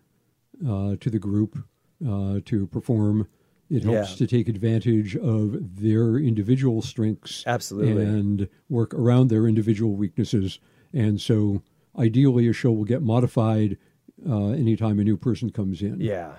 uh, 0.67 0.97
to 1.01 1.11
the 1.11 1.19
group 1.19 1.59
uh, 2.07 2.41
to 2.47 2.67
perform, 2.69 3.29
it 3.71 3.83
helps 3.85 4.13
Yeah. 4.13 4.17
to 4.17 4.27
take 4.27 4.49
advantage 4.49 5.15
of 5.17 5.77
their 5.77 6.17
individual 6.17 6.81
strengths 6.81 7.45
Absolutely. 7.47 8.03
and 8.03 8.49
work 8.71 8.95
around 8.95 9.29
their 9.29 9.47
individual 9.47 9.95
weaknesses. 9.95 10.59
And 10.93 11.21
so, 11.21 11.63
ideally, 11.99 12.49
a 12.49 12.53
show 12.53 12.73
will 12.73 12.85
get 12.85 13.03
modified 13.03 13.77
uh, 14.29 14.49
anytime 14.49 14.99
a 14.99 15.05
new 15.05 15.17
person 15.17 15.51
comes 15.51 15.83
in. 15.83 16.01
Yeah. 16.01 16.33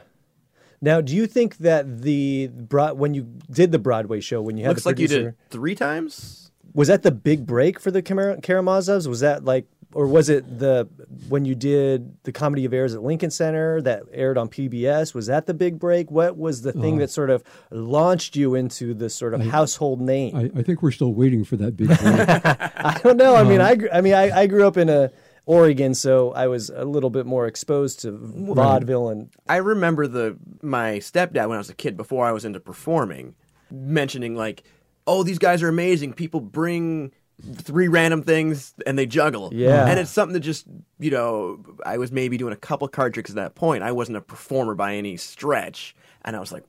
Now, 0.81 1.01
do 1.01 1.15
you 1.15 1.27
think 1.27 1.57
that 1.57 2.01
the 2.01 2.47
broad 2.47 2.97
when 2.97 3.13
you 3.13 3.27
did 3.51 3.71
the 3.71 3.79
Broadway 3.79 4.21
show 4.21 4.41
when 4.41 4.57
you 4.57 4.63
had 4.63 4.69
looks 4.69 4.83
the 4.83 4.89
like 4.89 4.99
you 4.99 5.07
producer, 5.07 5.31
did 5.31 5.49
three 5.49 5.75
times. 5.75 6.51
was 6.73 6.87
that 6.87 7.03
the 7.03 7.11
big 7.11 7.45
break 7.45 7.79
for 7.79 7.91
the 7.91 8.01
Karamazovs? 8.01 9.07
Was 9.07 9.19
that 9.19 9.43
like, 9.43 9.65
or 9.93 10.05
was 10.05 10.29
it 10.29 10.59
the 10.59 10.87
when 11.29 11.45
you 11.45 11.55
did 11.55 12.21
the 12.23 12.31
Comedy 12.31 12.65
of 12.65 12.73
Errors 12.73 12.93
at 12.93 13.01
Lincoln 13.01 13.31
Center 13.31 13.81
that 13.81 14.03
aired 14.11 14.37
on 14.37 14.47
PBS? 14.47 15.13
Was 15.13 15.27
that 15.27 15.47
the 15.47 15.53
big 15.53 15.79
break? 15.79 16.11
What 16.11 16.37
was 16.37 16.61
the 16.61 16.71
thing 16.71 16.95
uh, 16.95 16.99
that 16.99 17.09
sort 17.09 17.29
of 17.29 17.43
launched 17.71 18.35
you 18.35 18.55
into 18.55 18.93
the 18.93 19.09
sort 19.09 19.33
of 19.33 19.41
household 19.41 19.99
name? 19.99 20.35
I, 20.35 20.41
I, 20.41 20.49
I 20.57 20.63
think 20.63 20.83
we're 20.83 20.91
still 20.91 21.13
waiting 21.13 21.43
for 21.43 21.57
that 21.57 21.75
big 21.75 21.87
break. 21.87 21.99
I 22.01 22.99
don't 23.03 23.17
know. 23.17 23.35
I 23.35 23.43
mean, 23.43 23.61
um, 23.61 23.67
I 23.67 23.97
I 23.97 24.01
mean, 24.01 24.13
I, 24.13 24.41
I 24.41 24.47
grew 24.47 24.67
up 24.67 24.77
in 24.77 24.89
a 24.89 25.11
Oregon, 25.45 25.95
so 25.95 26.31
I 26.33 26.45
was 26.45 26.69
a 26.69 26.85
little 26.85 27.09
bit 27.09 27.25
more 27.25 27.47
exposed 27.47 28.01
to 28.01 28.11
vaudeville 28.11 29.09
and 29.09 29.29
I 29.47 29.57
remember 29.57 30.05
the 30.05 30.37
my 30.61 30.97
stepdad 30.97 31.47
when 31.47 31.55
I 31.55 31.57
was 31.57 31.71
a 31.71 31.75
kid 31.75 31.97
before 31.97 32.27
I 32.27 32.31
was 32.31 32.45
into 32.45 32.59
performing 32.59 33.33
mentioning 33.71 34.35
like, 34.35 34.61
"Oh, 35.07 35.23
these 35.23 35.39
guys 35.39 35.63
are 35.63 35.67
amazing. 35.67 36.13
People 36.13 36.39
bring 36.41 37.11
three 37.55 37.87
random 37.87 38.23
things 38.23 38.73
and 38.85 38.97
they 38.97 39.05
juggle." 39.05 39.49
Yeah. 39.53 39.85
And 39.87 39.99
it's 39.99 40.11
something 40.11 40.33
that 40.33 40.39
just, 40.41 40.65
you 40.99 41.11
know, 41.11 41.63
I 41.85 41.97
was 41.97 42.11
maybe 42.11 42.37
doing 42.37 42.53
a 42.53 42.57
couple 42.57 42.87
card 42.87 43.13
tricks 43.13 43.29
at 43.29 43.35
that 43.37 43.55
point. 43.55 43.83
I 43.83 43.91
wasn't 43.91 44.17
a 44.17 44.21
performer 44.21 44.75
by 44.75 44.95
any 44.95 45.17
stretch, 45.17 45.95
and 46.23 46.35
I 46.35 46.39
was 46.39 46.51
like 46.51 46.63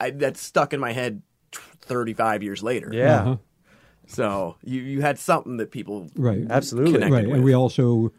I 0.00 0.10
that 0.10 0.36
stuck 0.36 0.72
in 0.72 0.80
my 0.80 0.92
head 0.92 1.22
35 1.52 2.42
years 2.42 2.62
later. 2.62 2.90
yeah. 2.92 3.20
Uh-huh. 3.20 3.36
So, 4.08 4.56
you 4.64 4.80
you 4.82 5.00
had 5.00 5.18
something 5.18 5.56
that 5.58 5.70
people 5.70 6.08
Right. 6.16 6.44
Absolutely. 6.50 7.08
right 7.10 7.26
with. 7.26 7.36
and 7.36 7.44
we 7.44 7.54
also 7.54 8.12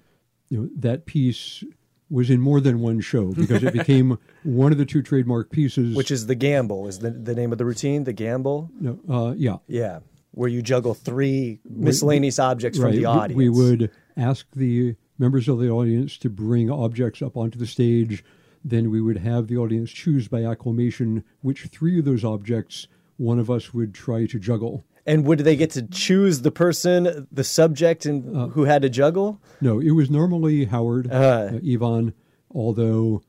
you 0.50 0.58
know 0.62 0.70
that 0.78 1.06
piece 1.06 1.64
was 2.10 2.30
in 2.30 2.40
more 2.40 2.62
than 2.62 2.80
one 2.80 3.00
show 3.02 3.32
because 3.34 3.64
it 3.64 3.74
became 3.82 4.18
one 4.44 4.72
of 4.72 4.78
the 4.78 4.86
two 4.86 5.02
trademark 5.02 5.50
pieces 5.52 5.96
Which 5.96 6.10
is 6.12 6.26
the 6.28 6.36
gamble? 6.36 6.88
Is 6.88 7.00
the 7.00 7.12
the 7.12 7.36
name 7.36 7.52
of 7.52 7.58
the 7.58 7.66
routine? 7.66 8.06
The 8.06 8.14
gamble? 8.14 8.70
no, 8.80 9.00
uh, 9.10 9.34
yeah 9.36 9.58
Yeah, 9.68 10.00
where 10.34 10.50
you 10.50 10.62
juggle 10.62 10.94
three 10.94 11.60
miscellaneous 11.70 12.40
objects 12.40 12.78
from 12.78 12.88
right 12.88 12.96
the 12.96 13.06
audience. 13.06 13.38
we 13.38 13.50
would 13.50 13.90
ask 14.18 14.46
the 14.56 14.96
members 15.18 15.48
of 15.48 15.60
the 15.60 15.70
audience 15.70 16.18
to 16.18 16.30
bring 16.30 16.70
objects 16.72 17.22
up 17.22 17.38
onto 17.38 17.58
the 17.58 17.68
stage 17.68 18.24
then 18.66 18.90
we 18.90 19.02
would 19.02 19.18
have 19.18 19.48
the 19.48 19.58
audience 19.58 19.92
choose 19.92 20.28
by 20.28 20.44
acclamation 20.44 21.24
which 21.42 21.64
three 21.64 22.00
of 22.00 22.06
those 22.06 22.24
objects 22.24 22.88
one 23.18 23.38
of 23.40 23.50
us 23.52 23.74
would 23.74 23.94
try 23.94 24.26
to 24.26 24.40
juggle 24.40 24.84
And 25.06 25.26
would 25.26 25.40
they 25.40 25.56
get 25.58 25.72
to 25.72 25.82
choose 25.86 26.42
the 26.42 26.52
person, 26.52 27.28
the 27.32 27.44
subject, 27.44 28.06
and 28.06 28.36
Uh, 28.36 28.48
who 28.48 28.64
had 28.64 28.82
to 28.84 28.90
juggle? 28.90 29.42
No, 29.60 29.80
it 29.80 29.92
was 29.92 30.10
normally 30.10 30.66
Howard, 30.66 31.12
Uh. 31.12 31.14
uh, 31.56 31.60
Ivan, 31.74 32.14
although 32.50 33.22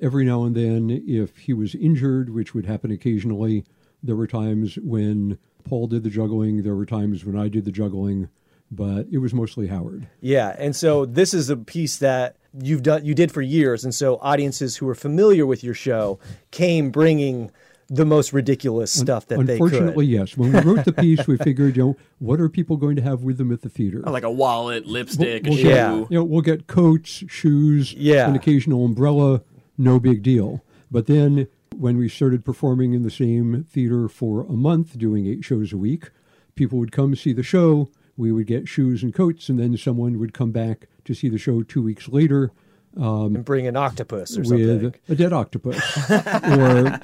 every 0.00 0.24
now 0.24 0.44
and 0.44 0.54
then, 0.56 0.90
if 1.06 1.36
he 1.36 1.52
was 1.52 1.74
injured, 1.74 2.30
which 2.30 2.54
would 2.54 2.64
happen 2.66 2.90
occasionally, 2.90 3.64
there 4.02 4.16
were 4.16 4.26
times 4.26 4.76
when 4.82 5.36
Paul 5.68 5.86
did 5.86 6.02
the 6.02 6.10
juggling, 6.10 6.62
there 6.62 6.74
were 6.74 6.86
times 6.86 7.24
when 7.24 7.36
I 7.38 7.48
did 7.48 7.64
the 7.64 7.72
juggling, 7.72 8.28
but 8.70 9.06
it 9.10 9.18
was 9.18 9.32
mostly 9.34 9.66
Howard. 9.68 10.06
Yeah, 10.20 10.54
and 10.58 10.74
so 10.74 11.04
this 11.04 11.32
is 11.34 11.48
a 11.50 11.56
piece 11.56 11.98
that 11.98 12.36
you've 12.60 12.82
done, 12.82 13.04
you 13.04 13.14
did 13.14 13.30
for 13.32 13.42
years, 13.42 13.84
and 13.84 13.94
so 13.94 14.18
audiences 14.22 14.76
who 14.76 14.88
are 14.88 14.94
familiar 14.94 15.46
with 15.46 15.62
your 15.64 15.74
show 15.74 16.18
came 16.50 16.90
bringing 16.90 17.50
the 17.90 18.04
most 18.04 18.34
ridiculous 18.34 18.92
stuff 18.92 19.26
that 19.28 19.38
they 19.46 19.56
could. 19.58 19.72
Unfortunately, 19.72 20.04
yes. 20.04 20.36
When 20.36 20.52
we 20.52 20.60
wrote 20.60 20.84
the 20.84 20.92
piece, 20.92 21.26
we 21.26 21.38
figured, 21.38 21.74
you 21.76 21.82
know, 21.82 21.96
what 22.18 22.38
are 22.38 22.50
people 22.50 22.76
going 22.76 22.96
to 22.96 23.02
have 23.02 23.22
with 23.22 23.38
them 23.38 23.50
at 23.50 23.62
the 23.62 23.70
theater? 23.70 24.00
like 24.00 24.24
a 24.24 24.30
wallet, 24.30 24.84
lipstick, 24.84 25.44
We'll 25.44 25.54
a 25.54 25.56
shoe. 25.56 25.62
get, 25.62 25.74
Yeah. 25.74 25.96
you 25.96 26.06
know, 26.10 26.24
we'll 26.24 26.42
get 26.42 26.66
coats, 26.66 27.24
shoes, 27.28 27.94
Yeah. 27.94 28.28
an 28.28 28.36
occasional 28.36 28.84
umbrella, 28.84 29.40
no 29.78 29.98
big 29.98 30.22
deal. 30.22 30.62
But 30.90 31.06
then 31.06 31.48
when 31.78 31.96
we 31.96 32.08
started 32.08 32.44
performing 32.44 32.92
in 32.92 33.02
the 33.02 33.10
same 33.10 33.64
theater 33.64 34.08
for 34.08 34.42
a 34.42 34.52
month, 34.52 34.98
doing 34.98 35.26
eight 35.26 35.44
shows 35.44 35.72
a 35.72 35.76
week, 35.76 36.10
people 36.54 36.78
would 36.78 36.92
come 36.92 37.14
see 37.14 37.32
the 37.32 37.42
show. 37.42 37.88
We 38.16 38.32
would 38.32 38.48
get 38.48 38.68
shoes 38.68 39.02
and 39.02 39.14
coats, 39.14 39.48
and 39.48 39.60
then 39.60 39.76
someone 39.76 40.18
would 40.18 40.34
come 40.34 40.50
back 40.50 40.88
to 41.04 41.14
see 41.14 41.28
the 41.28 41.38
show 41.38 41.62
two 41.62 41.82
weeks 41.82 42.08
later 42.08 42.50
and 42.96 43.44
bring 43.44 43.66
an 43.66 43.76
octopus 43.76 44.36
or 44.36 44.44
something, 44.44 44.82
with 44.82 45.00
a 45.08 45.14
dead 45.14 45.32
octopus 45.32 45.80
or 46.10 47.00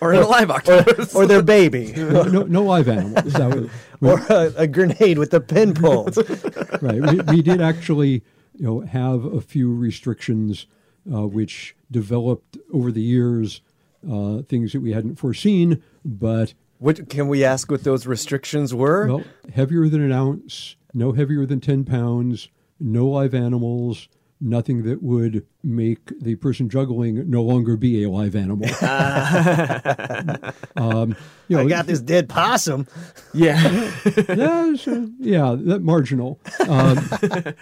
or 0.00 0.12
in 0.12 0.22
a 0.22 0.26
live 0.26 0.50
octopus. 0.50 1.14
or 1.14 1.26
their 1.26 1.42
baby, 1.42 1.92
no, 1.96 2.24
no, 2.24 2.42
no 2.42 2.62
live 2.62 2.88
animals. 2.88 3.32
That 3.32 3.70
was, 4.00 4.20
or 4.28 4.36
a, 4.36 4.52
a 4.56 4.66
grenade 4.66 5.18
with 5.18 5.32
a 5.32 5.40
pin 5.40 5.72
pulled. 5.72 6.16
right. 6.82 7.00
We, 7.00 7.20
we 7.36 7.42
did 7.42 7.60
actually, 7.60 8.22
you 8.54 8.66
know, 8.66 8.80
have 8.80 9.24
a 9.24 9.40
few 9.40 9.74
restrictions 9.74 10.66
uh, 11.10 11.26
which 11.26 11.74
developed 11.90 12.58
over 12.72 12.92
the 12.92 13.00
years, 13.00 13.62
uh, 14.10 14.42
things 14.42 14.72
that 14.72 14.80
we 14.80 14.92
hadn't 14.92 15.16
foreseen, 15.16 15.82
but 16.04 16.54
what 16.78 17.08
can 17.08 17.28
we 17.28 17.44
ask? 17.44 17.70
What 17.70 17.84
those 17.84 18.06
restrictions 18.06 18.74
were? 18.74 19.06
well, 19.06 19.24
heavier 19.52 19.88
than 19.88 20.02
an 20.02 20.12
ounce, 20.12 20.76
no 20.94 21.12
heavier 21.12 21.44
than 21.44 21.60
ten 21.60 21.84
pounds, 21.84 22.48
no 22.80 23.06
live 23.06 23.34
animals. 23.34 24.08
Nothing 24.40 24.84
that 24.84 25.02
would 25.02 25.44
make 25.64 26.12
the 26.20 26.36
person 26.36 26.68
juggling 26.68 27.28
no 27.28 27.42
longer 27.42 27.76
be 27.76 28.04
a 28.04 28.08
live 28.10 28.36
animal. 28.36 28.68
um, 30.76 31.16
you 31.48 31.56
know, 31.56 31.64
I 31.64 31.68
got 31.68 31.86
this 31.86 32.00
dead 32.00 32.28
possum. 32.28 32.86
yeah. 33.34 33.90
that's, 34.04 34.86
uh, 34.86 35.06
yeah, 35.18 35.56
that 35.58 35.80
marginal. 35.82 36.38
Um, 36.68 36.98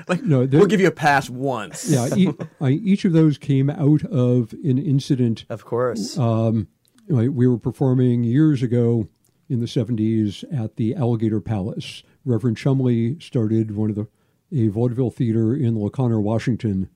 like, 0.08 0.22
no, 0.22 0.44
there- 0.44 0.60
we'll 0.60 0.68
give 0.68 0.80
you 0.80 0.88
a 0.88 0.92
pass 0.92 1.30
once. 1.30 1.88
yeah, 1.88 2.08
e- 2.14 2.34
I, 2.60 2.70
each 2.70 3.04
of 3.04 3.12
those 3.12 3.38
came 3.38 3.70
out 3.70 4.04
of 4.04 4.52
an 4.64 4.78
incident. 4.78 5.46
Of 5.48 5.64
course. 5.64 6.18
Um, 6.18 6.68
we 7.08 7.46
were 7.46 7.58
performing 7.58 8.24
years 8.24 8.62
ago 8.62 9.08
in 9.48 9.60
the 9.60 9.66
70s 9.66 10.44
at 10.52 10.76
the 10.76 10.94
Alligator 10.94 11.40
Palace. 11.40 12.02
Reverend 12.24 12.56
Chumley 12.56 13.18
started 13.20 13.76
one 13.76 13.88
of 13.90 13.96
the 13.96 14.08
a 14.52 14.68
vaudeville 14.68 15.10
theater 15.10 15.54
in 15.54 15.74
LaConner, 15.74 16.22
Washington, 16.22 16.88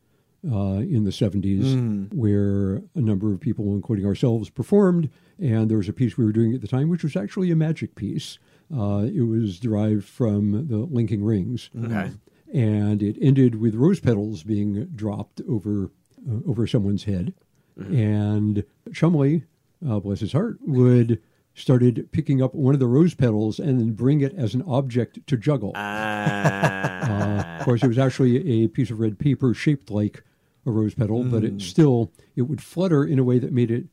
uh, 0.50 0.78
in 0.80 1.04
the 1.04 1.10
70s, 1.10 2.10
where 2.14 2.76
a 2.94 3.00
number 3.00 3.32
of 3.32 3.40
people, 3.40 3.74
including 3.74 4.06
ourselves, 4.06 4.48
performed. 4.48 5.10
And 5.38 5.70
there 5.70 5.76
was 5.76 5.88
a 5.88 5.92
piece 5.92 6.16
we 6.16 6.24
were 6.24 6.32
doing 6.32 6.54
at 6.54 6.60
the 6.62 6.68
time, 6.68 6.88
which 6.88 7.02
was 7.02 7.14
actually 7.16 7.50
a 7.50 7.56
magic 7.56 7.94
piece. 7.94 8.38
Uh, 8.74 9.06
it 9.12 9.22
was 9.26 9.58
derived 9.60 10.04
from 10.04 10.68
the 10.68 10.76
linking 10.78 11.22
rings 11.24 11.68
Okay. 11.84 12.12
and 12.54 13.02
it 13.02 13.16
ended 13.20 13.56
with 13.60 13.74
rose 13.74 14.00
petals 14.00 14.42
being 14.44 14.84
dropped 14.94 15.40
over 15.48 15.90
uh, 16.30 16.40
over 16.46 16.66
someone's 16.66 17.04
head. 17.04 17.34
And 17.76 18.64
Chumley, 18.92 19.44
uh, 19.88 20.00
bless 20.00 20.20
his 20.20 20.32
heart, 20.32 20.58
would 20.66 21.20
started 21.60 22.08
picking 22.12 22.42
up 22.42 22.54
one 22.54 22.74
of 22.74 22.80
the 22.80 22.86
rose 22.86 23.14
petals 23.14 23.58
and 23.58 23.80
then 23.80 23.92
bring 23.92 24.20
it 24.20 24.34
as 24.34 24.54
an 24.54 24.62
object 24.62 25.26
to 25.26 25.36
juggle. 25.36 25.72
Ah. 25.76 27.58
of 27.58 27.64
course, 27.64 27.82
it 27.82 27.88
was 27.88 27.98
actually 27.98 28.64
a 28.64 28.68
piece 28.68 28.90
of 28.90 29.00
red 29.00 29.18
paper 29.18 29.54
shaped 29.54 29.90
like 29.90 30.22
a 30.66 30.70
rose 30.70 30.94
petal, 30.94 31.24
but 31.24 31.44
it 31.44 31.60
still 31.60 32.12
it 32.36 32.42
would 32.42 32.60
flutter 32.62 33.04
in 33.04 33.18
a 33.18 33.24
way 33.24 33.38
that 33.38 33.52
made 33.52 33.70
it 33.70 33.84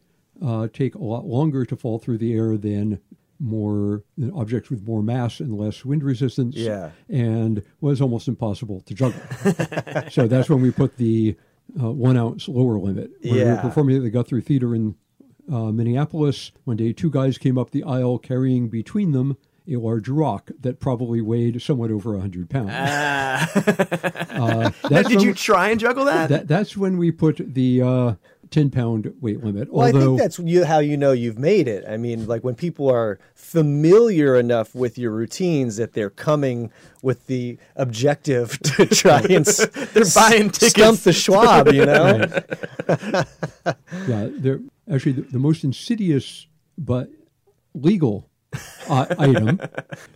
uh, 0.45 0.67
take 0.71 0.95
a 0.95 1.03
lot 1.03 1.25
longer 1.25 1.65
to 1.65 1.75
fall 1.75 1.97
through 1.99 2.17
the 2.17 2.33
air 2.33 2.57
than 2.57 2.99
more 3.39 4.03
than 4.17 4.31
objects 4.31 4.69
with 4.69 4.85
more 4.87 5.03
mass 5.03 5.39
and 5.39 5.55
less 5.57 5.85
wind 5.85 6.03
resistance. 6.03 6.55
Yeah. 6.55 6.91
and 7.09 7.63
was 7.81 8.01
almost 8.01 8.27
impossible 8.27 8.81
to 8.81 8.93
juggle. 8.93 9.21
so 10.09 10.27
that's 10.27 10.49
when 10.49 10.61
we 10.61 10.71
put 10.71 10.97
the 10.97 11.35
uh, 11.81 11.91
one 11.91 12.17
ounce 12.17 12.47
lower 12.47 12.79
limit. 12.79 13.11
When 13.21 13.33
we 13.33 13.39
were 13.43 13.45
Yeah. 13.45 13.61
performing 13.61 13.97
at 13.97 14.03
the 14.03 14.09
Guthrie 14.09 14.41
Theater 14.41 14.73
in 14.75 14.95
uh, 15.51 15.71
Minneapolis, 15.71 16.51
one 16.63 16.77
day 16.77 16.93
two 16.93 17.09
guys 17.09 17.37
came 17.37 17.57
up 17.57 17.71
the 17.71 17.83
aisle 17.83 18.17
carrying 18.17 18.69
between 18.69 19.11
them 19.11 19.37
a 19.69 19.75
large 19.75 20.07
rock 20.07 20.49
that 20.61 20.79
probably 20.79 21.19
weighed 21.19 21.61
somewhat 21.61 21.91
over 21.91 22.13
100 22.13 22.49
pounds. 22.49 22.69
Uh, 22.69 23.45
Now, 24.31 24.69
that's 24.89 25.09
did 25.09 25.17
when 25.17 25.25
you 25.25 25.33
try 25.33 25.69
and 25.69 25.79
juggle 25.79 26.05
that? 26.05 26.29
that, 26.29 26.47
that's 26.47 26.77
when 26.77 26.97
we 26.97 27.11
put 27.11 27.53
the 27.53 27.81
uh, 27.81 28.13
10 28.51 28.69
pound 28.71 29.13
weight 29.21 29.43
limit. 29.43 29.71
Well, 29.71 29.87
I 29.87 29.91
think 29.91 30.19
that's 30.19 30.39
you, 30.39 30.65
how 30.65 30.79
you 30.79 30.97
know 30.97 31.11
you've 31.11 31.39
made 31.39 31.67
it. 31.67 31.85
I 31.87 31.97
mean, 31.97 32.27
like 32.27 32.43
when 32.43 32.55
people 32.55 32.89
are 32.89 33.19
familiar 33.35 34.35
enough 34.35 34.73
with 34.75 34.97
your 34.97 35.11
routines 35.11 35.77
that 35.77 35.93
they're 35.93 36.09
coming 36.09 36.71
with 37.01 37.27
the 37.27 37.57
objective 37.75 38.59
to 38.63 38.85
try 38.87 39.21
and 39.21 39.45
They're 39.93 40.05
buying 40.15 40.49
tickets. 40.49 40.69
stump 40.71 40.99
the 40.99 41.13
Schwab, 41.13 41.71
you 41.73 41.85
know? 41.85 42.25
yeah, 44.07 44.29
they're 44.31 44.61
actually 44.91 45.13
the, 45.13 45.21
the 45.21 45.39
most 45.39 45.63
insidious 45.63 46.47
but 46.77 47.09
legal 47.73 48.29
uh, 48.89 49.05
item 49.19 49.59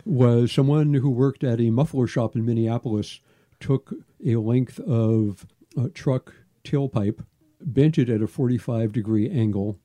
was 0.04 0.52
someone 0.52 0.94
who 0.94 1.10
worked 1.10 1.44
at 1.44 1.60
a 1.60 1.70
muffler 1.70 2.06
shop 2.06 2.34
in 2.34 2.44
Minneapolis 2.44 3.20
took 3.60 3.92
a 4.24 4.36
length 4.36 4.78
of 4.80 5.46
uh, 5.78 5.88
truck 5.94 6.34
tailpipe, 6.64 7.24
bent 7.66 7.98
it 7.98 8.08
at 8.08 8.22
a 8.22 8.26
45 8.26 8.92
degree 8.92 9.28
angle, 9.30 9.78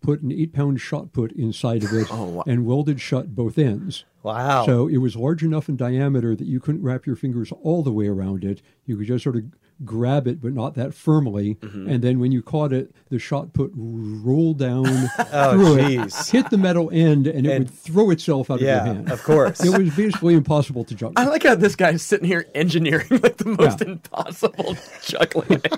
put 0.00 0.22
an 0.22 0.32
eight 0.32 0.52
pound 0.52 0.80
shot 0.80 1.12
put 1.12 1.32
inside 1.32 1.84
of 1.84 1.92
it, 1.92 2.08
oh, 2.10 2.42
and 2.46 2.66
welded 2.66 3.00
shut 3.00 3.34
both 3.34 3.58
ends. 3.58 4.04
Wow. 4.22 4.64
So 4.66 4.88
it 4.88 4.98
was 4.98 5.16
large 5.16 5.42
enough 5.42 5.68
in 5.68 5.76
diameter 5.76 6.34
that 6.34 6.46
you 6.46 6.60
couldn't 6.60 6.82
wrap 6.82 7.06
your 7.06 7.16
fingers 7.16 7.52
all 7.62 7.82
the 7.82 7.92
way 7.92 8.06
around 8.06 8.44
it. 8.44 8.62
You 8.86 8.96
could 8.96 9.06
just 9.06 9.24
sort 9.24 9.36
of 9.36 9.44
grab 9.84 10.26
it, 10.26 10.40
but 10.40 10.52
not 10.52 10.74
that 10.74 10.94
firmly. 10.94 11.56
Mm-hmm. 11.56 11.88
And 11.88 12.02
then 12.04 12.20
when 12.20 12.30
you 12.32 12.42
caught 12.42 12.72
it, 12.72 12.94
the 13.10 13.18
shot 13.18 13.52
put 13.52 13.72
rolled 13.74 14.58
down 14.58 14.84
Oh, 15.32 15.52
through 15.52 15.78
it, 15.78 16.14
hit 16.30 16.50
the 16.50 16.58
metal 16.58 16.90
end, 16.92 17.26
and 17.26 17.46
it 17.46 17.58
would 17.58 17.70
throw 17.70 18.10
itself 18.10 18.50
out 18.50 18.60
Yeah, 18.60 18.80
of 18.80 18.86
your 18.86 18.94
hand. 18.94 19.10
of 19.10 19.22
course. 19.24 19.64
It 19.64 19.76
was 19.76 19.94
basically 19.96 20.34
impossible 20.34 20.84
to 20.84 20.94
juggle. 20.94 21.14
I 21.16 21.24
like 21.26 21.42
how 21.42 21.54
this 21.54 21.74
guy 21.76 21.90
is 21.90 22.02
sitting 22.02 22.26
here 22.26 22.46
engineering 22.54 23.06
like 23.10 23.36
the 23.38 23.56
most 23.58 23.80
Yeah. 23.80 23.92
impossible 23.92 24.76
juggling. 25.02 25.60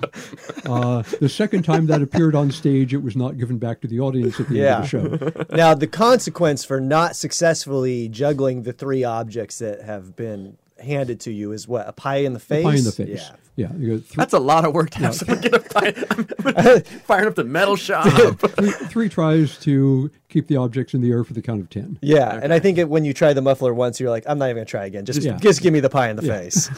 Uh, 0.65 1.01
the 1.21 1.29
second 1.29 1.63
time 1.63 1.85
that 1.87 2.01
appeared 2.01 2.35
on 2.35 2.51
stage, 2.51 2.93
it 2.93 3.01
was 3.01 3.15
not 3.15 3.37
given 3.37 3.57
back 3.57 3.79
to 3.79 3.87
the 3.87 3.99
audience 4.01 4.37
at 4.39 4.49
the 4.49 4.55
Yeah. 4.55 4.83
end 4.83 4.93
of 4.93 5.19
the 5.19 5.45
show. 5.47 5.55
now, 5.55 5.73
the 5.73 5.87
consequence 5.87 6.65
for 6.65 6.81
not 6.81 7.15
successfully 7.15 8.09
juggling 8.09 8.63
the 8.63 8.73
three 8.73 9.03
objects 9.03 9.59
that 9.59 9.81
have 9.83 10.15
been 10.17 10.57
handed 10.79 11.19
to 11.21 11.31
you 11.31 11.51
is 11.51 11.67
what? 11.67 11.87
A 11.87 11.91
pie 11.91 12.17
in 12.17 12.33
the 12.33 12.39
face? 12.39 12.63
Pie 12.63 12.75
in 12.75 12.83
the 12.83 12.91
face. 12.91 13.21
Yeah. 13.29 13.35
Yeah, 13.57 13.73
you 13.75 13.97
got 13.97 14.05
three, 14.05 14.21
That's 14.21 14.33
a 14.33 14.39
lot 14.39 14.65
of 14.65 14.73
work 14.75 14.91
to 14.91 14.99
have 14.99 15.15
someone 15.15 15.41
get 15.41 15.51
a 15.55 15.59
fire, 16.53 16.79
firing 17.07 17.27
up 17.27 17.33
the 17.33 17.43
metal 17.43 17.75
shop. 17.75 18.05
three, 18.39 18.69
three 18.69 19.09
tries 19.09 19.57
to 19.61 20.11
keep 20.29 20.45
the 20.45 20.57
objects 20.57 20.93
in 20.93 21.01
the 21.01 21.09
air 21.09 21.23
for 21.23 21.33
the 21.33 21.41
count 21.41 21.61
of 21.61 21.67
ten. 21.71 21.97
Yeah, 22.03 22.39
and 22.43 22.53
I 22.53 22.59
think 22.59 22.77
it, 22.77 22.87
when 22.87 23.03
you 23.03 23.15
try 23.15 23.33
the 23.33 23.41
muffler 23.41 23.73
once, 23.73 23.99
you're 23.99 24.11
like, 24.11 24.25
I'm 24.27 24.37
not 24.37 24.45
even 24.51 24.57
gonna 24.57 24.65
try 24.65 24.85
again. 24.85 25.05
Just, 25.05 25.23
Yeah. 25.23 25.37
just 25.37 25.63
give 25.63 25.73
me 25.73 25.79
the 25.79 25.89
pie 25.89 26.09
in 26.11 26.17
the 26.17 26.21
face. 26.21 26.69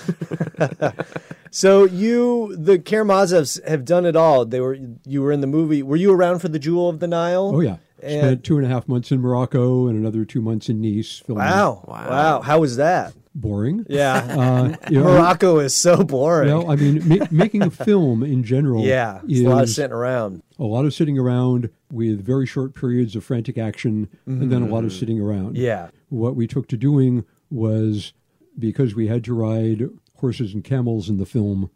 so 1.52 1.84
you, 1.84 2.56
the 2.56 2.80
Karamazovs, 2.80 3.62
have 3.68 3.84
done 3.84 4.06
it 4.06 4.16
all. 4.16 4.46
They 4.46 4.62
were, 4.62 4.78
you 5.06 5.22
were 5.22 5.34
in 5.34 5.42
the 5.42 5.48
movie. 5.48 5.84
Were 5.84 5.98
you 5.98 6.14
around 6.14 6.40
for 6.40 6.48
the 6.48 6.60
Jewel 6.60 6.88
of 6.88 7.00
the 7.00 7.08
Nile? 7.08 7.52
Oh 7.56 7.60
yeah, 7.60 7.76
And- 8.02 8.22
spent 8.22 8.44
two 8.46 8.58
and 8.58 8.66
a 8.66 8.70
half 8.70 8.88
months 8.88 9.12
in 9.12 9.20
Morocco 9.20 9.88
and 9.88 9.98
another 10.00 10.24
two 10.24 10.42
months 10.42 10.70
in 10.70 10.80
Nice. 10.82 11.20
Filming. 11.26 11.44
Wow. 11.44 11.84
Wow. 11.88 12.10
wow, 12.10 12.42
How 12.42 12.60
was 12.60 12.78
that? 12.78 13.14
Boring. 13.36 13.86
Yeah, 13.90 14.16
Uh, 14.16 14.76
you 14.90 15.00
know, 15.00 15.06
Morocco 15.14 15.60
is 15.60 15.74
so 15.74 16.04
boring. 16.04 16.50
Well, 16.50 16.70
I 16.72 16.76
mean, 16.76 17.08
ma- 17.08 17.28
making 17.32 17.62
a 17.62 17.70
film 17.72 18.24
in 18.24 18.44
general 18.44 18.84
yeah, 18.84 19.22
is 19.28 19.42
a 19.42 19.50
lot 19.50 19.64
of 19.64 19.70
sitting 19.70 19.92
around. 19.94 20.42
a 20.58 20.64
lot 20.64 20.86
of 20.86 20.94
sitting 20.94 21.18
around 21.18 21.70
with 21.92 22.24
very 22.26 22.46
short 22.46 22.74
periods 22.76 23.16
of 23.16 23.24
frantic 23.24 23.58
action, 23.58 24.10
and 24.26 24.52
then 24.52 24.62
a 24.64 24.68
lot 24.68 24.84
of 24.84 24.92
sitting 24.94 25.20
around. 25.22 25.56
Mm. 25.56 25.60
Yeah. 25.60 25.90
What 26.10 26.36
we 26.36 26.48
took 26.48 26.68
to 26.70 26.78
doing 26.78 27.26
was 27.50 28.14
because 28.58 28.94
we 28.96 29.08
had 29.08 29.24
to 29.26 29.34
ride 29.34 29.90
horses 30.18 30.54
and 30.54 30.64
camels 30.64 31.08
in 31.10 31.18
the 31.18 31.26
film 31.26 31.70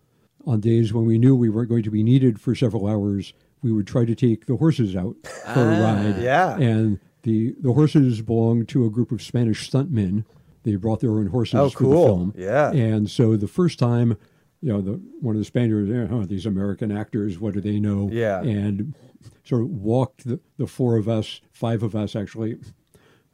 on 0.46 0.60
days 0.60 0.92
when 0.94 1.06
we 1.06 1.18
knew 1.18 1.36
we 1.36 1.50
weren't 1.50 1.70
going 1.70 1.84
to 1.84 1.90
be 1.92 2.04
needed 2.04 2.42
for 2.42 2.54
several 2.54 2.86
hours, 2.88 3.32
we 3.62 3.72
would 3.72 3.88
try 3.88 4.04
to 4.04 4.14
take 4.16 4.46
the 4.48 4.58
horses 4.58 4.94
out 4.96 5.16
for 5.54 5.62
a 5.72 5.80
ride. 5.82 6.16
Ah, 6.18 6.22
yeah. 6.22 6.58
And 6.58 7.00
the, 7.22 7.56
the 7.62 7.72
horses 7.72 8.22
belonged 8.22 8.68
to 8.70 8.86
a 8.86 8.90
group 8.90 9.14
of 9.14 9.22
Spanish 9.22 9.70
stuntmen. 9.72 10.26
They 10.64 10.76
brought 10.76 11.00
their 11.02 11.12
own 11.12 11.28
horses 11.28 11.56
Oh, 11.56 11.70
for 11.70 11.84
the 11.84 11.90
film. 11.90 12.34
Yeah. 12.38 12.72
And 12.72 13.10
so 13.10 13.36
the 13.36 13.48
first 13.48 13.80
time, 13.80 14.18
you 14.62 14.72
know, 14.72 14.82
the 14.82 14.94
one 15.20 15.36
of 15.36 15.40
the 15.40 15.46
Spaniards, 15.46 16.10
huh, 16.10 16.26
these 16.26 16.46
American 16.46 16.92
actors, 16.92 17.38
what 17.40 17.54
do 17.54 17.62
they 17.62 17.80
know? 17.80 18.10
Yeah. 18.12 18.42
And 18.42 18.96
sort 19.44 19.62
of 19.62 19.70
walked 19.70 20.26
the, 20.26 20.40
the 20.58 20.68
four 20.68 20.98
of 20.98 21.08
us, 21.10 21.42
five 21.52 21.84
of 21.84 21.96
us 21.96 22.16
actually, 22.16 22.52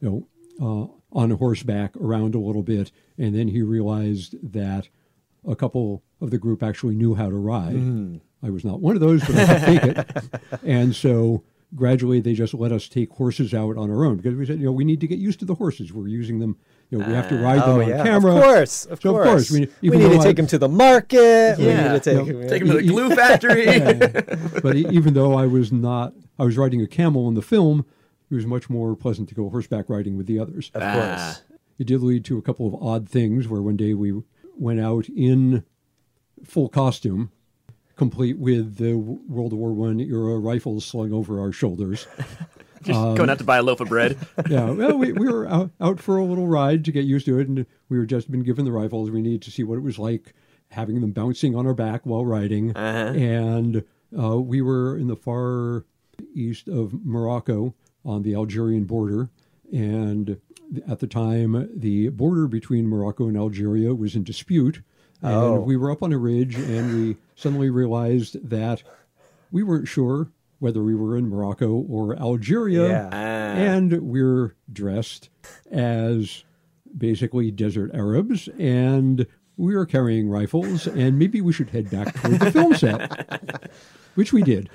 know, 0.00 0.26
uh, 0.60 1.16
on 1.16 1.30
horseback 1.30 1.96
around 1.96 2.34
a 2.34 2.38
little 2.38 2.62
bit, 2.62 2.92
and 3.18 3.34
then 3.34 3.48
he 3.48 3.62
realized 3.62 4.36
that 4.52 4.88
a 5.46 5.56
couple 5.56 6.02
of 6.20 6.30
the 6.30 6.38
group 6.38 6.62
actually 6.62 6.94
knew 6.94 7.14
how 7.14 7.28
to 7.30 7.36
ride. 7.36 7.74
Mm-hmm. 7.74 8.18
I 8.42 8.50
was 8.50 8.64
not 8.64 8.80
one 8.80 8.94
of 8.94 9.00
those, 9.00 9.20
but 9.24 9.36
I 9.36 9.46
could 9.46 9.64
take 9.64 9.82
it. 9.84 10.60
And 10.62 10.94
so 10.94 11.42
gradually 11.74 12.20
they 12.20 12.34
just 12.34 12.54
let 12.54 12.72
us 12.72 12.88
take 12.88 13.10
horses 13.12 13.54
out 13.54 13.76
on 13.76 13.90
our 13.90 14.04
own 14.04 14.16
because 14.16 14.34
we 14.34 14.46
said, 14.46 14.58
you 14.58 14.66
know, 14.66 14.72
we 14.72 14.84
need 14.84 15.00
to 15.00 15.06
get 15.06 15.18
used 15.18 15.38
to 15.40 15.44
the 15.44 15.54
horses. 15.54 15.92
We're 15.92 16.08
using 16.08 16.38
them, 16.38 16.56
you 16.90 16.98
know, 16.98 17.06
we 17.06 17.14
have 17.14 17.28
to 17.28 17.36
ride 17.36 17.60
them 17.62 17.68
Oh 17.70 17.80
on 17.82 17.88
yeah, 17.88 18.02
camera. 18.04 18.34
of 18.36 18.42
course, 18.42 18.84
of 18.86 19.00
So, 19.00 19.16
of 19.16 19.22
course. 19.22 19.48
course, 19.48 19.50
we- 19.50 19.68
we, 19.90 19.96
need 19.96 20.10
to 20.12 20.18
I- 20.18 20.22
take 20.24 20.36
them 20.36 20.46
to 20.48 20.58
the 20.58 20.68
market. 20.68 21.56
We 21.58 21.66
need 21.66 21.74
to 21.76 22.00
take 22.00 22.16
No, 22.16 22.24
him. 22.24 22.48
Take 22.48 22.62
him 22.62 22.68
to 22.68 22.74
the 22.78 22.82
glue 22.82 23.10
factory. 23.14 23.78
but 24.62 24.76
e- 24.76 24.86
even 24.90 25.14
though 25.14 25.34
I 25.34 25.46
was 25.46 25.70
not, 25.72 26.14
I 26.38 26.44
was 26.44 26.56
riding 26.58 26.82
a 26.82 26.86
camel 26.86 27.28
in 27.28 27.34
the 27.34 27.42
film, 27.42 27.84
it 28.30 28.34
was 28.34 28.46
much 28.46 28.68
more 28.68 28.94
pleasant 28.96 29.28
to 29.30 29.34
go 29.34 29.48
horseback 29.50 29.88
riding 29.88 30.16
with 30.16 30.26
the 30.26 30.38
others. 30.38 30.70
Of 30.74 30.82
Ah. 30.82 30.94
course. 30.94 31.42
It 31.78 31.86
did 31.86 32.02
lead 32.02 32.24
to 32.26 32.36
a 32.38 32.42
couple 32.42 32.66
of 32.66 32.74
odd 32.82 33.08
things 33.08 33.48
where 33.48 33.62
one 33.62 33.76
day 33.76 33.94
we 33.94 34.20
went 34.58 34.80
out 34.80 35.08
in 35.08 35.64
full 36.44 36.68
costume, 36.68 37.30
complete 37.96 38.38
with 38.38 38.76
the 38.76 38.94
World 38.96 39.52
War 39.52 39.72
One 39.72 39.98
era 40.00 40.38
rifles 40.38 40.84
slung 40.84 41.12
over 41.12 41.40
our 41.40 41.52
shoulders. 41.52 42.06
Just 42.82 42.98
going 43.16 43.28
out 43.28 43.38
to 43.38 43.44
buy 43.44 43.58
a 43.58 43.62
loaf 43.62 43.80
of 43.80 43.88
bread. 43.88 44.16
yeah, 44.48 44.70
well, 44.70 44.96
we, 44.96 45.12
we 45.12 45.28
were 45.28 45.46
out, 45.48 45.70
out 45.80 46.00
for 46.00 46.16
a 46.16 46.24
little 46.24 46.46
ride 46.46 46.84
to 46.86 46.92
get 46.92 47.04
used 47.04 47.26
to 47.26 47.38
it, 47.38 47.46
and 47.48 47.66
we 47.88 47.98
were 47.98 48.06
just 48.06 48.30
been 48.30 48.42
given 48.42 48.64
the 48.64 48.72
rifles. 48.72 49.10
We 49.10 49.20
needed 49.20 49.42
to 49.42 49.50
see 49.50 49.62
what 49.64 49.76
it 49.76 49.82
was 49.82 49.98
like 49.98 50.32
having 50.70 51.00
them 51.00 51.10
bouncing 51.10 51.54
on 51.56 51.66
our 51.66 51.74
back 51.74 52.06
while 52.06 52.24
riding. 52.24 52.72
And 52.76 53.84
uh, 54.18 54.38
we 54.40 54.62
were 54.62 54.96
in 54.96 55.08
the 55.08 55.16
far 55.16 55.84
east 56.34 56.68
of 56.68 57.04
Morocco 57.04 57.74
on 58.04 58.22
the 58.22 58.34
Algerian 58.34 58.84
border, 58.84 59.28
and 59.72 60.40
at 60.88 61.00
the 61.00 61.06
time, 61.06 61.68
the 61.74 62.08
border 62.10 62.46
between 62.46 62.86
Morocco 62.86 63.26
and 63.28 63.36
Algeria 63.36 63.94
was 63.94 64.14
in 64.14 64.22
dispute. 64.24 64.82
And 65.22 65.34
Oh. 65.34 65.60
we 65.60 65.76
were 65.76 65.90
up 65.90 66.02
on 66.02 66.12
a 66.14 66.18
ridge, 66.18 66.54
and 66.54 66.94
we 66.94 67.16
suddenly 67.34 67.68
realized 67.68 68.48
that 68.48 68.82
we 69.52 69.62
weren't 69.62 69.86
sure 69.88 70.28
whether 70.60 70.82
we 70.82 70.94
were 70.94 71.16
in 71.16 71.28
Morocco 71.28 71.72
or 71.72 72.16
Algeria. 72.16 72.88
Yeah. 72.88 73.08
Ah. 73.12 73.16
And 73.16 74.00
we're 74.02 74.54
dressed 74.72 75.28
as 75.70 76.44
basically 76.96 77.50
desert 77.50 77.90
Arabs, 77.94 78.48
and 78.58 79.26
we 79.56 79.74
are 79.74 79.86
carrying 79.86 80.28
rifles, 80.28 80.86
and 80.86 81.18
maybe 81.18 81.40
we 81.40 81.52
should 81.52 81.70
head 81.70 81.90
back 81.90 82.14
toward 82.14 82.40
the 82.40 82.52
film 82.52 82.74
set, 82.74 83.70
which 84.14 84.32
we 84.32 84.42
did 84.42 84.70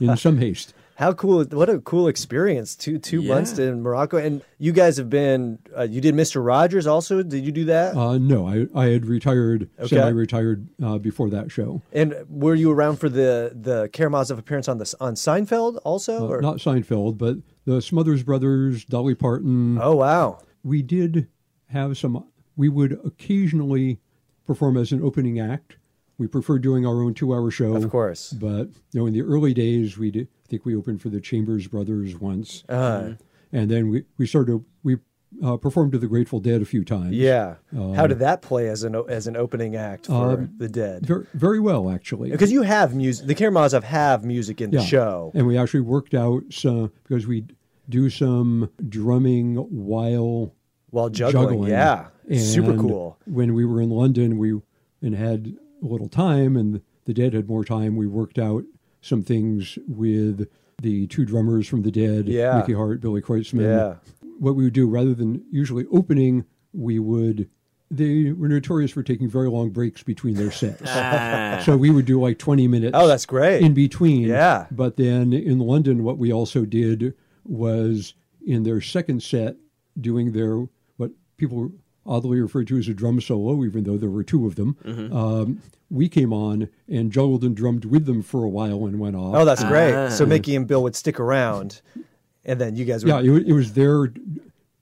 in 0.00 0.16
some 0.16 0.38
haste. 0.38 0.74
How 1.00 1.14
cool! 1.14 1.42
What 1.44 1.70
a 1.70 1.78
cool 1.78 2.08
experience. 2.08 2.76
Two 2.76 2.98
two 2.98 3.22
Yeah. 3.22 3.32
months 3.34 3.58
in 3.58 3.80
Morocco, 3.80 4.18
and 4.18 4.42
you 4.58 4.70
guys 4.70 4.98
have 4.98 5.08
been. 5.08 5.58
Uh, 5.74 5.84
you 5.84 5.98
did 6.02 6.14
Mister 6.14 6.42
Rogers 6.42 6.86
also. 6.86 7.22
Did 7.22 7.42
you 7.42 7.52
do 7.52 7.64
that? 7.64 7.96
Uh, 7.96 8.18
no, 8.18 8.46
I, 8.46 8.66
I 8.74 8.88
had 8.88 9.06
retired, 9.06 9.70
Okay. 9.78 9.96
semi-retired 9.96 10.68
uh, 10.82 10.98
before 10.98 11.30
that 11.30 11.50
show. 11.50 11.80
and 11.94 12.14
were 12.28 12.54
you 12.54 12.70
around 12.70 12.96
for 12.96 13.08
the 13.08 13.50
the 13.58 13.88
Karamazov 13.94 14.38
appearance 14.38 14.68
on 14.68 14.76
the 14.76 14.94
on 15.00 15.14
Seinfeld 15.14 15.80
also? 15.84 16.26
Uh, 16.26 16.32
or? 16.32 16.42
not 16.42 16.58
Seinfeld, 16.58 17.16
but 17.16 17.38
the 17.64 17.80
Smothers 17.80 18.22
Brothers, 18.22 18.84
Dolly 18.84 19.14
Parton. 19.14 19.78
oh 19.80 19.96
wow! 19.96 20.40
we 20.62 20.82
did 20.82 21.28
have 21.68 21.96
some 21.96 22.26
we 22.56 22.68
would 22.68 23.00
occasionally 23.06 24.00
perform 24.46 24.76
as 24.76 24.92
an 24.92 25.02
opening 25.02 25.40
act 25.40 25.76
we 26.20 26.26
prefer 26.28 26.58
doing 26.58 26.84
our 26.86 27.02
own 27.02 27.14
two 27.14 27.34
hour 27.34 27.50
show 27.50 27.74
Of 27.74 27.88
course. 27.90 28.32
but 28.34 28.68
you 28.92 29.00
know 29.00 29.06
in 29.06 29.12
the 29.14 29.22
early 29.22 29.54
days 29.54 29.96
we 29.98 30.10
did 30.10 30.28
i 30.44 30.48
think 30.48 30.64
we 30.66 30.76
opened 30.76 31.00
for 31.02 31.08
the 31.08 31.20
chambers 31.20 31.66
brothers 31.66 32.16
once 32.20 32.62
Uh, 32.68 33.14
and 33.52 33.70
then 33.70 33.88
we 33.90 34.04
we 34.18 34.26
started 34.26 34.62
we 34.84 34.98
uh, 35.44 35.56
performed 35.56 35.92
to 35.92 35.98
the 35.98 36.08
grateful 36.08 36.40
dead 36.40 36.60
a 36.60 36.64
few 36.64 36.84
times 36.84 37.12
yeah. 37.14 37.54
Um, 37.72 37.94
How 37.94 38.06
did 38.08 38.18
that 38.18 38.42
play 38.42 38.68
as 38.68 38.82
an 38.82 38.94
as 39.08 39.26
an 39.28 39.36
opening 39.36 39.76
act 39.76 40.06
for 40.06 40.48
the 40.58 40.68
Dead? 40.68 41.06
very, 41.06 41.24
very 41.34 41.60
well 41.60 41.88
actually 41.88 42.30
Because 42.32 42.50
you 42.52 42.62
have 42.62 42.94
music. 42.96 43.26
The 43.28 43.36
Karamazov 43.36 43.84
have 43.84 44.24
music 44.24 44.60
in 44.60 44.70
the 44.72 44.82
show. 44.82 45.30
and 45.34 45.46
we 45.46 45.56
actually 45.56 45.80
worked 45.96 46.14
out 46.14 46.42
some 46.50 46.90
because 47.04 47.26
we 47.28 47.46
do 47.88 48.10
some 48.10 48.70
drumming 48.88 49.54
while 49.56 50.52
While 50.90 51.08
juggling, 51.10 51.62
yeah, 51.70 52.08
super 52.36 52.76
cool. 52.76 53.16
When 53.24 53.54
we 53.54 53.64
were 53.64 53.80
in 53.80 53.90
London, 53.90 54.36
we 54.36 54.60
and 55.00 55.14
had 55.14 55.56
little 55.80 56.08
time, 56.08 56.56
and 56.56 56.80
the 57.04 57.14
Dead 57.14 57.32
had 57.34 57.48
more 57.48 57.64
time. 57.64 57.96
We 57.96 58.06
worked 58.06 58.38
out 58.38 58.64
some 59.00 59.22
things 59.22 59.78
with 59.88 60.48
the 60.82 61.06
two 61.08 61.24
drummers 61.24 61.66
from 61.68 61.82
the 61.82 61.90
Dead, 61.90 62.26
Yeah. 62.28 62.58
Mickey 62.58 62.72
Hart, 62.74 63.00
Billy 63.00 63.20
Kreutzmann. 63.20 63.62
Yeah. 63.62 63.94
What 64.38 64.54
we 64.56 64.64
would 64.64 64.72
do, 64.72 64.88
rather 64.88 65.14
than 65.14 65.44
usually 65.50 65.86
opening, 65.92 66.44
we 66.72 66.98
would 66.98 67.48
they 67.92 68.30
were 68.30 68.46
notorious 68.46 68.92
for 68.92 69.02
taking 69.02 69.28
very 69.28 69.48
long 69.50 69.70
breaks 69.70 70.04
between 70.04 70.34
their 70.34 70.52
sets. 70.52 70.82
Ah. 70.86 71.60
so 71.66 71.76
we 71.76 71.90
would 71.90 72.04
do 72.04 72.20
like 72.20 72.38
20 72.38 72.68
minutes 72.68 72.92
Oh, 72.96 73.08
that's 73.08 73.26
great. 73.26 73.62
in 73.64 73.74
between. 73.74 74.28
Yeah. 74.28 74.66
But 74.70 74.96
then 74.96 75.32
in 75.32 75.58
London, 75.58 76.04
what 76.04 76.16
we 76.16 76.32
also 76.32 76.64
did 76.64 77.14
was 77.44 78.14
in 78.46 78.62
their 78.62 78.80
second 78.80 79.24
set, 79.24 79.56
doing 80.00 80.30
their 80.30 80.68
what 80.98 81.10
people 81.36 81.72
oddly 82.10 82.40
referred 82.40 82.66
to 82.68 82.76
as 82.76 82.88
a 82.88 82.94
drum 82.94 83.20
solo, 83.20 83.64
even 83.64 83.84
though 83.84 83.96
there 83.96 84.10
were 84.10 84.24
two 84.24 84.46
of 84.46 84.56
them. 84.56 84.76
Mm-hmm. 84.84 85.16
Um, 85.16 85.62
we 85.90 86.08
came 86.08 86.32
on 86.32 86.68
and 86.88 87.10
juggled 87.10 87.42
and 87.44 87.56
drummed 87.56 87.84
with 87.84 88.04
them 88.06 88.22
for 88.22 88.44
a 88.44 88.48
while 88.48 88.84
and 88.86 88.98
went 88.98 89.16
off. 89.16 89.34
Oh, 89.34 89.44
that's 89.44 89.64
great. 89.64 89.94
Ah. 89.94 90.08
So 90.08 90.26
Mickey 90.26 90.54
and 90.56 90.66
Bill 90.66 90.82
would 90.82 90.94
stick 90.96 91.18
around, 91.20 91.80
and 92.44 92.60
then 92.60 92.76
you 92.76 92.84
guys 92.84 93.04
would. 93.04 93.10
yeah, 93.24 93.32
it, 93.36 93.48
it 93.48 93.52
was 93.52 93.72
their 93.72 94.12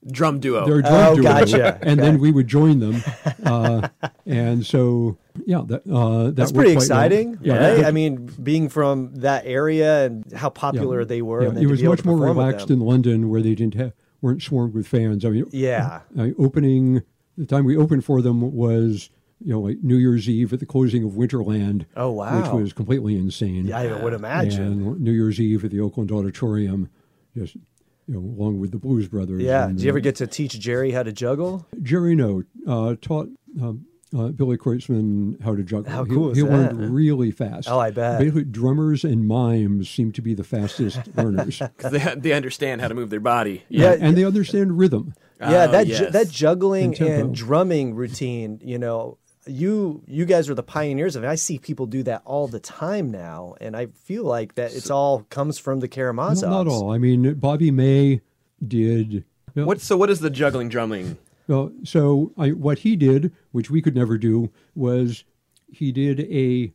Drum 0.09 0.39
duo. 0.39 0.65
their 0.65 0.81
drum 0.81 0.93
Oh, 0.93 1.15
duo, 1.15 1.23
gotcha. 1.23 1.77
and 1.83 1.99
then 1.99 2.19
we 2.19 2.31
would 2.31 2.47
join 2.47 2.79
them, 2.79 3.03
uh, 3.43 3.89
and 4.25 4.65
so 4.65 5.17
yeah, 5.45 5.61
that 5.67 5.81
uh, 5.91 6.23
that 6.27 6.35
That's 6.37 6.51
pretty 6.53 6.69
quite 6.71 6.75
well. 6.89 6.99
exciting, 7.03 7.37
Yeah, 7.41 7.53
right? 7.57 7.75
that- 7.77 7.85
I 7.85 7.91
mean, 7.91 8.27
being 8.41 8.69
from 8.69 9.13
that 9.15 9.45
area 9.45 10.05
and 10.05 10.31
how 10.31 10.49
popular 10.49 11.01
yeah. 11.01 11.05
they 11.05 11.21
were, 11.21 11.41
Yeah, 11.41 11.47
and 11.49 11.57
then 11.57 11.63
it 11.65 11.67
was 11.67 11.83
much 11.83 12.05
more 12.05 12.17
relaxed 12.17 12.71
in 12.71 12.79
London, 12.79 13.29
where 13.29 13.41
they 13.41 13.55
didn't 13.55 13.73
have 13.75 13.91
weren't 14.21 14.41
swarmed 14.41 14.73
with 14.73 14.87
fans. 14.87 15.25
I 15.25 15.29
mean, 15.31 15.45
Yeah. 15.51 15.99
I 16.17 16.21
mean, 16.23 16.35
opening 16.39 17.01
the 17.39 17.45
time 17.47 17.65
we 17.65 17.75
opened 17.77 18.05
for 18.05 18.21
them 18.21 18.41
was 18.53 19.09
you 19.43 19.51
know 19.53 19.61
like 19.61 19.77
New 19.81 19.95
Year's 19.95 20.27
Eve 20.29 20.51
at 20.53 20.59
the 20.59 20.65
closing 20.65 21.03
of 21.03 21.11
Winterland. 21.13 21.85
Oh, 21.95 22.11
wow. 22.11 22.41
which 22.41 22.51
was 22.51 22.73
completely 22.73 23.15
insane. 23.15 23.65
Yeah, 23.65 23.77
I 23.79 24.03
would 24.03 24.13
imagine. 24.13 24.63
And 24.85 24.99
New 25.01 25.11
Year's 25.13 25.39
Eve 25.39 25.63
at 25.65 25.71
the 25.71 25.79
Oakland 25.79 26.11
Auditorium, 26.11 26.89
just 27.35 27.55
you 27.55 28.15
know, 28.15 28.19
along 28.19 28.59
with 28.59 28.71
the 28.71 28.77
Blues 28.79 29.07
Brothers. 29.07 29.41
Yeah. 29.41 29.67
and, 29.67 29.77
Did 29.77 29.83
you 29.83 29.89
ever 29.89 29.99
get 29.99 30.15
to 30.17 30.27
teach 30.27 30.59
Jerry 30.59 30.91
how 30.91 31.03
to 31.03 31.11
juggle? 31.13 31.65
Jerry 31.81 32.15
No 32.15 32.43
uh, 32.67 32.95
taught 33.01 33.29
um, 33.61 33.85
uh, 34.17 34.29
Billy 34.29 34.57
Kreutzmann 34.57 35.39
how 35.41 35.55
to 35.55 35.61
juggle. 35.63 35.91
How 35.91 36.03
He- 36.03 36.13
cool 36.15 36.31
is 36.31 36.37
he, 36.39 36.43
that? 36.43 36.51
learned 36.51 36.93
really 36.93 37.29
fast. 37.31 37.69
Oh, 37.69 37.79
I 37.79 37.91
bet. 37.91 38.19
Basically, 38.19 38.43
drummers 38.45 39.03
and 39.03 39.27
mimes 39.27 39.89
seem 39.89 40.11
to 40.13 40.21
be 40.23 40.33
the 40.33 40.43
fastest 40.43 40.99
learners. 41.15 41.61
'Cause 41.77 41.91
they, 41.91 42.15
they 42.17 42.33
understand 42.33 42.81
how 42.81 42.87
to 42.87 42.95
move 42.95 43.09
their 43.11 43.19
body. 43.19 43.63
Yeah. 43.69 43.95
and 43.99 44.17
they 44.17 44.25
understand 44.25 44.77
rhythm. 44.79 45.13
Yeah, 45.39 45.65
Oh, 45.69 45.71
that 45.71 45.87
ju- 45.87 46.09
that 46.11 46.29
juggling 46.29 46.95
And 46.99 47.09
and 47.09 47.35
drumming 47.35 47.95
routine, 47.95 48.59
you 48.63 48.77
know, 48.77 49.17
you 49.47 50.03
you 50.07 50.25
guys 50.25 50.49
are 50.49 50.53
the 50.53 50.63
pioneers 50.63 51.15
of 51.15 51.23
it. 51.23 51.27
I 51.27 51.35
see 51.35 51.57
people 51.59 51.85
do 51.85 52.03
that 52.03 52.21
all 52.25 52.47
the 52.47 52.59
time 52.59 53.09
now, 53.09 53.55
and 53.61 53.75
I 53.75 53.87
feel 53.87 54.23
like 54.25 54.55
that 54.55 54.73
it's 54.75 54.89
all 54.89 55.25
comes 55.29 55.57
from 55.57 55.79
the 55.79 55.87
Karamazovs. 55.87 56.41
Not, 56.41 56.65
not 56.65 56.67
all. 56.67 56.91
I 56.91 56.97
mean, 56.97 57.35
Bobby 57.35 57.71
May 57.71 58.21
did. 58.65 59.23
well, 59.55 59.65
What? 59.65 59.81
So 59.81 59.95
what 59.97 60.09
is 60.09 60.19
the 60.19 60.29
juggling 60.29 60.67
drumming? 60.69 61.17
Well, 61.47 61.71
so 61.83 62.31
I, 62.37 62.49
what 62.49 62.79
he 62.79 62.95
did, 62.95 63.31
which 63.51 63.71
we 63.71 63.81
could 63.81 63.95
never 63.95 64.17
do, 64.17 64.51
was 64.75 65.23
he 65.67 65.91
did 65.91 66.19
a 66.19 66.73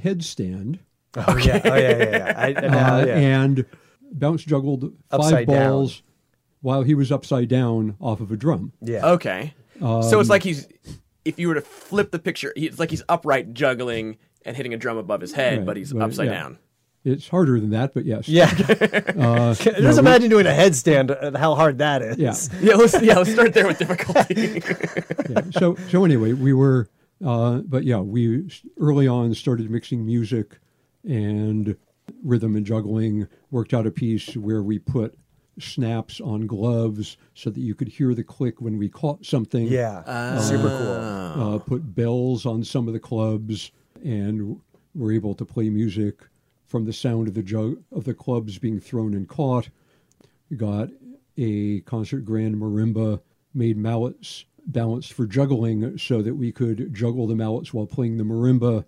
headstand 0.00 0.78
Oh 1.14 1.36
yeah, 1.36 1.60
oh 1.64 1.74
yeah, 1.74 1.96
yeah. 1.98 2.10
yeah. 2.10 2.34
I, 2.36 2.52
uh, 2.54 3.04
yeah. 3.06 3.16
and 3.16 3.64
bounce 4.12 4.44
juggled 4.44 4.92
five 5.10 5.20
Upside 5.20 5.46
down. 5.46 5.88
Balls 6.62 6.74
while 6.76 6.82
he 6.82 6.94
was 6.94 7.10
upside 7.12 7.48
down 7.48 7.96
off 8.00 8.20
of 8.20 8.30
a 8.32 8.36
drum. 8.36 8.72
yeah. 8.80 9.06
Okay. 9.06 9.54
so 9.80 10.20
it's 10.20 10.30
like 10.30 10.42
he's 10.42 10.66
if 11.24 11.38
you 11.38 11.48
were 11.48 11.54
to 11.54 11.60
flip 11.60 12.10
the 12.10 12.18
picture, 12.18 12.52
he- 12.56 12.66
it's 12.66 12.78
like 12.78 12.90
he's 12.90 13.02
upright 13.08 13.52
juggling 13.52 14.16
and 14.44 14.56
hitting 14.56 14.74
a 14.74 14.76
drum 14.76 14.96
above 14.96 15.20
his 15.20 15.32
head, 15.32 15.58
Right, 15.58 15.66
but 15.66 15.76
he's 15.76 15.92
but, 15.92 16.02
upside 16.02 16.26
yeah. 16.26 16.32
down. 16.40 16.58
It's 17.04 17.28
harder 17.28 17.58
than 17.60 17.70
that, 17.70 17.94
but 17.94 18.04
yes. 18.04 18.28
Yeah. 18.28 18.46
Uh, 19.18 19.54
Just 19.54 19.80
no, 19.80 19.98
imagine 19.98 20.30
doing 20.30 20.46
a 20.46 20.50
headstand. 20.50 21.10
uh, 21.10 21.36
How 21.38 21.54
hard 21.56 21.78
that 21.78 22.00
is. 22.02 22.16
Yeah. 22.18 22.34
Yeah, 22.62 22.74
let's 22.76 23.00
yeah, 23.02 23.18
let's 23.18 23.32
start 23.32 23.54
there 23.54 23.66
with 23.66 23.78
difficulty. 23.78 24.62
yeah. 25.28 25.42
So 25.58 25.76
so 25.90 26.04
anyway, 26.04 26.32
we 26.32 26.52
were, 26.52 26.88
uh, 27.24 27.58
but 27.58 27.82
yeah, 27.84 27.98
we 27.98 28.48
early 28.80 29.06
on 29.08 29.34
started 29.34 29.68
mixing 29.70 30.04
music 30.06 30.58
and 31.04 31.76
rhythm 32.22 32.54
and 32.56 32.64
juggling. 32.66 33.26
Worked 33.50 33.74
out 33.74 33.86
a 33.86 33.90
piece 33.90 34.36
where 34.36 34.62
we 34.62 34.78
put 34.78 35.16
snaps 35.58 36.20
on 36.20 36.46
gloves 36.46 37.16
so 37.34 37.50
that 37.50 37.60
you 37.60 37.74
could 37.74 37.88
hear 37.88 38.14
the 38.14 38.24
click 38.24 38.60
when 38.60 38.78
we 38.78 38.88
caught 38.88 39.24
something. 39.24 39.66
Yeah. 39.66 39.98
Uh, 40.06 40.40
Super 40.40 40.68
cool. 40.68 41.54
Uh, 41.54 41.58
put 41.58 41.94
bells 41.94 42.46
on 42.46 42.64
some 42.64 42.86
of 42.88 42.94
the 42.94 43.00
clubs, 43.00 43.70
and 44.04 44.60
were 44.94 45.12
able 45.12 45.34
to 45.34 45.44
play 45.44 45.68
music 45.70 46.20
from 46.66 46.84
the 46.84 46.92
sound 46.92 47.28
of 47.28 47.34
the 47.34 47.42
jug 47.42 47.76
of 47.92 48.04
the 48.04 48.14
clubs 48.14 48.58
being 48.58 48.80
thrown 48.80 49.14
and 49.14 49.28
caught. 49.28 49.68
We 50.50 50.56
got 50.56 50.88
a 51.36 51.80
concert 51.80 52.24
grand 52.24 52.56
marimba, 52.56 53.20
made 53.54 53.76
mallets 53.76 54.44
balanced 54.66 55.12
for 55.12 55.26
juggling 55.26 55.98
so 55.98 56.22
that 56.22 56.34
we 56.34 56.52
could 56.52 56.94
juggle 56.94 57.26
the 57.26 57.34
mallets 57.34 57.74
while 57.74 57.86
playing 57.86 58.16
the 58.18 58.24
marimba. 58.24 58.84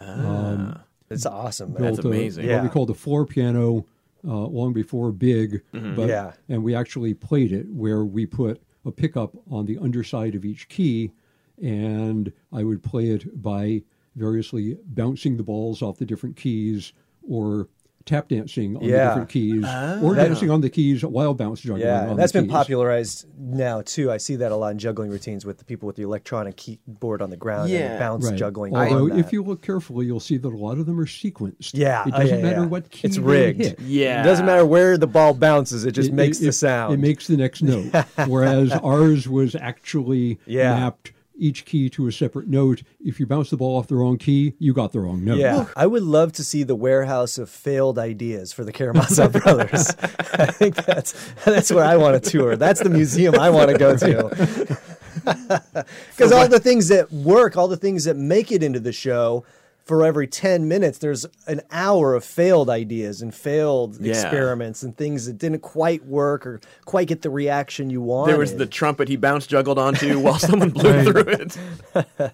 Ah. 0.00 0.26
Um, 0.48 0.78
it's 1.10 1.26
awesome. 1.26 1.72
That's 1.74 1.96
Built 2.00 2.04
a- 2.04 2.08
amazing. 2.08 2.46
What 2.46 2.50
Yeah. 2.50 2.62
we 2.62 2.68
called 2.68 2.88
the 2.88 2.94
floor 2.94 3.26
piano 3.26 3.84
uh, 4.26 4.46
long 4.46 4.72
before 4.72 5.12
Big, 5.12 5.62
but 5.72 6.08
Yeah. 6.08 6.32
and 6.48 6.62
we 6.62 6.74
actually 6.74 7.14
played 7.14 7.52
it 7.52 7.66
where 7.68 8.04
we 8.04 8.26
put 8.26 8.62
a 8.84 8.90
pickup 8.92 9.34
on 9.50 9.66
the 9.66 9.78
underside 9.78 10.34
of 10.34 10.44
each 10.44 10.68
key, 10.68 11.12
and 11.60 12.32
I 12.52 12.64
would 12.64 12.82
play 12.82 13.08
it 13.10 13.40
by 13.42 13.82
variously 14.16 14.78
bouncing 14.86 15.36
the 15.36 15.42
balls 15.42 15.82
off 15.82 15.98
the 15.98 16.04
different 16.06 16.36
keys 16.36 16.92
or 17.28 17.68
tap 18.04 18.28
dancing 18.28 18.76
on 18.76 18.82
the 18.82 18.88
different 18.90 19.28
keys 19.28 19.64
ah. 19.66 20.00
or 20.02 20.14
dancing 20.14 20.50
on 20.50 20.60
the 20.60 20.70
keys 20.70 21.04
while 21.04 21.34
bounce 21.34 21.60
juggling. 21.60 21.82
Yeah, 21.82 22.08
on 22.10 22.16
that's 22.16 22.32
the 22.32 22.40
been 22.40 22.48
keys. 22.48 22.52
popularized 22.52 23.26
now 23.38 23.82
too. 23.82 24.10
I 24.10 24.16
see 24.16 24.36
that 24.36 24.52
a 24.52 24.56
lot 24.56 24.72
in 24.72 24.78
juggling 24.78 25.10
routines 25.10 25.44
with 25.44 25.58
the 25.58 25.64
people 25.64 25.86
with 25.86 25.96
the 25.96 26.02
electronic 26.02 26.56
keyboard 26.56 27.22
on 27.22 27.30
the 27.30 27.36
ground 27.36 27.70
Yeah. 27.70 27.90
and 27.92 27.98
bounce 27.98 28.28
Right. 28.28 28.38
juggling. 28.38 28.74
Although, 28.76 29.08
if 29.16 29.32
you 29.32 29.42
look 29.42 29.62
carefully, 29.62 30.06
you'll 30.06 30.20
see 30.20 30.36
that 30.36 30.48
a 30.48 30.56
lot 30.56 30.78
of 30.78 30.86
them 30.86 30.98
are 30.98 31.06
sequenced. 31.06 31.70
Yeah, 31.74 32.02
it 32.06 32.12
oh, 32.14 32.18
doesn't 32.20 32.36
yeah, 32.38 32.42
matter 32.44 32.60
yeah. 32.62 32.66
what 32.66 32.90
key 32.90 33.06
It's 33.06 33.16
they 33.16 33.22
rigged. 33.22 33.60
hit. 33.60 33.80
Yeah. 33.80 34.20
It 34.22 34.24
doesn't 34.24 34.46
matter 34.46 34.66
where 34.66 34.96
the 34.98 35.06
ball 35.06 35.34
bounces; 35.34 35.84
it 35.84 35.92
just 35.92 36.10
It- 36.10 36.14
makes 36.14 36.38
it- 36.38 36.42
the 36.42 36.48
it- 36.48 36.52
sound. 36.52 36.94
It 36.94 36.98
makes 37.00 37.26
the 37.26 37.36
next 37.36 37.62
note. 37.62 37.92
Whereas 38.26 38.72
ours 38.72 39.28
was 39.28 39.54
actually 39.54 40.38
Yeah. 40.46 40.74
mapped 40.74 41.12
each 41.36 41.64
key 41.64 41.88
to 41.90 42.06
a 42.06 42.12
separate 42.12 42.48
note. 42.48 42.82
If 43.00 43.18
you 43.20 43.26
bounce 43.26 43.50
the 43.50 43.56
ball 43.56 43.76
off 43.78 43.86
the 43.88 43.96
wrong 43.96 44.18
key, 44.18 44.54
you 44.58 44.72
got 44.72 44.92
the 44.92 45.00
wrong 45.00 45.24
note. 45.24 45.38
Yeah, 45.38 45.66
I 45.76 45.86
would 45.86 46.02
love 46.02 46.32
to 46.32 46.44
see 46.44 46.62
the 46.62 46.74
warehouse 46.74 47.38
of 47.38 47.48
failed 47.50 47.98
ideas 47.98 48.52
for 48.52 48.64
the 48.64 48.72
Karamazov 48.72 49.32
brothers. 49.42 49.90
I 50.34 50.46
think 50.46 50.76
that's 50.76 51.12
that's 51.44 51.70
where 51.72 51.84
I 51.84 51.96
want 51.96 52.22
to 52.22 52.30
tour. 52.30 52.56
That's 52.56 52.82
the 52.82 52.90
museum 52.90 53.38
I 53.38 53.50
want 53.50 53.70
to 53.70 53.78
go 53.78 53.96
to. 53.96 54.78
Because 56.10 56.32
all 56.32 56.48
the 56.48 56.60
things 56.60 56.88
that 56.88 57.12
work, 57.12 57.56
all 57.56 57.68
the 57.68 57.76
things 57.76 58.04
that 58.04 58.16
make 58.16 58.52
it 58.52 58.62
into 58.62 58.80
the 58.80 58.92
show, 58.92 59.44
for 59.84 60.04
every 60.04 60.26
10 60.26 60.68
minutes, 60.68 60.98
there's 60.98 61.26
an 61.46 61.60
hour 61.70 62.14
of 62.14 62.24
failed 62.24 62.70
ideas 62.70 63.20
and 63.22 63.34
failed 63.34 63.98
Yeah. 64.00 64.12
experiments 64.12 64.82
and 64.82 64.96
things 64.96 65.26
that 65.26 65.38
didn't 65.38 65.60
quite 65.60 66.06
work 66.06 66.46
or 66.46 66.60
quite 66.84 67.08
get 67.08 67.22
the 67.22 67.30
reaction 67.30 67.90
you 67.90 68.00
wanted. 68.00 68.32
There 68.32 68.38
was 68.38 68.54
the 68.56 68.66
trumpet 68.66 69.08
he 69.08 69.16
bounce 69.16 69.46
juggled 69.46 69.78
onto 69.78 70.18
while 70.20 70.38
someone 70.38 70.70
blew 70.70 71.02
through 71.04 71.32
it. 71.32 71.56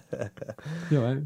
You 0.91 0.99
know, 0.99 1.07
I- 1.07 1.21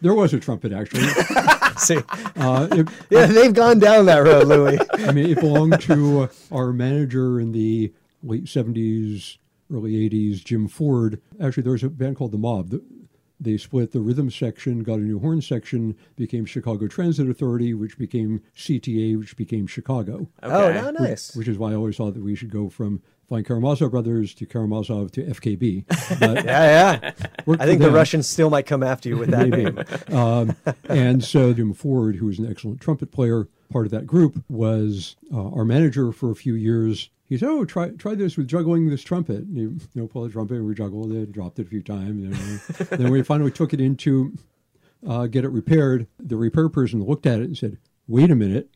there 0.00 0.14
was 0.14 0.32
a 0.34 0.38
trumpet 0.40 0.72
actually. 0.72 1.06
See, 1.78 1.98
Uh, 2.36 2.68
it, 2.72 2.88
yeah, 3.10 3.26
they've 3.26 3.52
gone 3.54 3.78
down 3.78 4.06
that 4.06 4.18
road, 4.18 4.46
Louis. 4.48 4.78
I 4.94 5.12
mean, 5.12 5.30
it 5.30 5.40
belonged 5.40 5.80
to 5.82 6.22
uh, 6.22 6.28
our 6.52 6.72
manager 6.72 7.40
in 7.40 7.52
the 7.52 7.92
late 8.22 8.44
70s, 8.44 9.38
early 9.72 9.92
80s, 10.08 10.44
Jim 10.44 10.66
Ford. 10.68 11.20
Actually, 11.40 11.62
there 11.64 11.72
was 11.72 11.82
a 11.84 11.88
band 11.88 12.16
called 12.16 12.32
The 12.32 12.38
Mob. 12.38 12.70
The- 12.70 12.82
They 13.40 13.56
split 13.56 13.92
the 13.92 14.00
rhythm 14.00 14.30
section, 14.30 14.82
got 14.82 14.94
a 14.98 15.02
new 15.02 15.20
horn 15.20 15.40
section, 15.42 15.96
became 16.16 16.44
Chicago 16.44 16.88
Transit 16.88 17.28
Authority, 17.30 17.72
which 17.72 17.96
became 17.96 18.40
CTA, 18.56 19.16
which 19.18 19.36
became 19.36 19.66
Chicago. 19.68 20.28
Oh, 20.42 20.64
Okay. 20.66 20.80
no, 20.80 20.90
nice. 20.90 21.36
Which 21.36 21.46
is 21.48 21.56
why 21.56 21.70
I 21.72 21.74
always 21.76 21.96
thought 21.96 22.14
that 22.14 22.22
we 22.24 22.34
should 22.34 22.50
go 22.50 22.68
from 22.68 23.00
Flying 23.28 23.44
Karamazov 23.44 23.90
Brothers 23.92 24.34
to 24.34 24.46
Karamazov 24.46 25.12
to 25.12 25.22
FKB. 25.22 25.84
But 26.18 26.44
Yeah, 26.44 27.00
yeah. 27.00 27.12
I 27.36 27.42
for 27.44 27.56
think 27.58 27.80
the. 27.80 27.90
Russians 27.92 28.26
still 28.26 28.50
might 28.50 28.66
come 28.66 28.82
after 28.82 29.08
you 29.08 29.16
with 29.18 29.30
that 29.30 29.48
name. 29.50 29.84
um, 30.16 30.56
and 30.88 31.22
so 31.22 31.52
Jim 31.52 31.74
Ford, 31.74 32.16
who 32.16 32.26
was 32.26 32.38
an 32.40 32.50
excellent 32.50 32.80
trumpet 32.80 33.12
player, 33.12 33.46
part 33.70 33.86
of 33.86 33.92
that 33.92 34.06
group, 34.06 34.42
was 34.48 35.14
uh, 35.32 35.50
our 35.50 35.64
manager 35.64 36.10
for 36.10 36.30
a 36.30 36.34
few 36.34 36.54
years. 36.54 37.10
He 37.28 37.36
said, 37.36 37.48
"Oh, 37.48 37.64
try 37.64 37.90
try 37.90 38.14
this 38.14 38.36
with 38.36 38.48
juggling 38.48 38.88
this 38.88 39.02
trumpet." 39.02 39.44
And 39.44 39.56
he, 39.56 39.62
you 39.62 39.80
know, 39.94 40.06
pulled 40.06 40.28
the 40.28 40.32
trumpet, 40.32 40.54
and 40.54 40.66
we 40.66 40.74
juggled 40.74 41.12
it, 41.12 41.32
dropped 41.32 41.58
it 41.58 41.66
a 41.66 41.70
few 41.70 41.82
times. 41.82 42.24
And 42.24 42.78
then, 42.88 42.98
then 42.98 43.12
we 43.12 43.22
finally 43.22 43.50
took 43.50 43.74
it 43.74 43.80
into 43.80 44.34
uh, 45.06 45.26
get 45.26 45.44
it 45.44 45.50
repaired. 45.50 46.06
The 46.18 46.36
repair 46.36 46.68
person 46.68 47.04
looked 47.04 47.26
at 47.26 47.40
it 47.40 47.44
and 47.44 47.58
said, 47.58 47.78
"Wait 48.06 48.30
a 48.30 48.34
minute." 48.34 48.70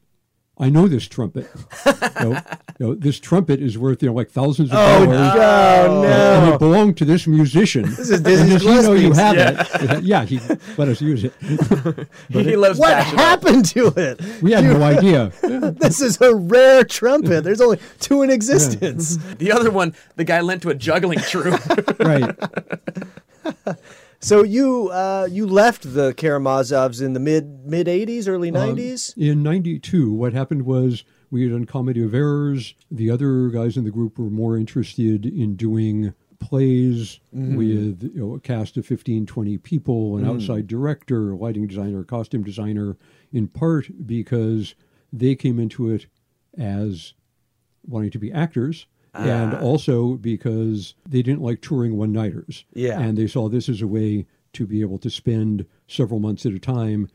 I 0.63 0.69
know 0.71 0.87
this 0.87 1.07
trumpet. 1.09 1.49
you 1.85 1.93
know, 2.25 2.41
you 2.79 2.87
know, 2.87 2.95
this 2.95 3.19
trumpet 3.19 3.61
is 3.61 3.77
worth 3.77 4.01
you 4.03 4.09
know 4.09 4.15
like 4.15 4.31
thousands 4.31 4.71
of 4.71 4.77
Oh, 4.79 5.05
dollars. 5.07 5.35
no, 5.35 6.03
and 6.45 6.55
it 6.55 6.59
belonged 6.61 6.97
to 6.99 7.05
this 7.05 7.27
musician. 7.27 7.83
This 7.91 8.11
is 8.11 8.21
Dizzy 8.21 8.53
and 8.53 8.63
he 8.63 8.69
know 8.69 8.93
you 8.93 9.13
Gillespie's. 9.13 9.17
have 9.19 9.93
it? 9.99 10.05
Yeah, 10.05 10.25
he 10.25 10.39
let 10.79 10.89
us 10.89 11.01
use 11.03 11.25
it. 11.25 11.33
he 12.29 12.57
loves 12.57 12.79
What 12.79 13.03
happened 13.05 13.65
to 13.71 13.93
it? 13.97 14.21
We 14.41 14.53
had 14.53 14.65
no 14.65 14.83
idea. 14.83 15.33
This 15.83 16.01
is 16.01 16.21
a 16.21 16.35
rare 16.35 16.85
trumpet. 16.85 17.43
There's 17.45 17.61
only 17.61 17.79
two 17.99 18.23
in 18.23 18.31
existence. 18.31 19.17
The 19.39 19.51
other 19.53 19.71
one, 19.71 19.95
the 20.17 20.25
guy 20.25 20.41
lent 20.41 20.63
to 20.63 20.71
a 20.71 20.75
juggling 20.75 21.19
troupe. 21.19 21.61
Right. 21.99 22.37
So 24.23 24.45
you 24.45 24.89
uh, 24.91 25.29
you 25.29 25.47
left 25.47 25.95
the 25.95 26.15
Karamazovs 26.15 27.03
in 27.03 27.13
the 27.13 27.21
mid 27.21 27.67
mid 27.67 27.89
'80s, 27.89 28.29
early 28.29 28.51
Um, 28.51 28.77
'90s. 28.77 29.17
In 29.17 29.43
92, 29.43 30.13
what 30.13 30.33
happened 30.33 30.63
was 30.65 31.03
we 31.33 31.43
had 31.43 31.51
done 31.51 31.65
Comedy 31.67 32.05
of 32.05 32.15
Errors. 32.15 32.75
The 32.89 33.11
other 33.11 33.49
guys 33.49 33.77
in 33.77 33.83
the 33.83 33.91
group 33.91 34.19
were 34.19 34.31
more 34.31 34.57
interested 34.57 35.27
in 35.27 35.57
doing 35.57 36.15
plays 36.39 37.19
with 37.33 38.03
you 38.03 38.13
know, 38.15 38.35
a 38.35 38.41
cast 38.41 38.77
of 38.77 38.85
15, 38.85 39.27
20 39.27 39.59
people, 39.59 40.17
an 40.17 40.25
outside 40.25 40.67
director, 40.67 41.33
a 41.33 41.37
lighting 41.37 41.67
designer, 41.69 42.03
costume 42.03 42.43
designer, 42.43 42.97
in 43.33 43.47
part 43.47 44.07
because 44.07 44.75
they 45.13 45.35
came 45.37 45.61
into 45.61 45.89
it 45.91 46.07
as 46.59 47.15
wanting 47.87 48.11
to 48.11 48.19
be 48.19 48.33
actors. 48.33 48.87
And 49.15 49.55
also 49.55 50.15
because 50.15 50.95
they 51.09 51.23
didn't 51.23 51.43
like 51.43 51.61
touring 51.61 51.97
one 51.97 52.13
nighters. 52.13 52.65
Yeah. 52.75 52.99
And 53.01 53.17
they 53.19 53.27
saw 53.27 53.49
this 53.49 53.69
as 53.69 53.83
a 53.83 53.87
way 53.87 54.27
to 54.55 54.67
be 54.67 54.81
able 54.81 54.99
to 54.99 55.11
spend 55.11 55.67
several 55.87 56.19
months 56.21 56.47
at 56.47 56.53
a 56.53 56.59
time 56.59 57.09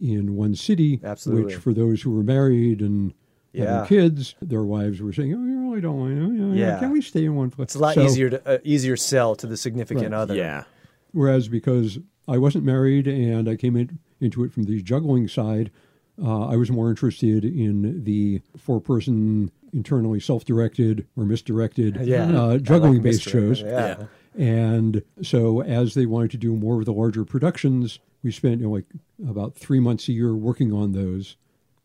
in 0.00 0.36
one 0.36 0.54
city, 0.54 1.00
Absolutely. 1.02 1.44
which 1.46 1.54
for 1.56 1.72
those 1.72 2.02
who 2.02 2.10
were 2.10 2.22
married 2.22 2.80
and 2.80 3.12
Yeah. 3.52 3.64
having 3.82 3.88
kids, 3.88 4.34
their 4.42 4.62
wives 4.62 5.00
were 5.00 5.12
saying, 5.12 5.34
"Oh, 5.34 5.44
you 5.46 5.60
really 5.70 5.80
don't 5.80 5.98
want 5.98 6.14
to. 6.16 6.54
Yeah. 6.54 6.78
Can 6.78 6.90
we 6.92 7.00
stay 7.00 7.24
in 7.24 7.34
one 7.34 7.50
place?" 7.50 7.66
It's 7.66 7.74
a 7.74 7.78
lot 7.80 7.94
So- 7.94 8.04
easier 8.04 8.30
to 8.30 8.48
uh, 8.48 8.58
easier 8.62 8.96
sell 8.96 9.34
to 9.36 9.46
the 9.46 9.56
significant 9.56 10.12
Right. 10.12 10.18
other. 10.18 10.34
Yeah. 10.34 10.64
Whereas 11.12 11.48
because 11.48 11.98
I 12.28 12.36
wasn't 12.38 12.64
married 12.64 13.08
and 13.08 13.48
I 13.48 13.56
came 13.56 13.74
in, 13.74 13.98
into 14.20 14.44
it 14.44 14.52
from 14.52 14.64
the 14.64 14.82
juggling 14.82 15.26
side, 15.28 15.70
uh, 16.22 16.46
I 16.46 16.56
was 16.56 16.70
more 16.70 16.90
interested 16.90 17.44
in 17.44 18.04
the 18.04 18.42
four-person 18.56 19.50
internally 19.72 20.20
self-directed 20.20 21.06
or 21.16 21.24
misdirected 21.24 21.96
Yeah. 22.02 22.24
uh, 22.30 22.58
juggling-based 22.58 23.26
mystery. 23.26 23.54
shows. 23.54 23.60
Yeah. 23.62 24.04
And 24.36 25.02
so, 25.22 25.62
as 25.62 25.94
they 25.94 26.06
wanted 26.06 26.30
to 26.32 26.36
do 26.36 26.54
more 26.54 26.78
of 26.78 26.84
the 26.84 26.92
larger 26.92 27.24
productions, 27.24 27.98
we 28.22 28.30
spent 28.32 28.60
you 28.60 28.66
know, 28.66 28.72
like 28.72 28.86
about 29.26 29.56
three 29.56 29.80
months 29.80 30.08
a 30.08 30.12
year 30.12 30.34
working 30.34 30.72
on 30.72 30.92
those. 30.92 31.36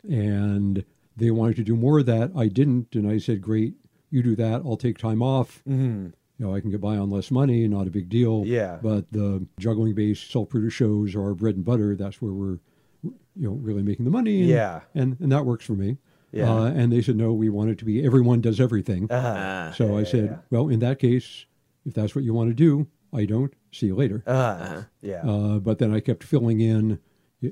And 0.08 0.84
they 1.16 1.30
wanted 1.30 1.56
to 1.56 1.62
do 1.64 1.76
more 1.76 1.98
of 2.00 2.06
that. 2.06 2.32
I 2.36 2.48
didn't, 2.48 2.94
and 2.94 3.08
I 3.08 3.18
said, 3.18 3.40
"Great, 3.40 3.74
you 4.10 4.22
do 4.22 4.36
that. 4.36 4.62
I'll 4.64 4.76
take 4.76 4.98
time 4.98 5.22
off. 5.22 5.62
Mm-hmm. 5.68 6.06
You 6.38 6.46
know, 6.46 6.54
I 6.54 6.60
can 6.60 6.70
get 6.70 6.80
by 6.80 6.96
on 6.96 7.10
less 7.10 7.30
money, 7.30 7.66
not 7.68 7.86
a 7.86 7.90
big 7.90 8.08
deal. 8.08 8.42
Yeah. 8.44 8.78
But 8.82 9.10
the 9.12 9.46
juggling-based 9.58 10.30
self-produced 10.30 10.76
shows 10.76 11.14
are 11.14 11.22
our 11.22 11.34
bread 11.34 11.54
and 11.54 11.64
butter. 11.64 11.94
That's 11.94 12.20
where 12.20 12.32
we're, 12.32 12.58
you 13.04 13.12
know, 13.48 13.52
really 13.52 13.82
making 13.84 14.04
the 14.04 14.10
money. 14.10 14.40
And, 14.40 14.48
Yeah. 14.50 14.80
and 14.94 15.16
and 15.20 15.30
that 15.32 15.46
works 15.46 15.64
for 15.64 15.74
me. 15.74 15.98
Yeah. 16.34 16.52
Uh, 16.52 16.64
and 16.66 16.92
they 16.92 17.00
said, 17.00 17.16
no, 17.16 17.32
we 17.32 17.48
want 17.48 17.70
it 17.70 17.78
to 17.78 17.84
be 17.84 18.04
everyone 18.04 18.40
does 18.40 18.60
everything. 18.60 19.10
Uh-huh. 19.10 19.72
So 19.72 19.96
I 19.96 20.04
said, 20.04 20.38
well, 20.50 20.68
in 20.68 20.80
that 20.80 20.98
case, 20.98 21.46
if 21.86 21.94
that's 21.94 22.14
what 22.14 22.24
you 22.24 22.34
want 22.34 22.50
to 22.50 22.54
do, 22.54 22.86
I 23.12 23.24
don't. 23.24 23.52
See 23.72 23.86
you 23.86 23.94
later. 23.94 24.22
Uh, 24.26 24.82
yeah. 25.00 25.22
Uh, 25.22 25.58
but 25.58 25.78
then 25.78 25.92
I 25.94 26.00
kept 26.00 26.24
filling 26.24 26.60
in 26.60 26.98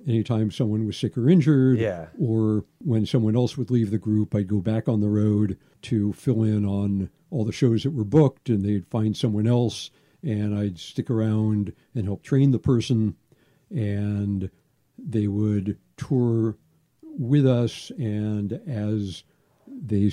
anytime 0.06 0.50
someone 0.50 0.86
was 0.86 0.96
sick 0.96 1.16
or 1.18 1.28
injured, 1.28 1.78
Yeah. 1.78 2.06
or 2.18 2.64
when 2.78 3.04
someone 3.06 3.36
else 3.36 3.56
would 3.58 3.70
leave 3.70 3.90
the 3.90 3.98
group, 3.98 4.34
I'd 4.34 4.48
go 4.48 4.60
back 4.60 4.88
on 4.88 5.00
the 5.00 5.08
road 5.08 5.58
to 5.82 6.12
fill 6.14 6.42
in 6.44 6.64
on 6.64 7.10
all 7.30 7.44
the 7.44 7.52
shows 7.52 7.82
that 7.82 7.90
were 7.90 8.04
booked, 8.04 8.48
and 8.48 8.64
they'd 8.64 8.86
find 8.88 9.16
someone 9.16 9.46
else, 9.46 9.90
and 10.22 10.54
I'd 10.56 10.78
stick 10.78 11.10
around 11.10 11.72
and 11.94 12.06
help 12.06 12.22
train 12.22 12.52
the 12.52 12.58
person, 12.58 13.16
and 13.70 14.50
they 14.98 15.26
would 15.26 15.78
tour 15.96 16.56
with 17.18 17.46
us, 17.46 17.90
and 17.98 18.60
as 18.66 19.24
they 19.66 20.12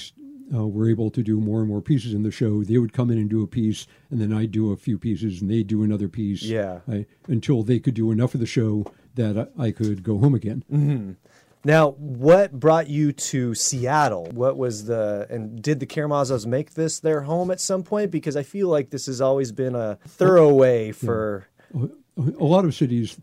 uh, 0.53 0.67
were 0.67 0.89
able 0.89 1.09
to 1.11 1.23
do 1.23 1.39
more 1.39 1.59
and 1.59 1.67
more 1.67 1.81
pieces 1.81 2.13
in 2.13 2.23
the 2.23 2.31
show, 2.31 2.63
they 2.63 2.77
would 2.77 2.93
come 2.93 3.09
in 3.11 3.17
and 3.17 3.29
do 3.29 3.43
a 3.43 3.47
piece, 3.47 3.87
and 4.09 4.19
then 4.19 4.33
I'd 4.33 4.51
do 4.51 4.71
a 4.71 4.77
few 4.77 4.97
pieces, 4.97 5.41
and 5.41 5.49
they'd 5.49 5.67
do 5.67 5.83
another 5.83 6.07
piece. 6.07 6.43
Yeah. 6.43 6.79
I, 6.89 7.05
until 7.27 7.63
they 7.63 7.79
could 7.79 7.93
do 7.93 8.11
enough 8.11 8.33
of 8.33 8.39
the 8.39 8.45
show 8.45 8.85
that 9.15 9.51
I, 9.57 9.65
I 9.65 9.71
could 9.71 10.03
go 10.03 10.17
home 10.17 10.33
again. 10.33 11.17
Now, 11.63 11.91
what 11.91 12.53
brought 12.53 12.87
you 12.87 13.11
to 13.11 13.53
Seattle? 13.53 14.29
What 14.31 14.57
was 14.57 14.85
the 14.85 15.27
and 15.29 15.61
did 15.61 15.81
the 15.81 15.85
Karamazovs 15.85 16.45
make 16.45 16.73
this 16.73 16.99
their 16.99 17.21
home 17.21 17.51
at 17.51 17.59
some 17.59 17.83
point? 17.83 18.11
Because 18.11 18.37
I 18.37 18.43
feel 18.43 18.69
like 18.69 18.91
this 18.91 19.07
has 19.07 19.19
always 19.19 19.51
been 19.51 19.75
a 19.75 19.99
thorough 20.07 20.53
way 20.53 20.93
for. 20.93 21.47
A 22.17 22.43
lot 22.43 22.65
of 22.65 22.75
cities 22.75 23.17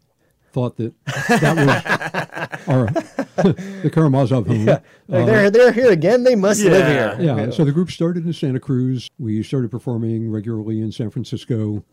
thought 0.53 0.77
that 0.77 0.93
that 1.29 1.57
was 1.57 2.67
our 2.69 2.87
the 3.83 3.91
Karamazov 3.93 4.47
home. 4.47 4.67
Like, 4.67 4.83
they're 5.09 5.51
they're 5.51 5.73
here 5.73 5.91
again. 5.91 6.25
They 6.25 6.35
must 6.35 6.63
live 6.63 6.87
here. 6.87 7.17
Yeah, 7.21 7.51
so 7.51 7.65
the 7.65 7.73
group 7.73 7.91
started 7.91 8.25
in 8.27 8.33
Santa 8.33 8.61
Cruz. 8.61 9.09
We 9.19 9.43
started 9.43 9.71
performing 9.71 10.31
regularly 10.31 10.81
in 10.81 10.93
San 10.93 11.11
Francisco 11.11 11.85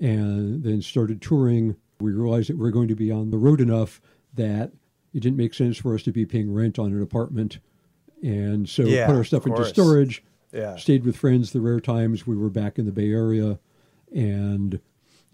and 0.00 0.62
then 0.62 0.82
started 0.82 1.20
touring. 1.22 1.76
We 2.00 2.12
realized 2.12 2.50
that 2.50 2.56
we 2.56 2.62
were 2.62 2.70
going 2.70 2.88
to 2.88 2.94
be 2.96 3.10
on 3.10 3.30
the 3.30 3.38
road 3.38 3.60
enough 3.60 4.00
that 4.34 4.72
it 5.14 5.20
didn't 5.20 5.38
make 5.38 5.54
sense 5.54 5.78
for 5.78 5.94
us 5.94 6.02
to 6.02 6.12
be 6.12 6.26
paying 6.26 6.52
rent 6.52 6.78
on 6.78 6.92
an 6.92 7.02
apartment. 7.02 7.58
And 8.22 8.68
so 8.68 8.82
Yeah, 8.84 9.06
put 9.06 9.16
our 9.16 9.24
stuff 9.24 9.46
into 9.46 9.64
storage, 9.64 10.22
Yeah. 10.52 10.76
stayed 10.76 11.04
with 11.04 11.16
friends 11.16 11.52
the 11.52 11.60
rare 11.60 11.80
times 11.80 12.26
we 12.26 12.36
were 12.36 12.50
back 12.50 12.78
in 12.78 12.84
the 12.86 12.92
Bay 12.92 13.10
Area, 13.10 13.58
and 14.14 14.78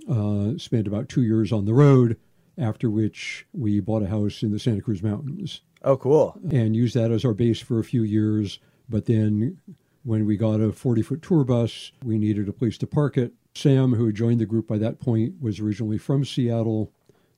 uh, 0.09 0.57
spent 0.59 0.87
about 0.87 1.09
two 1.09 1.23
years 1.23 1.53
on 1.53 1.65
the 1.65 1.75
road, 1.75 2.17
after 2.59 2.91
which 2.91 3.47
we 3.53 3.81
bought 3.81 4.03
a 4.03 4.09
house 4.09 4.43
in 4.43 4.51
the 4.53 4.59
Santa 4.59 4.81
Cruz 4.83 5.03
Mountains 5.03 5.63
Oh, 5.83 5.97
cool. 5.97 6.39
and 6.51 6.77
used 6.77 6.95
that 6.95 7.11
as 7.11 7.25
our 7.25 7.35
base 7.35 7.61
for 7.61 7.79
a 7.79 7.85
few 7.85 8.03
years. 8.03 8.59
But 8.89 9.07
then 9.07 9.59
when 10.05 10.27
we 10.27 10.37
got 10.37 10.61
a 10.61 10.73
40 10.73 11.03
foot 11.03 11.23
tour 11.23 11.45
bus, 11.45 11.93
we 12.05 12.19
needed 12.19 12.49
a 12.49 12.53
place 12.53 12.77
to 12.79 12.87
park 12.87 13.17
it. 13.17 13.33
Sam, 13.55 13.95
who 13.95 14.07
had 14.07 14.15
joined 14.15 14.41
the 14.41 14.47
group 14.47 14.67
by 14.67 14.79
that 14.79 14.99
point, 15.01 15.35
was 15.41 15.61
originally 15.61 15.99
from 15.99 16.25
Seattle. 16.25 16.93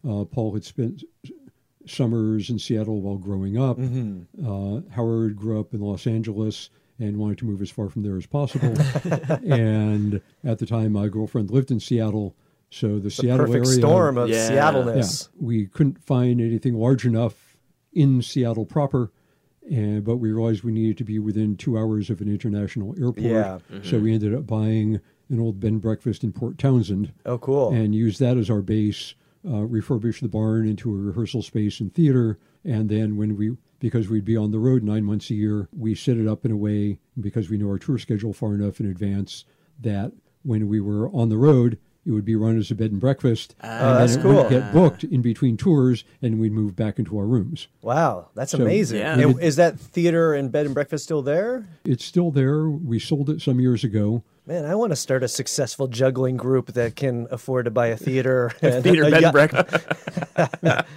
Uh, 0.09 0.25
Paul 0.25 0.53
had 0.55 0.65
spent 0.65 1.03
summers 1.87 2.51
in 2.51 2.59
Seattle 2.59 3.01
while 3.01 3.19
growing 3.19 3.59
up. 3.59 3.79
Uh, 3.79 4.81
Howard 4.95 5.37
grew 5.37 5.61
up 5.61 5.75
in 5.75 5.81
Los 5.81 6.07
Angeles 6.07 6.71
and 6.99 7.17
wanted 7.19 7.39
to 7.39 7.45
move 7.45 7.61
as 7.61 7.71
far 7.71 7.89
from 7.89 8.03
there 8.03 8.17
as 8.17 8.27
possible. 8.27 8.75
and 9.45 10.21
at 10.45 10.59
the 10.59 10.67
time, 10.67 10.93
my 10.93 11.09
girlfriend 11.09 11.51
lived 11.51 11.71
in 11.71 11.81
Seattle. 11.81 12.35
So 12.75 12.99
the 12.99 13.11
Seattle 13.11 13.47
Perfect 13.47 13.67
area, 13.67 13.79
storm 13.79 14.19
of 14.19 14.29
Yeah. 14.29 14.49
Seattleness. 14.49 15.29
yeah, 15.33 15.47
we 15.47 15.67
couldn't 15.67 16.03
find 16.03 16.41
anything 16.41 16.75
large 16.75 17.07
enough 17.07 17.57
in 17.93 18.21
Seattle 18.21 18.67
proper, 18.67 19.13
and 19.71 20.03
but 20.05 20.17
we 20.17 20.33
realized 20.33 20.65
we 20.65 20.73
needed 20.73 20.99
to 20.99 21.05
be 21.05 21.19
within 21.21 21.57
two 21.57 21.79
hours 21.79 22.11
of 22.11 22.21
an 22.21 22.29
international 22.29 22.95
airport. 22.99 23.19
Yeah. 23.19 23.59
So 23.83 24.01
we 24.01 24.13
ended 24.13 24.35
up 24.35 24.47
buying 24.47 25.01
an 25.31 25.39
old 25.41 25.61
bed 25.61 25.73
and 25.73 25.81
breakfast 25.81 26.25
in 26.25 26.33
Port 26.33 26.59
Townsend 26.59 27.13
Oh, 27.25 27.39
cool. 27.39 27.73
and 27.73 27.95
used 27.95 28.19
that 28.21 28.37
as 28.37 28.51
our 28.51 28.61
base. 28.63 29.15
Uh, 29.47 29.61
refurbished 29.67 30.23
the 30.23 30.29
barn 30.29 30.67
into 30.67 30.91
a 30.91 30.97
rehearsal 30.99 31.43
space 31.43 31.79
and 31.79 31.93
theater, 31.93 32.39
and 32.65 32.89
then 32.89 33.15
when 33.15 33.37
we 33.37 33.55
because 33.79 34.09
we'd 34.09 34.25
be 34.25 34.39
on 34.39 34.51
the 34.53 34.59
road 34.59 34.83
nine 34.83 35.05
months 35.05 35.29
a 35.29 35.35
year, 35.35 35.69
we 35.77 35.95
set 35.95 36.17
it 36.17 36.27
up 36.27 36.47
in 36.47 36.51
a 36.51 36.57
way 36.57 36.99
because 37.21 37.51
we 37.51 37.59
knew 37.59 37.69
our 37.69 37.79
tour 37.79 37.99
schedule 37.99 38.33
far 38.33 38.55
enough 38.55 38.81
in 38.81 38.87
advance 38.87 39.45
that 39.79 40.13
when 40.45 40.67
we 40.67 40.81
were 40.81 41.11
on 41.11 41.29
the 41.29 41.37
road, 41.37 41.79
it 42.07 42.11
would 42.11 42.25
be 42.25 42.37
run 42.37 42.59
as 42.59 42.71
a 42.71 42.75
bed 42.75 42.91
and 42.93 43.01
breakfast, 43.01 43.55
ah, 43.63 43.67
and 43.67 43.85
Oh, 43.85 43.99
that's 43.99 44.15
it 44.17 44.23
cool. 44.23 44.35
would 44.35 44.51
get 44.51 44.63
ah. 44.63 44.73
booked 44.73 45.05
in 45.05 45.23
between 45.23 45.57
tours, 45.57 46.05
and 46.23 46.39
we'd 46.39 46.53
move 46.53 46.77
back 46.77 46.99
into 46.99 47.17
our 47.19 47.27
rooms. 47.27 47.69
wow, 47.83 48.29
that's 48.35 48.53
So- 48.53 48.61
amazing. 48.63 48.99
Yeah. 49.01 49.19
And 49.19 49.41
is 49.41 49.57
that 49.57 49.79
theater 49.79 50.35
and 50.35 50.51
bed 50.53 50.67
and 50.67 50.75
breakfast 50.75 51.05
still 51.05 51.23
there? 51.23 51.67
It's 51.85 52.05
still 52.05 52.31
there. 52.31 52.69
We 52.69 52.99
sold 52.99 53.31
it 53.31 53.41
some 53.41 53.61
years 53.61 53.85
ago. 53.85 54.23
Man, 54.47 54.67
I 54.67 54.75
want 54.75 54.93
to 54.93 54.97
start 54.97 55.23
a 55.23 55.29
successful 55.29 55.89
juggling 55.89 56.37
group 56.37 56.73
that 56.75 56.97
can 56.97 57.27
afford 57.31 57.65
to 57.65 57.71
buy 57.71 57.87
a 57.89 57.97
theater. 57.97 58.53
and 58.63 58.85
Theater 58.85 59.05
a 59.07 59.11
bed 59.11 59.25
and 59.25 59.33
breakfast. 59.33 60.87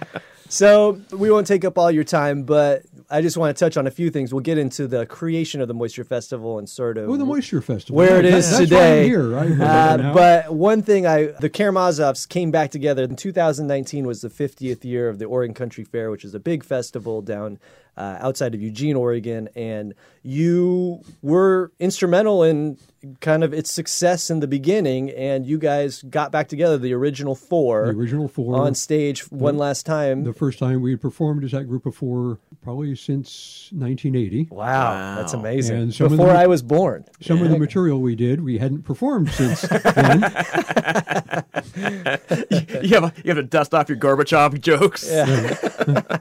So 0.50 0.98
we 1.12 1.30
won't 1.30 1.46
take 1.46 1.62
up 1.66 1.76
all 1.76 1.90
your 1.90 2.04
time, 2.04 2.44
but 2.44 2.82
I 3.10 3.20
just 3.20 3.36
want 3.36 3.54
to 3.54 3.62
touch 3.62 3.76
on 3.76 3.86
a 3.86 3.90
few 3.90 4.08
things. 4.08 4.32
We'll 4.32 4.40
get 4.40 4.56
into 4.56 4.86
the 4.86 5.04
creation 5.04 5.60
of 5.60 5.68
the 5.68 5.74
Moisture 5.74 6.04
Festival 6.04 6.58
and 6.58 6.66
sort 6.66 6.96
of 6.96 7.10
Oh, 7.10 7.18
the 7.18 7.26
Moisture 7.26 7.60
Festival. 7.60 7.96
where 7.98 8.18
it 8.18 8.24
Yeah, 8.24 8.36
is 8.36 8.50
that- 8.50 8.56
that's 8.60 8.70
today. 8.70 8.78
Why 8.78 8.98
I'm 9.00 9.04
here. 9.04 9.36
I 9.38 9.42
remember 9.42 10.08
Uh, 10.08 10.14
but 10.14 10.54
one 10.54 10.80
thing 10.80 11.06
I 11.06 11.24
the 11.38 11.50
Karamazovs 11.50 12.26
came 12.26 12.50
back 12.50 12.70
together 12.70 13.02
in 13.02 13.14
2019 13.14 14.06
was 14.06 14.22
the 14.22 14.30
50th 14.30 14.86
year 14.86 15.10
of 15.10 15.18
the 15.18 15.26
Oregon 15.26 15.52
Country 15.52 15.84
Fair, 15.84 16.10
which 16.10 16.24
is 16.24 16.34
a 16.34 16.40
big 16.40 16.64
festival 16.64 17.20
down 17.20 17.58
uh, 17.98 18.16
outside 18.20 18.54
of 18.54 18.62
Eugene, 18.62 18.94
Oregon, 18.96 19.48
and 19.56 19.92
you 20.22 21.02
were 21.20 21.72
instrumental 21.80 22.42
in 22.44 22.78
kind 23.20 23.44
of 23.44 23.52
its 23.54 23.70
success 23.70 24.30
in 24.30 24.40
the 24.40 24.46
beginning. 24.46 25.10
And 25.10 25.46
you 25.46 25.58
guys 25.58 26.02
got 26.02 26.32
back 26.32 26.48
together, 26.48 26.78
the 26.78 26.94
original 26.94 27.34
four, 27.34 27.86
the 27.86 27.92
original 27.98 28.28
four 28.28 28.56
on 28.56 28.74
stage 28.74 29.22
one 29.30 29.58
last 29.58 29.84
time. 29.84 30.24
The 30.24 30.32
first 30.32 30.58
time 30.58 30.80
we 30.80 30.92
had 30.92 31.00
performed 31.00 31.44
as 31.44 31.50
that 31.52 31.64
group 31.64 31.86
of 31.86 31.94
four, 31.96 32.38
probably 32.62 32.94
since 32.94 33.68
1980. 33.72 34.48
wow, 34.50 35.16
that's 35.16 35.32
amazing! 35.32 35.76
And 35.76 35.94
some 35.94 36.08
Before 36.10 36.26
them- 36.28 36.36
I 36.36 36.46
was 36.46 36.62
born. 36.62 37.04
Some 37.20 37.42
of 37.42 37.50
the 37.50 37.58
material 37.58 38.00
we 38.00 38.14
did, 38.14 38.42
we 38.42 38.58
hadn't 38.58 38.82
performed 38.82 39.30
since 39.32 39.62
then. 39.94 40.20
you 42.82 42.94
have 42.94 43.12
you 43.24 43.30
have 43.30 43.36
to 43.36 43.42
dust 43.42 43.74
off 43.74 43.88
your 43.88 43.98
Gorbachev 43.98 44.60
jokes. 44.60 45.08
Yeah. 45.10 46.18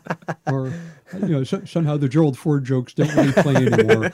or 0.47 0.73
you 1.13 1.27
know, 1.27 1.43
so, 1.43 1.63
somehow 1.65 1.97
the 1.97 2.09
Gerald 2.09 2.37
Ford 2.37 2.65
jokes 2.65 2.93
don't 2.93 3.13
really 3.15 3.31
play 3.33 3.55
anymore, 3.55 4.11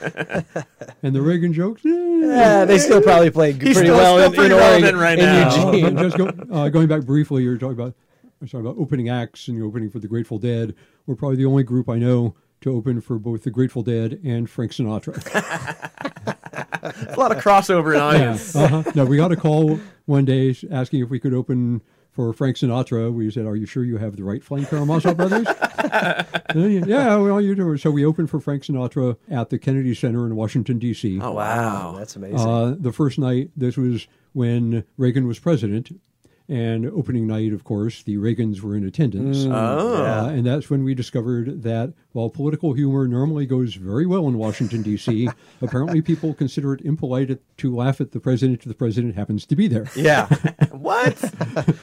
and 1.02 1.14
the 1.14 1.22
Reagan 1.22 1.52
jokes. 1.52 1.84
eh, 1.84 1.88
Yeah, 1.90 2.64
they 2.64 2.78
still 2.78 3.00
probably 3.02 3.30
play 3.30 3.52
pretty 3.52 3.74
still- 3.74 3.96
well 3.96 4.16
still 4.18 4.26
in, 4.30 4.32
pretty 4.32 4.54
in 4.54 4.60
Oregon, 4.60 4.96
right 4.96 5.18
in 5.18 5.24
now. 5.24 5.70
Eugene. 5.72 5.94
but 5.94 6.02
just 6.10 6.16
go, 6.18 6.26
uh, 6.54 6.68
going 6.68 6.86
back 6.88 7.02
briefly, 7.02 7.42
you're 7.42 7.58
talking 7.58 7.78
about 7.80 7.94
I 8.24 8.28
was 8.44 8.50
talking 8.50 8.66
about 8.66 8.80
opening 8.80 9.08
acts 9.08 9.48
and 9.48 9.58
the 9.60 9.64
opening 9.64 9.90
for 9.90 9.98
the 10.00 10.08
Grateful 10.08 10.38
Dead. 10.38 10.74
We're 11.06 11.14
probably 11.14 11.36
the 11.36 11.46
only 11.46 11.62
group 11.62 11.88
I 11.88 11.96
know 11.98 12.34
to 12.60 12.74
open 12.76 13.00
for 13.00 13.18
both 13.18 13.42
the 13.44 13.50
Grateful 13.50 13.82
Dead 13.82 14.20
and 14.24 14.48
Frank 14.50 14.72
Sinatra. 14.72 15.14
a 17.16 17.18
lot 17.18 17.32
of 17.32 17.42
crossover 17.42 17.92
in 17.92 17.98
yeah, 17.98 18.04
audience. 18.04 18.54
uh-huh. 18.56 18.82
No, 18.94 19.04
we 19.04 19.16
got 19.16 19.32
a 19.32 19.36
call 19.36 19.78
one 20.06 20.24
day 20.24 20.54
asking 20.70 21.02
if 21.02 21.10
we 21.10 21.18
could 21.18 21.34
open 21.34 21.82
for 22.14 22.32
Frank 22.32 22.56
Sinatra. 22.56 23.12
We 23.12 23.30
said, 23.30 23.44
"Are 23.44 23.56
you 23.56 23.66
sure 23.66 23.84
you 23.84 23.98
have 23.98 24.16
the 24.16 24.24
right 24.24 24.42
Flying 24.42 24.64
Karamazov 24.64 25.16
brothers?" 25.16 25.46
Yeah, 26.54 27.16
well, 27.16 27.40
you 27.40 27.54
do. 27.56 27.76
So 27.76 27.90
we 27.90 28.04
opened 28.04 28.30
for 28.30 28.38
Frank 28.38 28.62
Sinatra 28.62 29.16
at 29.28 29.50
the 29.50 29.58
Kennedy 29.58 29.92
Center 29.94 30.24
in 30.24 30.36
Washington 30.36 30.78
D.C. 30.78 31.20
Oh 31.20 31.32
Wow, 31.32 31.92
wow. 31.92 31.98
that's 31.98 32.14
amazing. 32.14 32.38
Uh, 32.48 32.76
the 32.78 32.92
first 32.92 33.18
night, 33.18 33.50
this 33.56 33.76
was 33.76 34.06
when 34.32 34.84
Reagan 34.96 35.26
was 35.26 35.40
president, 35.40 35.90
and 36.48 36.86
opening 36.86 37.26
night, 37.26 37.52
of 37.52 37.64
course, 37.64 38.02
the 38.04 38.16
Reagans 38.18 38.60
were 38.60 38.76
in 38.76 38.84
attendance. 38.86 39.44
Oh. 39.46 40.04
Uh, 40.04 40.28
and 40.28 40.46
that's 40.46 40.70
when 40.70 40.84
we 40.84 40.94
discovered 40.94 41.62
that 41.64 41.92
while 42.14 42.30
political 42.30 42.72
humor 42.72 43.06
normally 43.06 43.44
goes 43.44 43.74
very 43.74 44.06
well 44.06 44.26
in 44.28 44.38
Washington, 44.38 44.80
D.C., 44.82 45.28
apparently 45.62 46.00
people 46.00 46.32
consider 46.32 46.72
it 46.72 46.80
impolite 46.80 47.38
to 47.58 47.76
laugh 47.76 48.00
at 48.00 48.12
the 48.12 48.20
president 48.20 48.60
if 48.60 48.64
the 48.66 48.74
president 48.74 49.14
happens 49.16 49.44
to 49.46 49.56
be 49.56 49.68
there. 49.68 49.86
yeah, 49.94 50.26
What? 50.70 51.16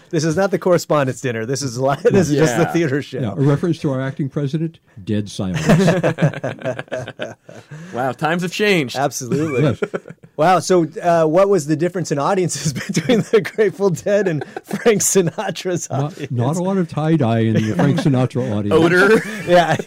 this 0.09 0.23
is 0.23 0.35
not 0.37 0.51
the 0.51 0.59
correspondence 0.59 1.21
dinner. 1.21 1.45
This 1.45 1.61
is 1.61 1.77
li- 1.79 1.95
this 2.03 2.29
is 2.29 2.37
just 2.37 2.57
the 2.57 2.65
theater 2.67 3.01
show. 3.01 3.19
Yeah, 3.19 3.31
a 3.33 3.35
reference 3.35 3.79
to 3.79 3.91
our 3.91 4.01
acting 4.01 4.29
president, 4.29 4.79
dead 5.03 5.29
silence. 5.29 5.67
wow, 7.93 8.11
times 8.13 8.41
have 8.41 8.51
changed. 8.51 8.95
Absolutely. 8.95 9.63
Yes. 9.63 9.81
Wow. 10.37 10.59
So, 10.59 10.87
uh, 11.01 11.25
what 11.25 11.49
was 11.49 11.67
the 11.67 11.75
difference 11.75 12.11
in 12.11 12.19
audiences 12.19 12.73
between 12.73 13.19
the 13.31 13.41
Grateful 13.41 13.89
Dead 13.89 14.27
and 14.27 14.45
Frank 14.63 15.01
Sinatra's 15.01 15.89
Not, 15.89 16.03
audience? 16.13 16.31
not 16.31 16.55
a 16.57 16.63
lot 16.63 16.77
of 16.77 16.89
tie 16.89 17.15
dye 17.15 17.39
in 17.39 17.53
the 17.55 17.73
Frank 17.75 17.99
Sinatra 17.99 18.51
audience. 18.55 18.73
Odor. 18.73 19.21
yeah, 19.49 19.77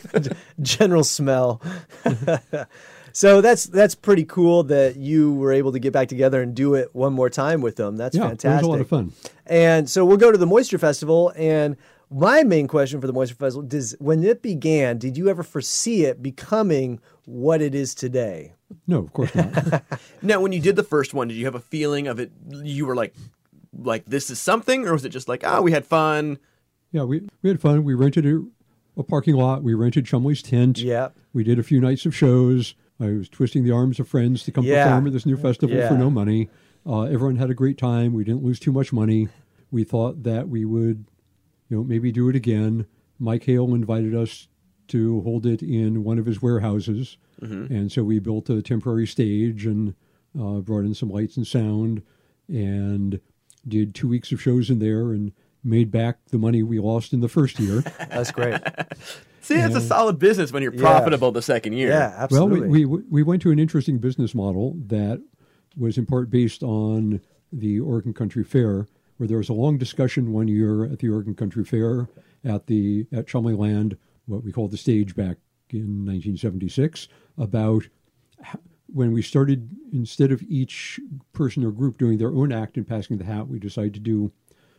general 0.62 1.04
smell. 1.04 1.60
so 3.12 3.40
that's 3.40 3.64
that's 3.66 3.94
pretty 3.94 4.24
cool 4.24 4.64
that 4.64 4.96
you 4.96 5.34
were 5.34 5.52
able 5.52 5.72
to 5.72 5.78
get 5.78 5.92
back 5.92 6.08
together 6.08 6.42
and 6.42 6.54
do 6.54 6.74
it 6.74 6.88
one 6.94 7.12
more 7.12 7.30
time 7.30 7.60
with 7.60 7.76
them. 7.76 7.96
That's 7.96 8.16
Yeah, 8.16 8.28
fantastic. 8.28 8.50
it 8.50 8.56
was 8.56 8.66
a 8.66 8.70
lot 8.70 8.80
of 8.80 8.88
fun. 8.88 9.12
And 9.46 9.88
so 9.88 10.04
we'll 10.04 10.16
go 10.16 10.32
to 10.32 10.38
the 10.38 10.46
Moisture 10.46 10.78
Festival. 10.78 11.32
And 11.36 11.76
my 12.10 12.42
main 12.42 12.68
question 12.68 13.00
for 13.00 13.06
the 13.06 13.12
Moisture 13.12 13.34
Festival 13.36 13.62
does 13.66 13.94
when 13.98 14.22
it 14.24 14.42
began, 14.42 14.98
did 14.98 15.16
you 15.16 15.28
ever 15.28 15.42
foresee 15.42 16.04
it 16.04 16.22
becoming 16.22 17.00
what 17.24 17.60
it 17.62 17.74
is 17.74 17.94
today? 17.94 18.54
No, 18.86 18.98
of 18.98 19.12
course 19.12 19.34
not. 19.34 19.82
Now, 20.22 20.40
when 20.40 20.52
you 20.52 20.60
did 20.60 20.76
the 20.76 20.82
first 20.82 21.14
one, 21.14 21.28
did 21.28 21.34
you 21.36 21.44
have 21.44 21.54
a 21.54 21.60
feeling 21.60 22.06
of 22.08 22.18
it? 22.18 22.32
You 22.50 22.86
were 22.86 22.96
like, 22.96 23.14
like 23.76 24.04
this 24.06 24.30
is 24.30 24.38
something, 24.38 24.86
or 24.86 24.92
was 24.92 25.04
it 25.04 25.10
just 25.10 25.28
like, 25.28 25.42
oh, 25.44 25.62
we 25.62 25.72
had 25.72 25.84
fun? 25.86 26.38
Yeah, 26.92 27.02
we, 27.04 27.28
we 27.42 27.50
had 27.50 27.60
fun. 27.60 27.84
We 27.84 27.94
rented 27.94 28.24
a, 28.26 28.44
a 28.96 29.02
parking 29.02 29.34
lot. 29.34 29.62
We 29.62 29.74
rented 29.74 30.06
Chumley's 30.06 30.42
tent. 30.42 30.78
Yeah. 30.78 31.08
We 31.32 31.44
did 31.44 31.58
a 31.58 31.62
few 31.62 31.80
nights 31.80 32.06
of 32.06 32.14
shows. 32.14 32.74
I 33.00 33.06
was 33.10 33.28
twisting 33.28 33.64
the 33.64 33.72
arms 33.72 33.98
of 33.98 34.08
friends 34.08 34.44
to 34.44 34.52
come 34.52 34.64
Yeah. 34.64 34.84
perform 34.84 35.06
at 35.08 35.12
this 35.12 35.26
new 35.26 35.36
festival 35.36 35.76
Yeah. 35.76 35.88
for 35.88 35.98
no 35.98 36.10
money. 36.10 36.48
Uh, 36.86 37.02
everyone 37.02 37.36
had 37.36 37.50
a 37.50 37.54
great 37.54 37.78
time. 37.78 38.12
We 38.12 38.24
didn't 38.24 38.44
lose 38.44 38.60
too 38.60 38.72
much 38.72 38.92
money. 38.92 39.28
We 39.70 39.82
thought 39.84 40.22
that 40.22 40.48
we 40.48 40.64
would, 40.64 41.06
you 41.68 41.76
know, 41.78 41.84
maybe 41.84 42.12
do 42.12 42.28
it 42.28 42.36
again. 42.36 42.86
Mike 43.18 43.44
Hale 43.44 43.74
invited 43.74 44.14
us 44.14 44.48
to 44.88 45.22
hold 45.22 45.46
it 45.46 45.62
in 45.62 46.04
one 46.04 46.18
of 46.18 46.26
his 46.26 46.42
warehouses, 46.42 47.16
and 47.40 47.90
so 47.90 48.04
we 48.04 48.18
built 48.18 48.48
a 48.50 48.60
temporary 48.62 49.06
stage 49.06 49.66
and 49.66 49.94
uh, 50.38 50.60
brought 50.60 50.84
in 50.84 50.94
some 50.94 51.10
lights 51.10 51.36
and 51.36 51.46
sound, 51.46 52.02
and 52.48 53.20
did 53.66 53.94
two 53.94 54.08
weeks 54.08 54.30
of 54.32 54.40
shows 54.42 54.68
in 54.70 54.78
there 54.78 55.12
and 55.12 55.32
made 55.64 55.90
back 55.90 56.18
the 56.30 56.38
money 56.38 56.62
we 56.62 56.78
lost 56.78 57.12
in 57.12 57.20
the 57.20 57.28
first 57.28 57.58
year. 57.58 57.80
That's 58.10 58.30
great. 58.30 58.60
See, 59.40 59.54
it's 59.56 59.74
a 59.74 59.80
solid 59.80 60.18
business 60.18 60.52
when 60.52 60.62
you're 60.62 60.72
Yeah. 60.74 60.80
profitable 60.80 61.30
the 61.32 61.42
second 61.42 61.74
year. 61.74 61.88
yeah, 61.88 62.14
absolutely. 62.16 62.60
Well, 62.60 62.68
we, 62.70 62.84
we 62.86 63.02
we 63.10 63.22
went 63.22 63.42
to 63.42 63.50
an 63.50 63.58
interesting 63.58 63.98
business 63.98 64.34
model 64.34 64.76
that 64.86 65.22
was 65.76 65.98
in 65.98 66.06
part 66.06 66.30
based 66.30 66.62
on 66.62 67.20
the 67.52 67.78
Oregon 67.80 68.14
Country 68.14 68.42
Fair, 68.44 68.86
where 69.18 69.26
there 69.26 69.38
was 69.38 69.48
a 69.50 69.52
long 69.54 69.76
discussion 69.76 70.32
one 70.32 70.48
year 70.48 70.84
at 70.84 70.98
the 71.00 71.08
Oregon 71.10 71.34
Country 71.34 71.64
Fair 71.64 72.08
at 72.44 72.66
the 72.68 73.06
at 73.12 73.26
Chumley 73.26 73.54
Land, 73.54 73.96
what 74.26 74.42
we 74.44 74.50
called 74.52 74.70
the 74.70 74.76
stage 74.78 75.14
back 75.14 75.36
in 75.70 76.04
1976, 76.06 77.08
about 77.36 77.84
h- 78.40 78.56
when 78.86 79.12
we 79.12 79.20
started 79.22 79.68
instead 79.92 80.30
of 80.32 80.42
each 80.48 81.00
person 81.32 81.64
or 81.64 81.70
group 81.70 81.98
doing 81.98 82.16
their 82.18 82.30
own 82.32 82.50
act 82.52 82.76
and 82.76 82.86
passing 82.88 83.18
the 83.18 83.24
hat, 83.24 83.48
we 83.48 83.58
decided 83.58 83.92
to 83.94 84.00
do 84.00 84.32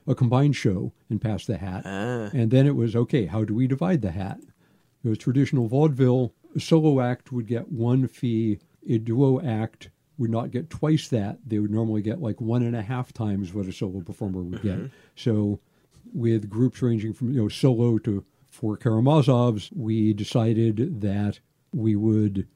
a 0.08 0.16
combined 0.16 0.56
show 0.56 0.94
and 1.10 1.22
pass 1.22 1.46
the 1.46 1.58
hat. 1.58 1.84
Ah. 1.86 2.30
And 2.34 2.52
then 2.52 2.68
it 2.68 2.76
was 2.76 2.96
okay, 2.96 3.26
how 3.26 3.44
do 3.44 3.56
we 3.56 3.68
divide 3.68 4.02
the 4.02 4.12
hat? 4.12 4.40
It 5.04 5.10
was 5.10 5.18
traditional 5.18 5.68
vaudeville. 5.68 6.34
A 6.56 6.60
solo 6.60 7.00
act 7.00 7.32
would 7.32 7.48
get 7.48 7.72
one 7.72 8.08
fee. 8.08 8.60
A 8.90 8.98
duo 8.98 9.42
act 9.42 9.90
would 10.18 10.30
not 10.30 10.52
get 10.52 10.70
twice 10.70 11.08
that. 11.10 11.40
They 11.46 11.60
would 11.60 11.72
normally 11.72 12.02
get 12.02 12.22
like 12.22 12.40
one 12.40 12.64
and 12.64 12.76
a 12.76 12.82
half 12.82 13.14
times 13.14 13.54
what 13.54 13.68
a 13.68 13.72
solo 13.72 14.02
performer 14.02 14.42
would 14.42 14.62
get. 14.62 14.78
Mm-hmm. 14.78 14.88
So, 15.16 15.60
with 16.14 16.50
groups 16.50 16.82
ranging 16.82 17.14
from 17.14 17.32
you 17.32 17.42
know 17.42 17.50
solo 17.50 17.98
to 18.00 18.24
four 18.50 18.78
Karamazovs, 18.78 19.70
we 19.76 20.14
decided 20.14 21.02
that 21.02 21.40
we 21.74 21.96
would, 21.96 22.48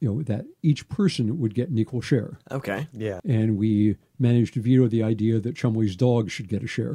you 0.00 0.08
know, 0.08 0.22
that 0.22 0.46
each 0.62 0.88
person 0.88 1.38
would 1.38 1.54
get 1.54 1.68
an 1.68 1.78
equal 1.78 2.00
share. 2.00 2.38
Okay. 2.50 2.86
yeah. 2.92 3.20
And 3.24 3.56
we 3.56 3.96
managed 4.18 4.54
to 4.54 4.62
veto 4.62 4.86
the 4.86 5.02
idea 5.02 5.40
that 5.40 5.56
Chumley's 5.56 5.96
dog 5.96 6.30
should 6.30 6.48
get 6.48 6.62
a 6.62 6.66
share. 6.66 6.92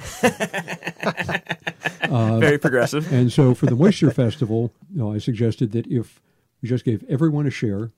Very 2.39 2.57
progressive. 2.57 3.11
And 3.11 3.31
so 3.31 3.53
for 3.53 3.65
the 3.65 3.75
Moisture 3.75 4.11
Festival, 4.11 4.73
you 4.91 4.99
know, 4.99 5.13
I 5.13 5.17
suggested 5.17 5.71
that 5.73 5.87
if 5.87 6.21
we 6.61 6.69
just 6.69 6.85
gave 6.85 7.03
everyone 7.09 7.45
a 7.45 7.51
share 7.51 7.91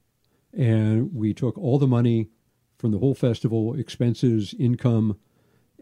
and 0.54 1.14
we 1.14 1.34
took 1.34 1.58
all 1.58 1.78
the 1.78 1.88
money 1.88 2.30
from 2.78 2.92
the 2.92 3.00
whole 3.00 3.16
festival, 3.16 3.76
expenses, 3.76 4.54
income, 4.58 5.18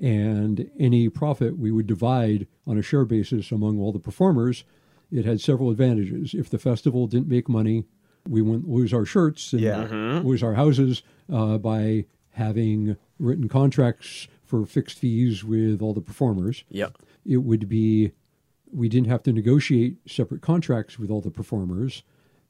and 0.02 0.70
any 0.80 1.10
profit 1.10 1.58
we 1.58 1.72
would 1.72 1.88
divide 1.88 2.48
on 2.66 2.78
a 2.78 2.82
share 2.82 3.06
basis 3.06 3.52
among 3.52 3.80
all 3.80 3.92
the 3.92 4.00
performers, 4.00 4.64
it 5.12 5.26
had 5.26 5.40
several 5.40 5.70
advantages. 5.70 6.34
If 6.34 6.50
the 6.50 6.58
festival 6.58 7.08
didn't 7.08 7.28
make 7.28 7.48
money, 7.48 7.86
we 8.28 8.42
wouldn't 8.42 8.70
lose 8.70 8.94
our 8.94 9.06
shirts 9.06 9.54
and 9.54 9.62
Yeah. 9.62 10.22
lose 10.24 10.44
our 10.44 10.54
houses 10.54 11.04
uh, 11.32 11.58
by 11.58 12.06
having 12.32 12.96
written 13.20 13.48
contracts 13.50 14.28
for 14.44 14.66
fixed 14.66 15.00
fees 15.00 15.44
with 15.44 15.82
all 15.82 15.94
the 15.94 16.02
performers 16.02 16.64
Yep. 16.70 16.98
it 17.26 17.38
would 17.38 17.68
be 17.70 18.12
we 18.72 18.90
didn't 18.90 19.08
have 19.10 19.22
to 19.24 19.32
negotiate 19.34 19.98
separate 20.08 20.42
contracts 20.42 20.98
with 20.98 21.10
all 21.12 21.22
the 21.22 21.30
performers 21.32 22.04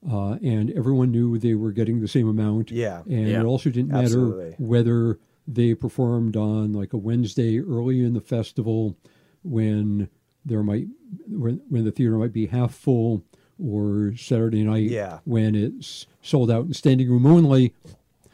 uh, 0.10 0.34
and 0.44 0.70
everyone 0.72 1.12
knew 1.12 1.38
they 1.38 1.54
were 1.56 1.72
getting 1.72 2.02
the 2.02 2.08
same 2.08 2.28
amount 2.28 2.72
Yeah. 2.72 3.02
and 3.06 3.28
Yeah. 3.28 3.42
it 3.42 3.46
also 3.46 3.70
didn't 3.70 3.90
matter 3.92 4.04
Absolutely. 4.06 4.56
whether 4.58 5.20
they 5.48 5.76
performed 5.76 6.38
on 6.38 6.72
like 6.72 6.94
a 6.94 6.98
wednesday 6.98 7.60
early 7.60 8.02
in 8.04 8.14
the 8.14 8.22
festival 8.22 8.96
when 9.44 10.08
there 10.46 10.64
might 10.64 10.88
when, 11.28 11.62
when 11.70 11.84
the 11.84 11.92
theater 11.92 12.18
might 12.18 12.34
be 12.34 12.48
half 12.48 12.74
full 12.74 13.24
or 13.64 14.14
saturday 14.18 14.64
night 14.64 14.90
Yeah. 14.90 15.20
when 15.26 15.56
it's 15.56 16.08
sold 16.22 16.50
out 16.50 16.66
and 16.66 16.76
standing 16.76 17.10
room 17.10 17.26
only 17.26 17.74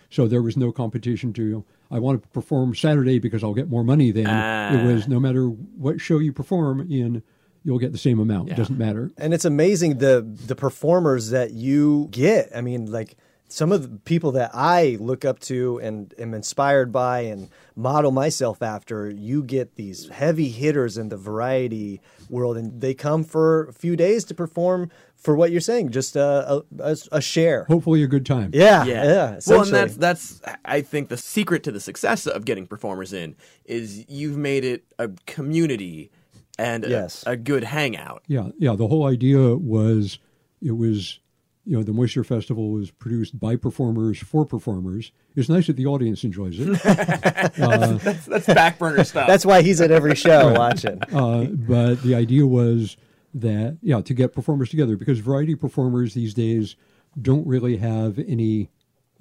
so 0.10 0.28
there 0.28 0.42
was 0.42 0.58
no 0.58 0.72
competition 0.72 1.34
to 1.34 1.64
I 1.92 1.98
want 1.98 2.22
to 2.22 2.28
perform 2.30 2.76
Saturday 2.76 3.18
because 3.18 3.44
I'll 3.44 3.56
get 3.56 3.68
more 3.68 3.84
money 3.84 4.12
then. 4.12 4.28
Ah. 4.30 4.74
It 4.74 4.86
was 4.86 5.08
no 5.08 5.20
matter 5.20 5.48
what 5.48 6.00
show 6.00 6.20
you 6.20 6.32
perform 6.32 6.82
in, 6.82 7.24
you'll 7.64 7.80
get 7.80 7.92
the 7.94 7.98
same 7.98 8.20
amount. 8.20 8.52
It 8.52 8.56
doesn't 8.58 8.78
matter. 8.78 9.10
And 9.18 9.34
it's 9.34 9.46
amazing 9.46 9.98
the 9.98 10.22
the 10.22 10.56
performers 10.56 11.32
that 11.32 11.52
you 11.52 12.08
get. 12.12 12.52
I 12.56 12.62
mean, 12.62 12.92
like 12.92 13.18
some 13.48 13.72
of 13.72 13.82
the 13.82 13.98
people 13.98 14.32
that 14.34 14.52
I 14.54 14.98
look 15.00 15.26
up 15.26 15.40
to 15.42 15.80
and 15.82 16.14
am 16.20 16.36
inspired 16.36 16.92
by 16.92 17.22
and 17.22 17.50
model 17.76 18.12
myself 18.12 18.62
after, 18.62 19.10
you 19.10 19.42
get 19.42 19.76
these 19.76 20.10
heavy 20.10 20.50
hitters 20.50 20.96
in 20.96 21.10
the 21.10 21.18
variety 21.18 22.02
world, 22.30 22.56
and 22.58 22.80
they 22.80 22.94
come 22.94 23.24
for 23.24 23.64
a 23.68 23.74
few 23.74 23.96
days 23.96 24.24
to 24.26 24.36
perform 24.36 24.92
for 25.20 25.36
what 25.36 25.52
you're 25.52 25.62
saying, 25.62 25.92
just 25.92 26.16
a 26.16 26.54
a, 26.56 26.64
a, 26.80 26.98
a 27.14 27.22
share. 27.22 27.66
Hopefully, 27.66 28.02
a 28.04 28.08
good 28.08 28.26
time. 28.26 28.52
Yeah, 28.54 28.86
Yeah. 28.86 29.04
yeah. 29.04 29.40
well, 29.48 29.62
and 29.64 29.72
that's 29.72 29.96
that's 29.96 30.42
I 30.66 30.82
think 30.82 31.10
the 31.10 31.18
secret 31.18 31.64
to 31.64 31.72
the 31.72 31.80
success 31.80 32.26
of 32.26 32.46
getting 32.46 32.66
performers 32.66 33.14
in 33.14 33.36
is 33.66 34.06
you've 34.10 34.38
made 34.38 34.64
it 34.64 34.84
a 34.98 35.10
community 35.28 36.10
and 36.58 36.86
a, 36.86 36.90
Yes. 36.90 37.24
a 37.28 37.36
good 37.38 37.64
hangout. 37.64 38.24
Yeah, 38.28 38.50
yeah. 38.58 38.76
The 38.76 38.88
whole 38.88 39.06
idea 39.06 39.56
was 39.56 40.20
it 40.62 40.72
was, 40.78 41.20
you 41.66 41.78
know, 41.78 41.84
the 41.84 41.94
Moisture 41.94 42.24
Festival 42.24 42.72
was 42.72 42.90
produced 42.92 43.40
by 43.40 43.56
performers 43.56 44.18
for 44.20 44.46
performers. 44.46 45.12
It's 45.36 45.48
nice 45.48 45.68
that 45.68 45.76
the 45.78 45.86
audience 45.86 46.24
enjoys 46.26 46.56
it, 46.60 46.68
That's 47.58 48.46
back 48.48 48.78
burner 48.80 49.04
stuff. 49.04 49.28
That's 49.28 49.46
why 49.46 49.62
he's 49.62 49.80
at 49.82 49.92
every 49.92 50.16
show 50.16 50.54
watching. 50.54 51.02
uh, 51.14 51.46
but 51.46 52.02
the 52.04 52.16
idea 52.16 52.46
was 52.46 52.98
that 53.34 53.78
yeah 53.82 54.02
to 54.02 54.14
get 54.14 54.34
performers 54.34 54.70
together 54.70 54.96
because 54.98 55.20
variety 55.20 55.56
performers 55.56 56.14
these 56.14 56.34
days 56.34 56.76
don't 57.22 57.46
really 57.46 57.78
have 57.78 58.18
any 58.20 58.70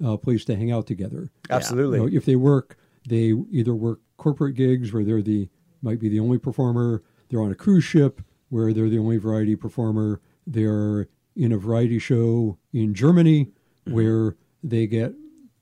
uh, 0.03 0.17
place 0.17 0.45
to 0.45 0.55
hang 0.55 0.71
out 0.71 0.87
together. 0.87 1.29
Absolutely. 1.49 1.99
You 1.99 2.09
know, 2.09 2.17
if 2.17 2.25
they 2.25 2.35
work, 2.35 2.77
they 3.07 3.33
either 3.51 3.75
work 3.75 3.99
corporate 4.17 4.55
gigs 4.55 4.93
where 4.93 5.03
they're 5.03 5.21
the 5.21 5.49
might 5.81 5.99
be 5.99 6.09
the 6.09 6.19
only 6.19 6.37
performer. 6.37 7.03
They're 7.29 7.41
on 7.41 7.51
a 7.51 7.55
cruise 7.55 7.83
ship 7.83 8.21
where 8.49 8.73
they're 8.73 8.89
the 8.89 8.99
only 8.99 9.17
variety 9.17 9.55
performer. 9.55 10.21
They're 10.45 11.07
in 11.35 11.51
a 11.51 11.57
variety 11.57 11.99
show 11.99 12.57
in 12.73 12.93
Germany 12.93 13.47
where 13.85 14.35
they 14.63 14.87
get 14.87 15.13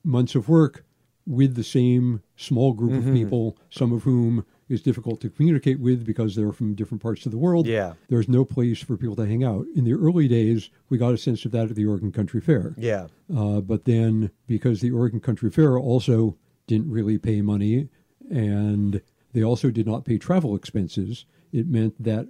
months 0.04 0.36
of 0.36 0.50
work 0.50 0.86
with 1.26 1.56
the 1.56 1.64
same 1.64 2.22
small 2.36 2.74
group 2.74 3.06
of 3.06 3.14
people, 3.14 3.58
some 3.70 3.92
of 3.92 4.04
whom 4.04 4.46
is 4.70 4.82
difficult 4.82 5.22
to 5.22 5.30
communicate 5.30 5.80
with 5.80 6.06
because 6.06 6.36
they're 6.36 6.52
from 6.52 6.76
different 6.76 7.02
parts 7.02 7.26
of 7.26 7.32
the 7.32 7.38
world. 7.38 7.68
Yeah. 7.68 7.94
There's 8.10 8.28
no 8.28 8.44
place 8.44 8.82
for 8.82 8.98
people 8.98 9.16
to 9.16 9.26
hang 9.26 9.44
out. 9.44 9.66
In 9.76 9.86
the 9.86 9.94
early 9.94 10.28
days, 10.28 10.70
we 10.90 10.98
got 10.98 11.14
a 11.14 11.18
sense 11.18 11.46
of 11.46 11.52
that 11.52 11.70
at 11.70 11.76
the 11.76 11.86
Oregon 11.86 12.12
Country 12.12 12.42
Fair. 12.42 12.76
yeah. 12.78 13.08
Uh, 13.36 13.62
but 13.62 13.86
then, 13.86 14.32
because 14.48 14.82
the 14.82 14.92
Oregon 14.92 15.20
Country 15.20 15.50
Fair 15.50 15.78
also 15.78 16.38
didn't 16.66 16.92
really 16.92 17.18
pay 17.18 17.42
money 17.42 17.90
and 18.30 19.02
they 19.34 19.44
also 19.44 19.70
did 19.70 19.86
not 19.86 20.06
pay 20.06 20.18
travel 20.18 20.56
expenses, 20.56 21.26
it 21.52 21.68
meant 21.68 22.02
that, 22.02 22.28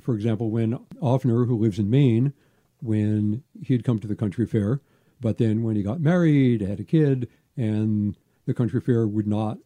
for 0.00 0.14
example, 0.14 0.50
when 0.50 0.78
Avner, 1.02 1.46
who 1.46 1.56
lives 1.56 1.78
in 1.78 1.90
Maine, 1.90 2.32
when 2.82 3.42
he 3.62 3.74
had 3.74 3.84
come 3.84 3.98
to 3.98 4.06
the 4.08 4.14
country 4.14 4.46
fair, 4.46 4.80
but 5.20 5.38
then 5.38 5.62
when 5.62 5.76
he 5.76 5.82
got 5.82 6.00
married, 6.00 6.60
had 6.60 6.80
a 6.80 6.84
kid, 6.84 7.28
and 7.56 8.16
the 8.46 8.54
country 8.54 8.80
fair 8.80 9.06
would 9.06 9.26
not 9.26 9.58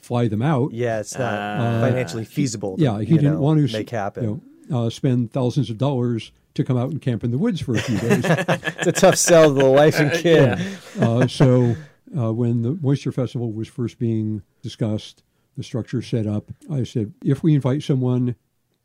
fly 0.00 0.28
them 0.28 0.42
out. 0.42 0.72
Yeah, 0.72 1.00
it's 1.00 1.16
not 1.18 1.80
financially 1.80 2.24
feasible. 2.24 2.76
To, 2.76 2.82
Yeah, 2.82 2.98
he 3.00 3.06
didn't 3.16 3.34
know, 3.34 3.40
want 3.40 3.66
to 3.66 3.72
make 3.72 3.90
happen. 3.90 4.24
You 4.24 4.42
know, 4.68 4.86
uh, 4.86 4.90
spend 4.90 5.32
thousands 5.32 5.70
of 5.70 5.78
dollars 5.78 6.32
to 6.54 6.64
come 6.64 6.76
out 6.76 6.90
and 6.90 7.00
camp 7.00 7.22
in 7.24 7.30
the 7.30 7.38
woods 7.38 7.60
for 7.60 7.74
a 7.76 7.80
few 7.80 7.98
days. 7.98 8.24
It's 8.28 8.86
a 8.86 8.92
tough 8.92 9.16
sell 9.16 9.54
to 9.54 9.60
the 9.62 9.70
wife 9.70 9.98
and 10.00 10.10
kid. 10.12 10.58
uh, 11.00 11.26
so 11.26 11.76
uh, 12.16 12.32
when 12.32 12.62
the 12.62 12.78
Moisture 12.80 13.12
Festival 13.12 13.52
was 13.52 13.68
first 13.68 13.98
being 13.98 14.42
discussed, 14.62 15.22
the 15.56 15.62
structure 15.62 16.02
set 16.02 16.26
up, 16.26 16.50
I 16.70 16.82
said, 16.84 17.12
if 17.24 17.42
we 17.42 17.54
invite 17.54 17.82
someone, 17.82 18.34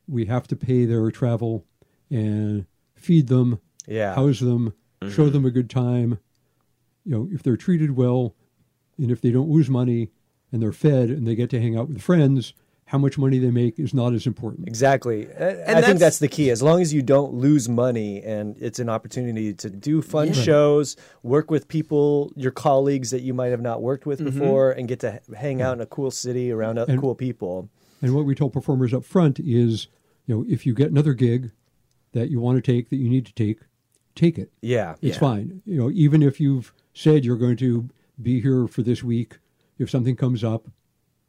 we 0.07 0.25
have 0.25 0.47
to 0.49 0.55
pay 0.55 0.85
their 0.85 1.09
travel 1.11 1.65
and 2.11 2.65
feed 2.95 3.27
them, 3.27 3.59
Yeah. 3.87 4.13
house 4.15 4.39
them, 4.39 4.73
show 5.09 5.29
them 5.29 5.45
a 5.45 5.51
good 5.51 5.69
time. 5.69 6.19
You 7.03 7.11
know, 7.11 7.29
if 7.31 7.41
they're 7.43 7.57
treated 7.57 7.95
well, 7.95 8.35
and 8.97 9.11
if 9.11 9.21
they 9.21 9.31
don't 9.31 9.49
lose 9.49 9.69
money, 9.69 10.09
and 10.55 10.63
they're 10.63 10.71
fed, 10.71 11.09
and 11.09 11.27
they 11.27 11.35
get 11.35 11.49
to 11.49 11.59
hang 11.59 11.77
out 11.77 11.89
with 11.89 12.01
friends, 12.01 12.53
how 12.85 12.97
much 12.97 13.17
money 13.17 13.39
they 13.39 13.51
make 13.51 13.77
is 13.77 13.93
not 13.93 14.13
as 14.13 14.25
important. 14.25 14.65
Exactly. 14.69 15.27
I- 15.27 15.49
I 15.49 15.53
that's- 15.55 15.85
think 15.85 15.99
that's 15.99 16.19
the 16.19 16.29
key. 16.29 16.49
As 16.49 16.63
long 16.63 16.81
as 16.81 16.93
you 16.93 17.01
don't 17.01 17.33
lose 17.33 17.67
money 17.67 18.21
and 18.23 18.55
it's 18.57 18.79
an 18.79 18.87
opportunity 18.87 19.53
to 19.53 19.69
do 19.69 20.01
fun 20.01 20.31
shows, 20.31 20.95
work 21.23 21.51
with 21.51 21.67
people, 21.67 22.31
your 22.37 22.51
colleagues 22.51 23.11
that 23.11 23.21
you 23.21 23.33
might 23.33 23.47
have 23.49 23.59
not 23.59 23.81
worked 23.81 24.05
with 24.05 24.19
mm-hmm. 24.21 24.39
before, 24.39 24.71
and 24.71 24.87
get 24.87 25.01
to 25.01 25.15
h- 25.15 25.35
hang 25.37 25.61
out 25.61 25.73
in 25.73 25.81
a 25.81 25.85
cool 25.85 26.09
city 26.09 26.51
around 26.51 26.77
And- 26.77 27.01
cool 27.01 27.15
people. 27.15 27.67
And 28.01 28.15
what 28.15 28.25
we 28.25 28.33
tell 28.33 28.49
performers 28.49 28.93
up 28.93 29.03
front 29.03 29.41
is, 29.41 29.87
you 30.25 30.35
know, 30.35 30.45
if 30.47 30.65
you 30.65 30.73
get 30.73 30.89
another 30.89 31.13
gig 31.13 31.51
that 32.13 32.29
you 32.29 32.39
want 32.39 32.63
to 32.63 32.71
take, 32.71 32.89
that 32.91 32.97
you 32.97 33.09
need 33.09 33.25
to 33.25 33.33
take, 33.33 33.59
take 34.15 34.37
it. 34.37 34.51
Yeah. 34.61 34.91
It's 35.01 35.15
Yeah. 35.17 35.19
fine. 35.19 35.61
You 35.65 35.77
know, 35.77 35.91
even 35.91 36.23
if 36.23 36.39
you've 36.39 36.71
said 36.93 37.25
you're 37.25 37.35
going 37.35 37.57
to 37.57 37.89
be 38.21 38.39
here 38.39 38.67
for 38.67 38.83
this 38.83 39.03
week, 39.03 39.39
if 39.77 39.89
something 39.89 40.15
comes 40.15 40.43
up, 40.43 40.67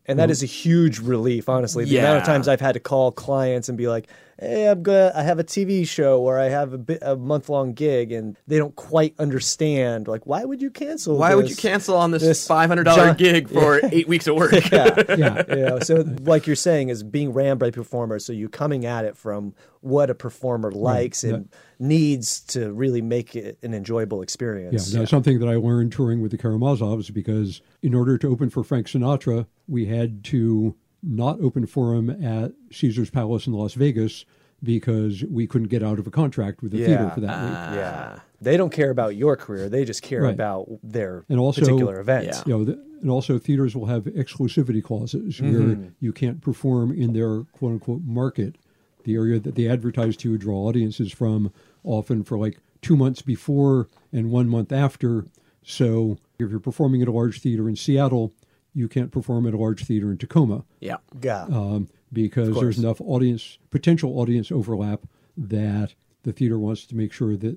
And 0.08 0.18
that 0.18 0.30
is 0.30 0.42
a 0.42 0.46
huge 0.46 1.00
relief, 1.00 1.48
honestly. 1.48 1.84
The 1.84 1.98
amount 1.98 2.18
of 2.18 2.24
times 2.24 2.46
I've 2.46 2.60
had 2.60 2.72
to 2.72 2.80
call 2.80 3.10
clients 3.10 3.68
and 3.68 3.76
be 3.76 3.88
like, 3.88 4.08
"Hey, 4.38 4.68
I'm 4.68 4.82
gonna, 4.82 5.12
I 5.14 5.22
have 5.22 5.38
a 5.38 5.44
TV 5.44 5.86
show 5.86 6.20
or 6.20 6.38
I 6.38 6.48
have 6.48 6.72
a, 6.72 6.78
bit, 6.78 6.98
a 7.02 7.16
month 7.16 7.48
long 7.48 7.72
gig," 7.72 8.12
and 8.12 8.36
they 8.46 8.58
don't 8.58 8.76
quite 8.76 9.14
understand. 9.18 10.08
Like, 10.08 10.26
why 10.26 10.44
would 10.44 10.60
you 10.60 10.70
cancel? 10.70 11.16
Why 11.16 11.34
would 11.34 11.48
you 11.48 11.56
cancel 11.56 11.96
on 11.96 12.10
this, 12.10 12.22
this 12.22 12.46
five 12.46 12.68
hundred 12.68 12.84
dollar 12.84 13.06
John- 13.06 13.16
gig 13.16 13.48
for 13.52 13.80
eight 13.84 14.08
weeks 14.08 14.26
of 14.26 14.36
work? 14.36 14.52
Yeah. 14.70 15.02
yeah, 15.16 15.42
you 15.48 15.64
know, 15.64 15.78
so 15.80 16.04
like 16.22 16.46
you're 16.46 16.56
saying 16.56 16.88
is 16.88 17.02
being 17.02 17.32
ran 17.32 17.58
by 17.58 17.70
performers 17.70 18.24
so 18.24 18.32
you 18.32 18.48
coming 18.48 18.84
at 18.86 19.04
it 19.04 19.16
from 19.16 19.54
what 19.80 20.10
a 20.10 20.14
performer 20.14 20.72
likes 20.72 21.22
and 21.22 21.48
needs 21.78 22.40
to 22.40 22.72
really 22.72 23.00
make 23.00 23.36
it 23.36 23.58
an 23.62 23.72
enjoyable 23.72 24.22
experience. 24.22 24.72
yeah. 24.72 24.76
experience 24.76 24.98
That's 24.98 25.10
something 25.10 25.38
that 25.38 25.48
I 25.48 25.54
learned 25.56 25.92
touring 25.92 26.20
with 26.20 26.32
the 26.32 26.38
Karamazovs 26.38 27.12
because 27.12 27.60
in 27.82 27.94
order 27.94 28.18
to 28.18 28.28
open 28.28 28.50
for 28.50 28.64
Frank 28.64 28.88
Sinatra, 28.88 29.46
we 29.68 29.86
had 29.86 30.24
to 30.24 30.74
not 31.02 31.40
open 31.40 31.66
for 31.66 31.94
him 31.94 32.10
at 32.10 32.52
Caesar's 32.72 33.10
Palace 33.10 33.46
in 33.46 33.52
Las 33.52 33.74
Vegas 33.74 34.24
because 34.62 35.22
we 35.24 35.46
couldn't 35.46 35.68
get 35.68 35.82
out 35.82 35.98
of 35.98 36.06
a 36.06 36.10
contract 36.10 36.62
with 36.62 36.72
the 36.72 36.84
theater 36.84 37.10
for 37.14 37.20
that 37.20 37.42
week. 37.44 37.76
yeah 37.78 38.18
they 38.40 38.56
don't 38.56 38.70
care 38.72 38.90
about 38.90 39.14
your 39.14 39.36
career 39.36 39.68
they 39.68 39.84
just 39.84 40.02
care 40.02 40.22
Right. 40.22 40.34
about 40.34 40.66
their 40.82 41.24
And 41.28 41.38
also- 41.38 41.60
particular 41.60 42.00
event 42.00 42.24
Yeah. 42.26 42.42
You 42.46 42.52
know, 42.58 42.64
the, 42.64 42.82
and 43.02 43.10
also 43.10 43.38
theaters 43.38 43.76
will 43.76 43.86
have 43.86 44.04
exclusivity 44.04 44.82
clauses 44.82 45.36
Mm-hmm. 45.36 45.52
where 45.82 45.92
you 46.00 46.12
can't 46.12 46.40
perform 46.40 46.90
in 46.92 47.12
their 47.12 47.42
quote 47.42 47.72
unquote 47.72 48.02
market, 48.04 48.56
the 49.04 49.14
area 49.14 49.38
that 49.38 49.54
they 49.54 49.68
advertise 49.68 50.16
to 50.18 50.36
draw 50.38 50.64
audiences 50.66 51.12
from, 51.12 51.52
often 51.84 52.24
for 52.24 52.38
like 52.38 52.58
two 52.82 52.96
months 52.96 53.20
before 53.22 53.88
and 54.12 54.30
one 54.30 54.48
month 54.48 54.72
after. 54.72 55.26
So 55.62 56.16
if 56.38 56.50
you're 56.50 56.60
performing 56.60 57.02
at 57.02 57.08
a 57.08 57.12
large 57.12 57.40
theater 57.40 57.68
in 57.68 57.76
Seattle, 57.76 58.32
you 58.76 58.88
can't 58.88 59.10
perform 59.10 59.46
at 59.46 59.54
a 59.54 59.56
large 59.56 59.84
theater 59.84 60.10
in 60.12 60.18
Tacoma 60.18 60.64
yeah. 60.80 60.96
yeah 61.22 61.44
um, 61.44 61.88
because 62.12 62.54
there's 62.60 62.78
enough 62.78 63.00
audience 63.00 63.58
potential 63.70 64.18
audience 64.20 64.52
overlap 64.52 65.00
that 65.36 65.94
the 66.22 66.32
theater 66.32 66.58
wants 66.58 66.86
to 66.86 66.94
make 66.94 67.12
sure 67.12 67.36
that 67.36 67.56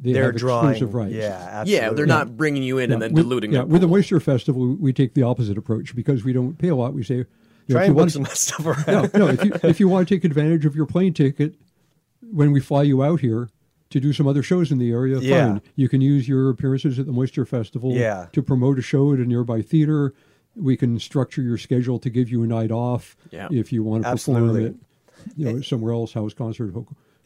they 0.00 0.12
they're 0.12 0.26
have 0.32 0.36
drawing 0.36 0.70
exclusive 0.70 0.94
rights. 0.94 1.12
yeah 1.14 1.46
absolutely. 1.50 1.74
Yeah, 1.74 1.90
they're 1.92 2.06
not 2.06 2.36
bringing 2.36 2.62
you 2.62 2.78
in 2.78 2.92
and 2.92 3.02
then 3.02 3.12
with, 3.12 3.24
diluting 3.24 3.52
yeah, 3.52 3.62
with 3.64 3.80
the 3.80 3.86
pool. 3.88 3.96
Moisture 3.96 4.20
Festival, 4.20 4.76
we 4.76 4.92
take 4.92 5.14
the 5.14 5.24
opposite 5.24 5.58
approach 5.58 5.94
because 5.96 6.24
we 6.24 6.32
don't 6.32 6.56
pay 6.58 6.68
a 6.68 6.76
lot. 6.76 6.94
We 6.94 7.02
say, 7.02 7.16
you 7.16 7.26
know, 7.68 7.74
try 7.74 7.82
if 7.82 7.88
and 7.88 7.88
you 7.88 7.94
book 7.94 8.00
want 8.00 8.12
some 8.12 8.24
to, 8.24 8.36
stuff 8.36 8.66
around 8.88 9.12
no, 9.14 9.26
no, 9.26 9.28
if 9.28 9.44
you, 9.44 9.52
if 9.64 9.80
you 9.80 9.88
want 9.88 10.08
to 10.08 10.14
take 10.14 10.24
advantage 10.24 10.64
of 10.64 10.76
your 10.76 10.86
plane 10.86 11.12
ticket 11.12 11.54
when 12.20 12.52
we 12.52 12.60
fly 12.60 12.82
you 12.82 13.02
out 13.02 13.20
here 13.20 13.48
to 13.90 14.00
do 14.00 14.12
some 14.12 14.26
other 14.26 14.42
shows 14.42 14.70
in 14.70 14.78
the 14.78 14.90
area, 14.90 15.18
Yeah. 15.18 15.46
fine. 15.46 15.62
You 15.74 15.88
can 15.88 16.00
use 16.02 16.28
your 16.28 16.50
appearances 16.50 16.98
at 16.98 17.06
the 17.06 17.12
Moisture 17.12 17.46
Festival 17.46 17.92
Yeah. 17.94 18.26
to 18.32 18.42
promote 18.42 18.78
a 18.78 18.82
show 18.82 19.12
at 19.14 19.18
a 19.18 19.24
nearby 19.24 19.62
theater. 19.62 20.12
We 20.58 20.76
can 20.76 20.98
structure 20.98 21.40
your 21.42 21.58
schedule 21.58 21.98
to 22.00 22.10
give 22.10 22.28
you 22.30 22.42
a 22.42 22.46
night 22.46 22.70
off 22.70 23.16
Yeah. 23.30 23.48
if 23.50 23.72
you 23.72 23.82
want 23.84 24.02
to 24.02 24.08
Absolutely. 24.08 24.64
perform 24.70 24.80
it, 25.26 25.36
you 25.36 25.44
know, 25.52 25.60
somewhere 25.60 25.92
else, 25.92 26.12
house 26.12 26.34
concert, 26.34 26.74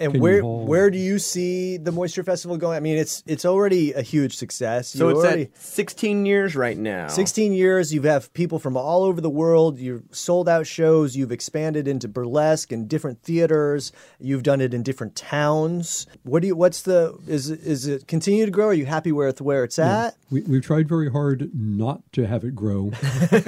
and 0.03 0.21
where 0.21 0.41
Hall. 0.43 0.67
where 0.67 0.91
do 0.91 0.99
you 0.99 1.19
see 1.19 1.77
the 1.77 1.93
moisture 1.93 2.23
festival 2.25 2.57
going 2.57 2.77
i 2.77 2.81
mean 2.81 2.97
it's 2.99 3.23
it's 3.27 3.45
already 3.45 3.93
a 3.93 4.03
huge 4.03 4.37
success 4.37 4.89
So 4.89 5.09
You 5.09 5.17
it's 5.17 5.25
already, 5.25 5.43
at 5.45 5.57
sixteen 5.57 6.27
years 6.27 6.55
right 6.57 6.77
now. 6.77 7.09
16 7.09 7.53
years, 7.53 7.93
you 7.95 8.03
have 8.03 8.23
had 8.25 8.33
people 8.35 8.59
from 8.59 8.77
all 8.77 9.05
over 9.05 9.21
the 9.21 9.31
world. 9.31 9.79
You've 9.79 10.05
sold 10.11 10.49
out 10.49 10.67
shows. 10.67 11.17
You've 11.17 11.33
expanded 11.33 11.87
into 11.89 12.09
burlesque 12.09 12.73
and 12.73 12.89
different 12.89 13.23
theaters. 13.23 13.93
You've 14.19 14.43
done 14.43 14.61
it 14.61 14.75
in 14.75 14.83
different 14.83 15.15
towns. 15.17 16.07
What 16.25 16.43
do 16.43 16.49
you? 16.49 16.57
What's 16.57 16.83
the? 16.83 17.17
Is 17.27 17.51
it- 17.51 17.61
is 17.61 17.87
it 17.87 18.07
continue 18.07 18.45
to 18.45 18.51
grow? 18.51 18.69
Are 18.69 18.75
you 18.75 18.87
happy 18.87 19.13
with 19.13 19.41
where 19.41 19.65
it's 19.65 19.79
at? 19.79 20.17
We, 20.31 20.43
we've 20.43 20.65
tried 20.65 20.89
very 20.89 21.11
hard 21.11 21.51
not 21.55 22.01
to 22.13 22.27
have 22.27 22.45
it 22.45 22.55
grow 22.55 22.91
uh, 22.93 23.39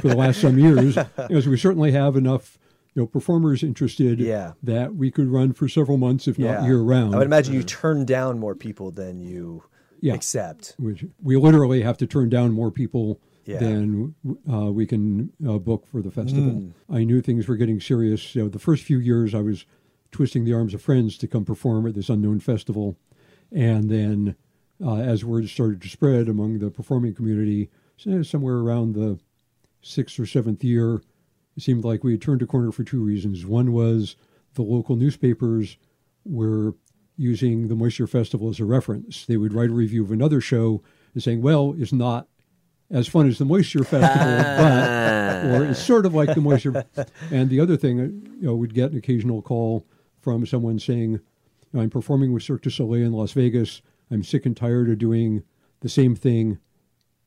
for 0.00 0.08
the 0.08 0.16
last 0.16 0.40
some 0.40 0.58
years, 0.58 0.94
because 1.16 1.46
we 1.48 1.56
certainly 1.56 1.92
have 1.92 2.16
enough 2.16 2.58
you 2.96 3.02
know, 3.02 3.06
performers 3.06 3.62
interested 3.62 4.18
Yeah. 4.18 4.54
that 4.62 4.96
we 4.96 5.10
could 5.10 5.28
run 5.28 5.52
for 5.52 5.68
several 5.68 5.98
months, 5.98 6.26
if 6.26 6.38
not 6.38 6.64
year 6.64 6.78
round. 6.80 7.14
I 7.14 7.18
would 7.18 7.26
imagine 7.26 7.52
you 7.54 7.62
turn 7.62 8.06
down 8.06 8.38
more 8.40 8.54
people 8.54 8.90
than 8.90 9.20
you 9.20 9.62
Yeah. 10.00 10.14
accept. 10.14 10.74
which 10.78 11.04
we 11.22 11.36
literally 11.36 11.82
have 11.82 11.98
to 11.98 12.06
turn 12.06 12.30
down 12.30 12.52
more 12.52 12.70
people 12.70 13.20
Yeah. 13.44 13.58
than 13.58 14.14
uh, 14.50 14.72
we 14.72 14.86
can 14.86 15.30
uh, 15.46 15.58
book 15.58 15.86
for 15.86 16.00
the 16.00 16.10
festival. 16.10 16.50
Hmm. 16.52 16.68
I 16.88 17.04
knew 17.04 17.20
things 17.20 17.46
were 17.46 17.56
getting 17.56 17.80
serious. 17.80 18.34
You 18.34 18.42
know, 18.44 18.48
the 18.48 18.58
first 18.58 18.82
few 18.82 18.98
years, 18.98 19.34
I 19.34 19.40
was 19.42 19.66
twisting 20.10 20.44
the 20.44 20.54
arms 20.54 20.72
of 20.72 20.80
friends 20.80 21.18
to 21.18 21.28
come 21.28 21.44
perform 21.44 21.86
at 21.86 21.94
this 21.94 22.08
unknown 22.08 22.40
festival, 22.40 22.96
and 23.52 23.90
then 23.90 24.36
uh, 24.82 24.96
as 24.96 25.24
word 25.24 25.48
started 25.48 25.80
to 25.82 25.88
spread 25.88 26.28
among 26.28 26.58
the 26.60 26.70
performing 26.70 27.12
community, 27.14 27.68
somewhere 28.22 28.56
around 28.56 28.94
the 28.94 29.18
sixth 29.82 30.18
or 30.18 30.26
seventh 30.26 30.62
year, 30.64 31.00
it 31.56 31.62
seemed 31.62 31.84
like 31.84 32.04
we 32.04 32.12
had 32.12 32.22
turned 32.22 32.42
a 32.42 32.46
corner 32.46 32.72
for 32.72 32.84
two 32.84 33.02
reasons. 33.02 33.46
One 33.46 33.72
was 33.72 34.16
the 34.54 34.62
local 34.62 34.96
newspapers 34.96 35.76
were 36.24 36.74
using 37.16 37.68
the 37.68 37.74
Moisture 37.74 38.06
Festival 38.06 38.48
as 38.50 38.60
a 38.60 38.64
reference. 38.64 39.24
They 39.24 39.36
would 39.36 39.54
write 39.54 39.70
a 39.70 39.74
review 39.74 40.04
of 40.04 40.10
another 40.10 40.40
show 40.40 40.82
and 41.14 41.22
saying, 41.22 41.40
well, 41.40 41.74
it's 41.78 41.92
not 41.92 42.28
as 42.90 43.08
fun 43.08 43.28
as 43.28 43.38
the 43.38 43.44
Moisture 43.44 43.84
Festival, 43.84 44.26
but, 45.58 45.60
or 45.60 45.64
it's 45.64 45.82
sort 45.82 46.06
of 46.06 46.14
like 46.14 46.34
the 46.34 46.40
Moisture. 46.40 46.84
And 47.30 47.48
the 47.50 47.60
other 47.60 47.76
thing, 47.76 48.00
uh, 48.00 48.04
you 48.04 48.46
know, 48.46 48.54
we'd 48.54 48.74
get 48.74 48.92
an 48.92 48.98
occasional 48.98 49.42
call 49.42 49.86
from 50.20 50.46
someone 50.46 50.78
saying, 50.78 51.20
I'm 51.74 51.90
performing 51.90 52.32
with 52.32 52.42
Cirque 52.42 52.62
du 52.62 52.70
Soleil 52.70 53.06
in 53.06 53.12
Las 53.12 53.32
Vegas. 53.32 53.82
I'm 54.10 54.22
sick 54.22 54.46
and 54.46 54.56
tired 54.56 54.88
of 54.88 54.98
doing 54.98 55.42
the 55.80 55.88
same 55.88 56.14
thing 56.14 56.58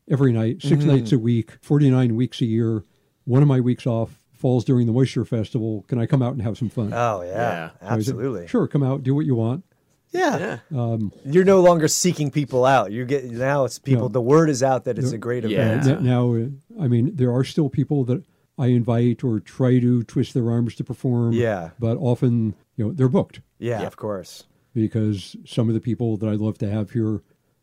every 0.10 0.32
night, 0.32 0.62
6 0.62 0.86
nights 0.86 1.12
a 1.12 1.20
week, 1.20 1.52
49 1.62 2.16
weeks 2.16 2.42
a 2.42 2.46
year. 2.46 2.84
One 3.30 3.42
of 3.44 3.48
my 3.48 3.60
weeks 3.60 3.86
off 3.86 4.16
falls 4.34 4.66
during 4.66 4.88
the 4.88 4.94
Moisture 4.94 5.24
Festival. 5.26 5.86
Can 5.88 6.00
I 6.00 6.06
come 6.08 6.22
out 6.24 6.34
and 6.34 6.42
have 6.42 6.58
some 6.58 6.70
fun? 6.70 6.92
Oh 6.94 7.22
yeah, 7.22 7.30
Yeah. 7.32 7.70
I 7.82 7.90
said, 7.90 7.94
absolutely. 8.00 8.48
Sure, 8.48 8.68
come 8.68 8.82
out, 8.84 9.04
do 9.04 9.14
what 9.14 9.26
you 9.28 9.36
want. 9.36 9.64
Yeah. 10.12 10.60
Yeah. 10.72 10.82
Um, 10.84 11.12
You're 11.26 11.44
no 11.46 11.62
longer 11.62 11.88
seeking 11.88 12.32
people 12.32 12.66
out. 12.66 12.92
You 12.92 13.06
get 13.06 13.26
now 13.26 13.66
it's 13.66 13.78
people. 13.78 14.04
No. 14.04 14.08
The 14.10 14.22
word 14.22 14.50
is 14.50 14.64
out 14.64 14.86
that 14.86 14.98
it's 14.98 15.12
No. 15.12 15.16
a 15.16 15.20
great 15.20 15.46
event. 15.46 15.86
N- 15.86 16.04
Now, 16.04 16.36
I 16.84 16.88
mean, 16.88 17.16
there 17.16 17.32
are 17.32 17.44
still 17.44 17.70
people 17.70 18.04
that 18.06 18.24
I 18.58 18.68
invite 18.68 19.24
or 19.24 19.40
try 19.40 19.80
to 19.80 20.02
twist 20.04 20.34
their 20.34 20.50
arms 20.50 20.74
to 20.76 20.84
perform. 20.84 21.34
Yeah. 21.34 21.70
But 21.80 21.98
often, 21.98 22.56
you 22.78 22.86
know, 22.86 22.92
they're 22.92 23.08
booked 23.10 23.42
Yeah, 23.60 23.82
Yeah. 23.82 23.88
of 23.88 23.96
course. 23.98 24.46
because 24.74 25.36
some 25.46 25.68
of 25.68 25.76
the 25.76 25.80
people 25.82 26.18
that 26.18 26.28
I'd 26.28 26.40
love 26.40 26.58
to 26.60 26.70
have 26.72 26.90
here 26.92 27.22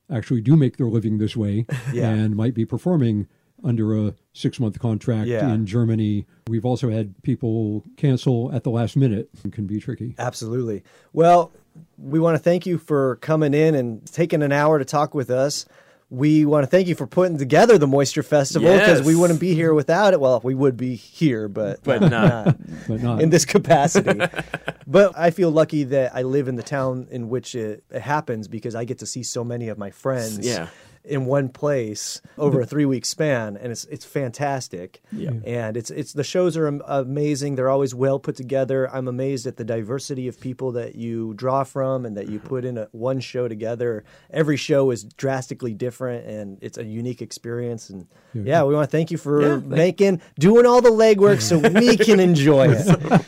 actually 0.08 0.40
do 0.42 0.54
make 0.56 0.76
their 0.76 0.86
living 0.88 1.18
this 1.18 1.36
way 1.36 1.66
Yeah. 1.92 2.10
and 2.10 2.36
might 2.36 2.54
be 2.54 2.64
performing 2.64 3.26
under 3.64 3.96
a 4.08 4.14
six 4.32 4.60
month 4.60 4.78
contract 4.78 5.28
Yeah. 5.28 5.52
in 5.52 5.66
Germany. 5.66 6.26
We've 6.48 6.64
also 6.64 6.90
had 6.90 7.14
people 7.22 7.84
cancel 7.96 8.52
at 8.52 8.64
the 8.64 8.70
last 8.70 8.96
minute. 8.96 9.28
It 9.44 9.52
can 9.52 9.66
be 9.66 9.80
tricky. 9.80 10.14
Absolutely. 10.18 10.82
Well, 11.12 11.52
we 11.98 12.18
want 12.20 12.36
to 12.36 12.42
thank 12.42 12.66
you 12.66 12.78
for 12.78 13.16
coming 13.16 13.54
in 13.54 13.74
and 13.74 14.04
taking 14.12 14.42
an 14.42 14.52
hour 14.52 14.78
to 14.78 14.84
talk 14.84 15.14
with 15.14 15.30
us. 15.30 15.66
We 16.08 16.44
want 16.44 16.62
to 16.62 16.68
thank 16.68 16.86
you 16.86 16.94
for 16.94 17.06
putting 17.08 17.36
together 17.36 17.78
the 17.78 17.88
Moisture 17.88 18.22
Festival 18.22 18.72
because 18.72 18.98
Yes. 18.98 19.06
we 19.06 19.16
wouldn't 19.16 19.40
be 19.40 19.54
here 19.54 19.74
without 19.74 20.12
it. 20.12 20.20
Well, 20.20 20.40
we 20.44 20.54
would 20.54 20.76
be 20.76 20.94
here, 20.94 21.48
but 21.48 21.82
But 21.84 22.00
not. 22.02 22.56
But 22.86 23.02
not 23.02 23.20
in 23.20 23.30
this 23.30 23.44
capacity. 23.44 24.20
but 24.86 25.18
I 25.18 25.30
feel 25.30 25.50
lucky 25.50 25.82
that 25.84 26.14
I 26.14 26.22
live 26.22 26.46
in 26.46 26.54
the 26.54 26.62
town 26.62 27.08
in 27.10 27.28
which 27.28 27.56
it, 27.56 27.82
it 27.90 28.02
happens 28.02 28.46
because 28.46 28.76
I 28.76 28.84
get 28.84 28.98
to 29.00 29.06
see 29.06 29.24
so 29.24 29.42
many 29.42 29.66
of 29.68 29.78
my 29.78 29.90
friends 29.90 30.46
Yeah. 30.46 30.68
In 31.06 31.24
one 31.26 31.48
place 31.48 32.20
over 32.36 32.60
a 32.60 32.66
three 32.66 32.84
week 32.84 33.04
span, 33.04 33.56
and 33.56 33.70
it's 33.72 33.84
it's 33.86 34.04
fantastic. 34.04 35.00
Yeah. 35.12 35.30
And 35.44 35.76
it's 35.76 35.90
it's 35.90 36.12
the 36.12 36.24
shows 36.24 36.56
are 36.56 36.66
amazing. 36.66 37.54
They're 37.54 37.68
always 37.70 37.94
well 37.94 38.18
put 38.18 38.34
together. 38.36 38.92
I'm 38.94 39.06
amazed 39.08 39.46
at 39.46 39.56
the 39.56 39.64
diversity 39.64 40.26
of 40.28 40.40
people 40.40 40.72
that 40.72 40.96
you 40.96 41.32
draw 41.34 41.62
from 41.64 42.04
and 42.04 42.16
that 42.16 42.28
you 42.28 42.38
put 42.40 42.64
in 42.64 42.76
a, 42.76 42.88
one 42.92 43.20
show 43.20 43.46
together. 43.48 44.04
Every 44.30 44.56
show 44.56 44.90
is 44.90 45.04
drastically 45.04 45.74
different, 45.74 46.26
and 46.26 46.58
it's 46.60 46.76
a 46.78 46.84
unique 46.84 47.22
experience. 47.22 47.88
And 47.88 48.06
yeah, 48.34 48.42
Yeah. 48.44 48.62
we 48.64 48.74
want 48.74 48.90
to 48.90 48.96
thank 48.96 49.10
you 49.10 49.18
for 49.18 49.40
Yeah, 49.42 49.48
thank- 49.54 49.66
making 49.66 50.20
doing 50.38 50.66
all 50.66 50.80
the 50.82 50.90
legwork 50.90 51.40
so 51.40 51.58
we 51.58 51.96
can 52.08 52.18
enjoy 52.20 52.68
it. 52.70 53.22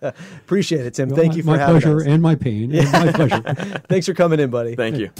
Appreciate 0.42 0.86
it, 0.86 0.94
Tim. 0.94 1.08
Well, 1.08 1.16
Thank 1.16 1.32
my, 1.32 1.36
you 1.36 1.42
for 1.42 1.46
my 1.50 1.58
having 1.58 1.80
pleasure 1.80 2.00
us. 2.00 2.06
and 2.06 2.22
my 2.22 2.34
pain 2.36 2.74
and 2.74 2.92
my 2.92 3.12
pleasure. 3.28 3.42
Thanks 3.88 4.06
for 4.06 4.14
coming 4.14 4.38
in, 4.40 4.50
buddy. 4.50 4.76
Thank 4.76 4.98
you. 4.98 5.10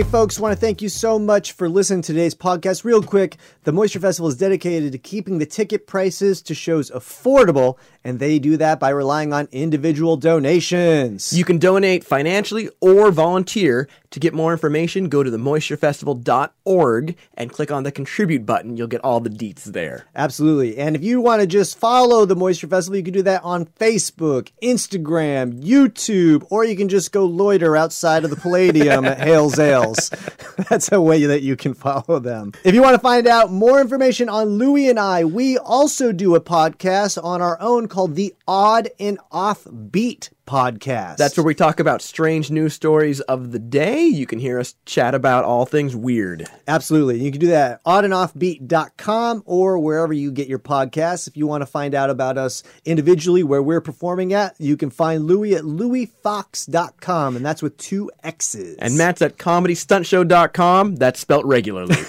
Hey, 0.00 0.06
folks, 0.06 0.40
want 0.40 0.54
to 0.54 0.58
thank 0.58 0.80
you 0.80 0.88
so 0.88 1.18
much 1.18 1.52
for 1.52 1.68
listening 1.68 2.00
to 2.00 2.14
today's 2.14 2.34
podcast. 2.34 2.84
Real 2.84 3.02
quick, 3.02 3.36
the 3.64 3.72
Moisture 3.72 4.00
Festival 4.00 4.30
is 4.30 4.36
dedicated 4.38 4.92
to 4.92 4.98
keeping 4.98 5.36
the 5.36 5.44
ticket 5.44 5.86
prices 5.86 6.40
to 6.40 6.54
shows 6.54 6.90
affordable, 6.90 7.76
and 8.02 8.18
they 8.18 8.38
do 8.38 8.56
that 8.56 8.80
by 8.80 8.88
relying 8.88 9.34
on 9.34 9.46
individual 9.52 10.16
donations. 10.16 11.34
You 11.34 11.44
can 11.44 11.58
donate 11.58 12.02
financially 12.02 12.70
or 12.80 13.10
volunteer. 13.10 13.90
To 14.12 14.18
get 14.18 14.34
more 14.34 14.50
information, 14.50 15.08
go 15.08 15.22
to 15.22 15.30
themoisturefestival.org 15.30 17.16
and 17.34 17.52
click 17.52 17.70
on 17.70 17.84
the 17.84 17.92
contribute 17.92 18.44
button. 18.44 18.76
You'll 18.76 18.88
get 18.88 19.04
all 19.04 19.20
the 19.20 19.30
deets 19.30 19.62
there. 19.62 20.06
Absolutely. 20.16 20.78
And 20.78 20.96
if 20.96 21.04
you 21.04 21.20
want 21.20 21.42
to 21.42 21.46
just 21.46 21.78
follow 21.78 22.24
the 22.24 22.34
Moisture 22.34 22.66
Festival, 22.66 22.96
you 22.96 23.04
can 23.04 23.12
do 23.12 23.22
that 23.22 23.44
on 23.44 23.66
Facebook, 23.66 24.50
Instagram, 24.62 25.62
YouTube, 25.62 26.44
or 26.50 26.64
you 26.64 26.74
can 26.74 26.88
just 26.88 27.12
go 27.12 27.24
loiter 27.24 27.76
outside 27.76 28.24
of 28.24 28.30
the 28.30 28.36
Palladium 28.36 29.04
at 29.04 29.20
Hales 29.20 29.60
That's 30.68 30.92
a 30.92 31.00
way 31.00 31.24
that 31.24 31.42
you 31.42 31.56
can 31.56 31.74
follow 31.74 32.18
them. 32.18 32.52
If 32.64 32.74
you 32.74 32.82
want 32.82 32.94
to 32.94 33.00
find 33.00 33.26
out 33.26 33.50
more 33.50 33.80
information 33.80 34.28
on 34.28 34.58
Louie 34.58 34.88
and 34.88 34.98
I, 34.98 35.24
we 35.24 35.58
also 35.58 36.12
do 36.12 36.34
a 36.34 36.40
podcast 36.40 37.22
on 37.22 37.42
our 37.42 37.60
own 37.60 37.88
called 37.88 38.14
the 38.14 38.34
Odd 38.46 38.90
and 38.98 39.18
Offbeat 39.32 40.30
podcast. 40.50 41.16
That's 41.16 41.36
where 41.36 41.44
we 41.44 41.54
talk 41.54 41.78
about 41.78 42.02
strange 42.02 42.50
news 42.50 42.74
stories 42.74 43.20
of 43.20 43.52
the 43.52 43.60
day. 43.60 44.02
You 44.02 44.26
can 44.26 44.40
hear 44.40 44.58
us 44.58 44.74
chat 44.84 45.14
about 45.14 45.44
all 45.44 45.64
things 45.64 45.94
weird. 45.94 46.48
Absolutely. 46.66 47.22
You 47.22 47.30
can 47.30 47.40
do 47.40 47.46
that 47.46 47.70
at 47.70 47.84
oddandoffbeat.com 47.84 49.44
or 49.46 49.78
wherever 49.78 50.12
you 50.12 50.32
get 50.32 50.48
your 50.48 50.58
podcasts. 50.58 51.28
If 51.28 51.36
you 51.36 51.46
want 51.46 51.62
to 51.62 51.66
find 51.66 51.94
out 51.94 52.10
about 52.10 52.36
us 52.36 52.64
individually, 52.84 53.44
where 53.44 53.62
we're 53.62 53.80
performing 53.80 54.32
at, 54.32 54.56
you 54.58 54.76
can 54.76 54.90
find 54.90 55.24
Louis 55.24 55.54
at 55.54 55.62
louisfox.com, 55.62 57.36
and 57.36 57.46
that's 57.46 57.62
with 57.62 57.76
two 57.76 58.10
X's. 58.24 58.76
And 58.78 58.98
Matt's 58.98 59.22
at 59.22 59.38
comedystuntshow.com. 59.38 60.96
That's 60.96 61.20
spelt 61.20 61.44
regularly. 61.44 61.96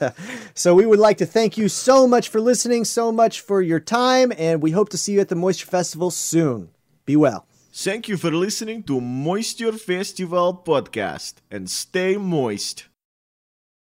So 0.54 0.74
we 0.74 0.86
would 0.86 0.98
like 0.98 1.18
to 1.18 1.26
thank 1.26 1.56
you 1.56 1.68
so 1.68 2.08
much 2.08 2.30
for 2.30 2.40
listening, 2.40 2.84
so 2.84 3.12
much 3.12 3.40
for 3.40 3.62
your 3.62 3.78
time, 3.78 4.32
and 4.36 4.60
we 4.60 4.72
hope 4.72 4.88
to 4.88 4.98
see 4.98 5.12
you 5.12 5.20
at 5.20 5.28
the 5.28 5.36
Moisture 5.36 5.66
Festival 5.66 6.10
soon. 6.10 6.70
Be 7.06 7.14
well. 7.14 7.46
Thank 7.72 8.08
you 8.08 8.16
for 8.16 8.30
listening 8.30 8.82
to 8.84 9.00
Moisture 9.00 9.72
Festival 9.72 10.62
podcast 10.66 11.34
and 11.50 11.70
stay 11.70 12.16
moist. 12.16 12.86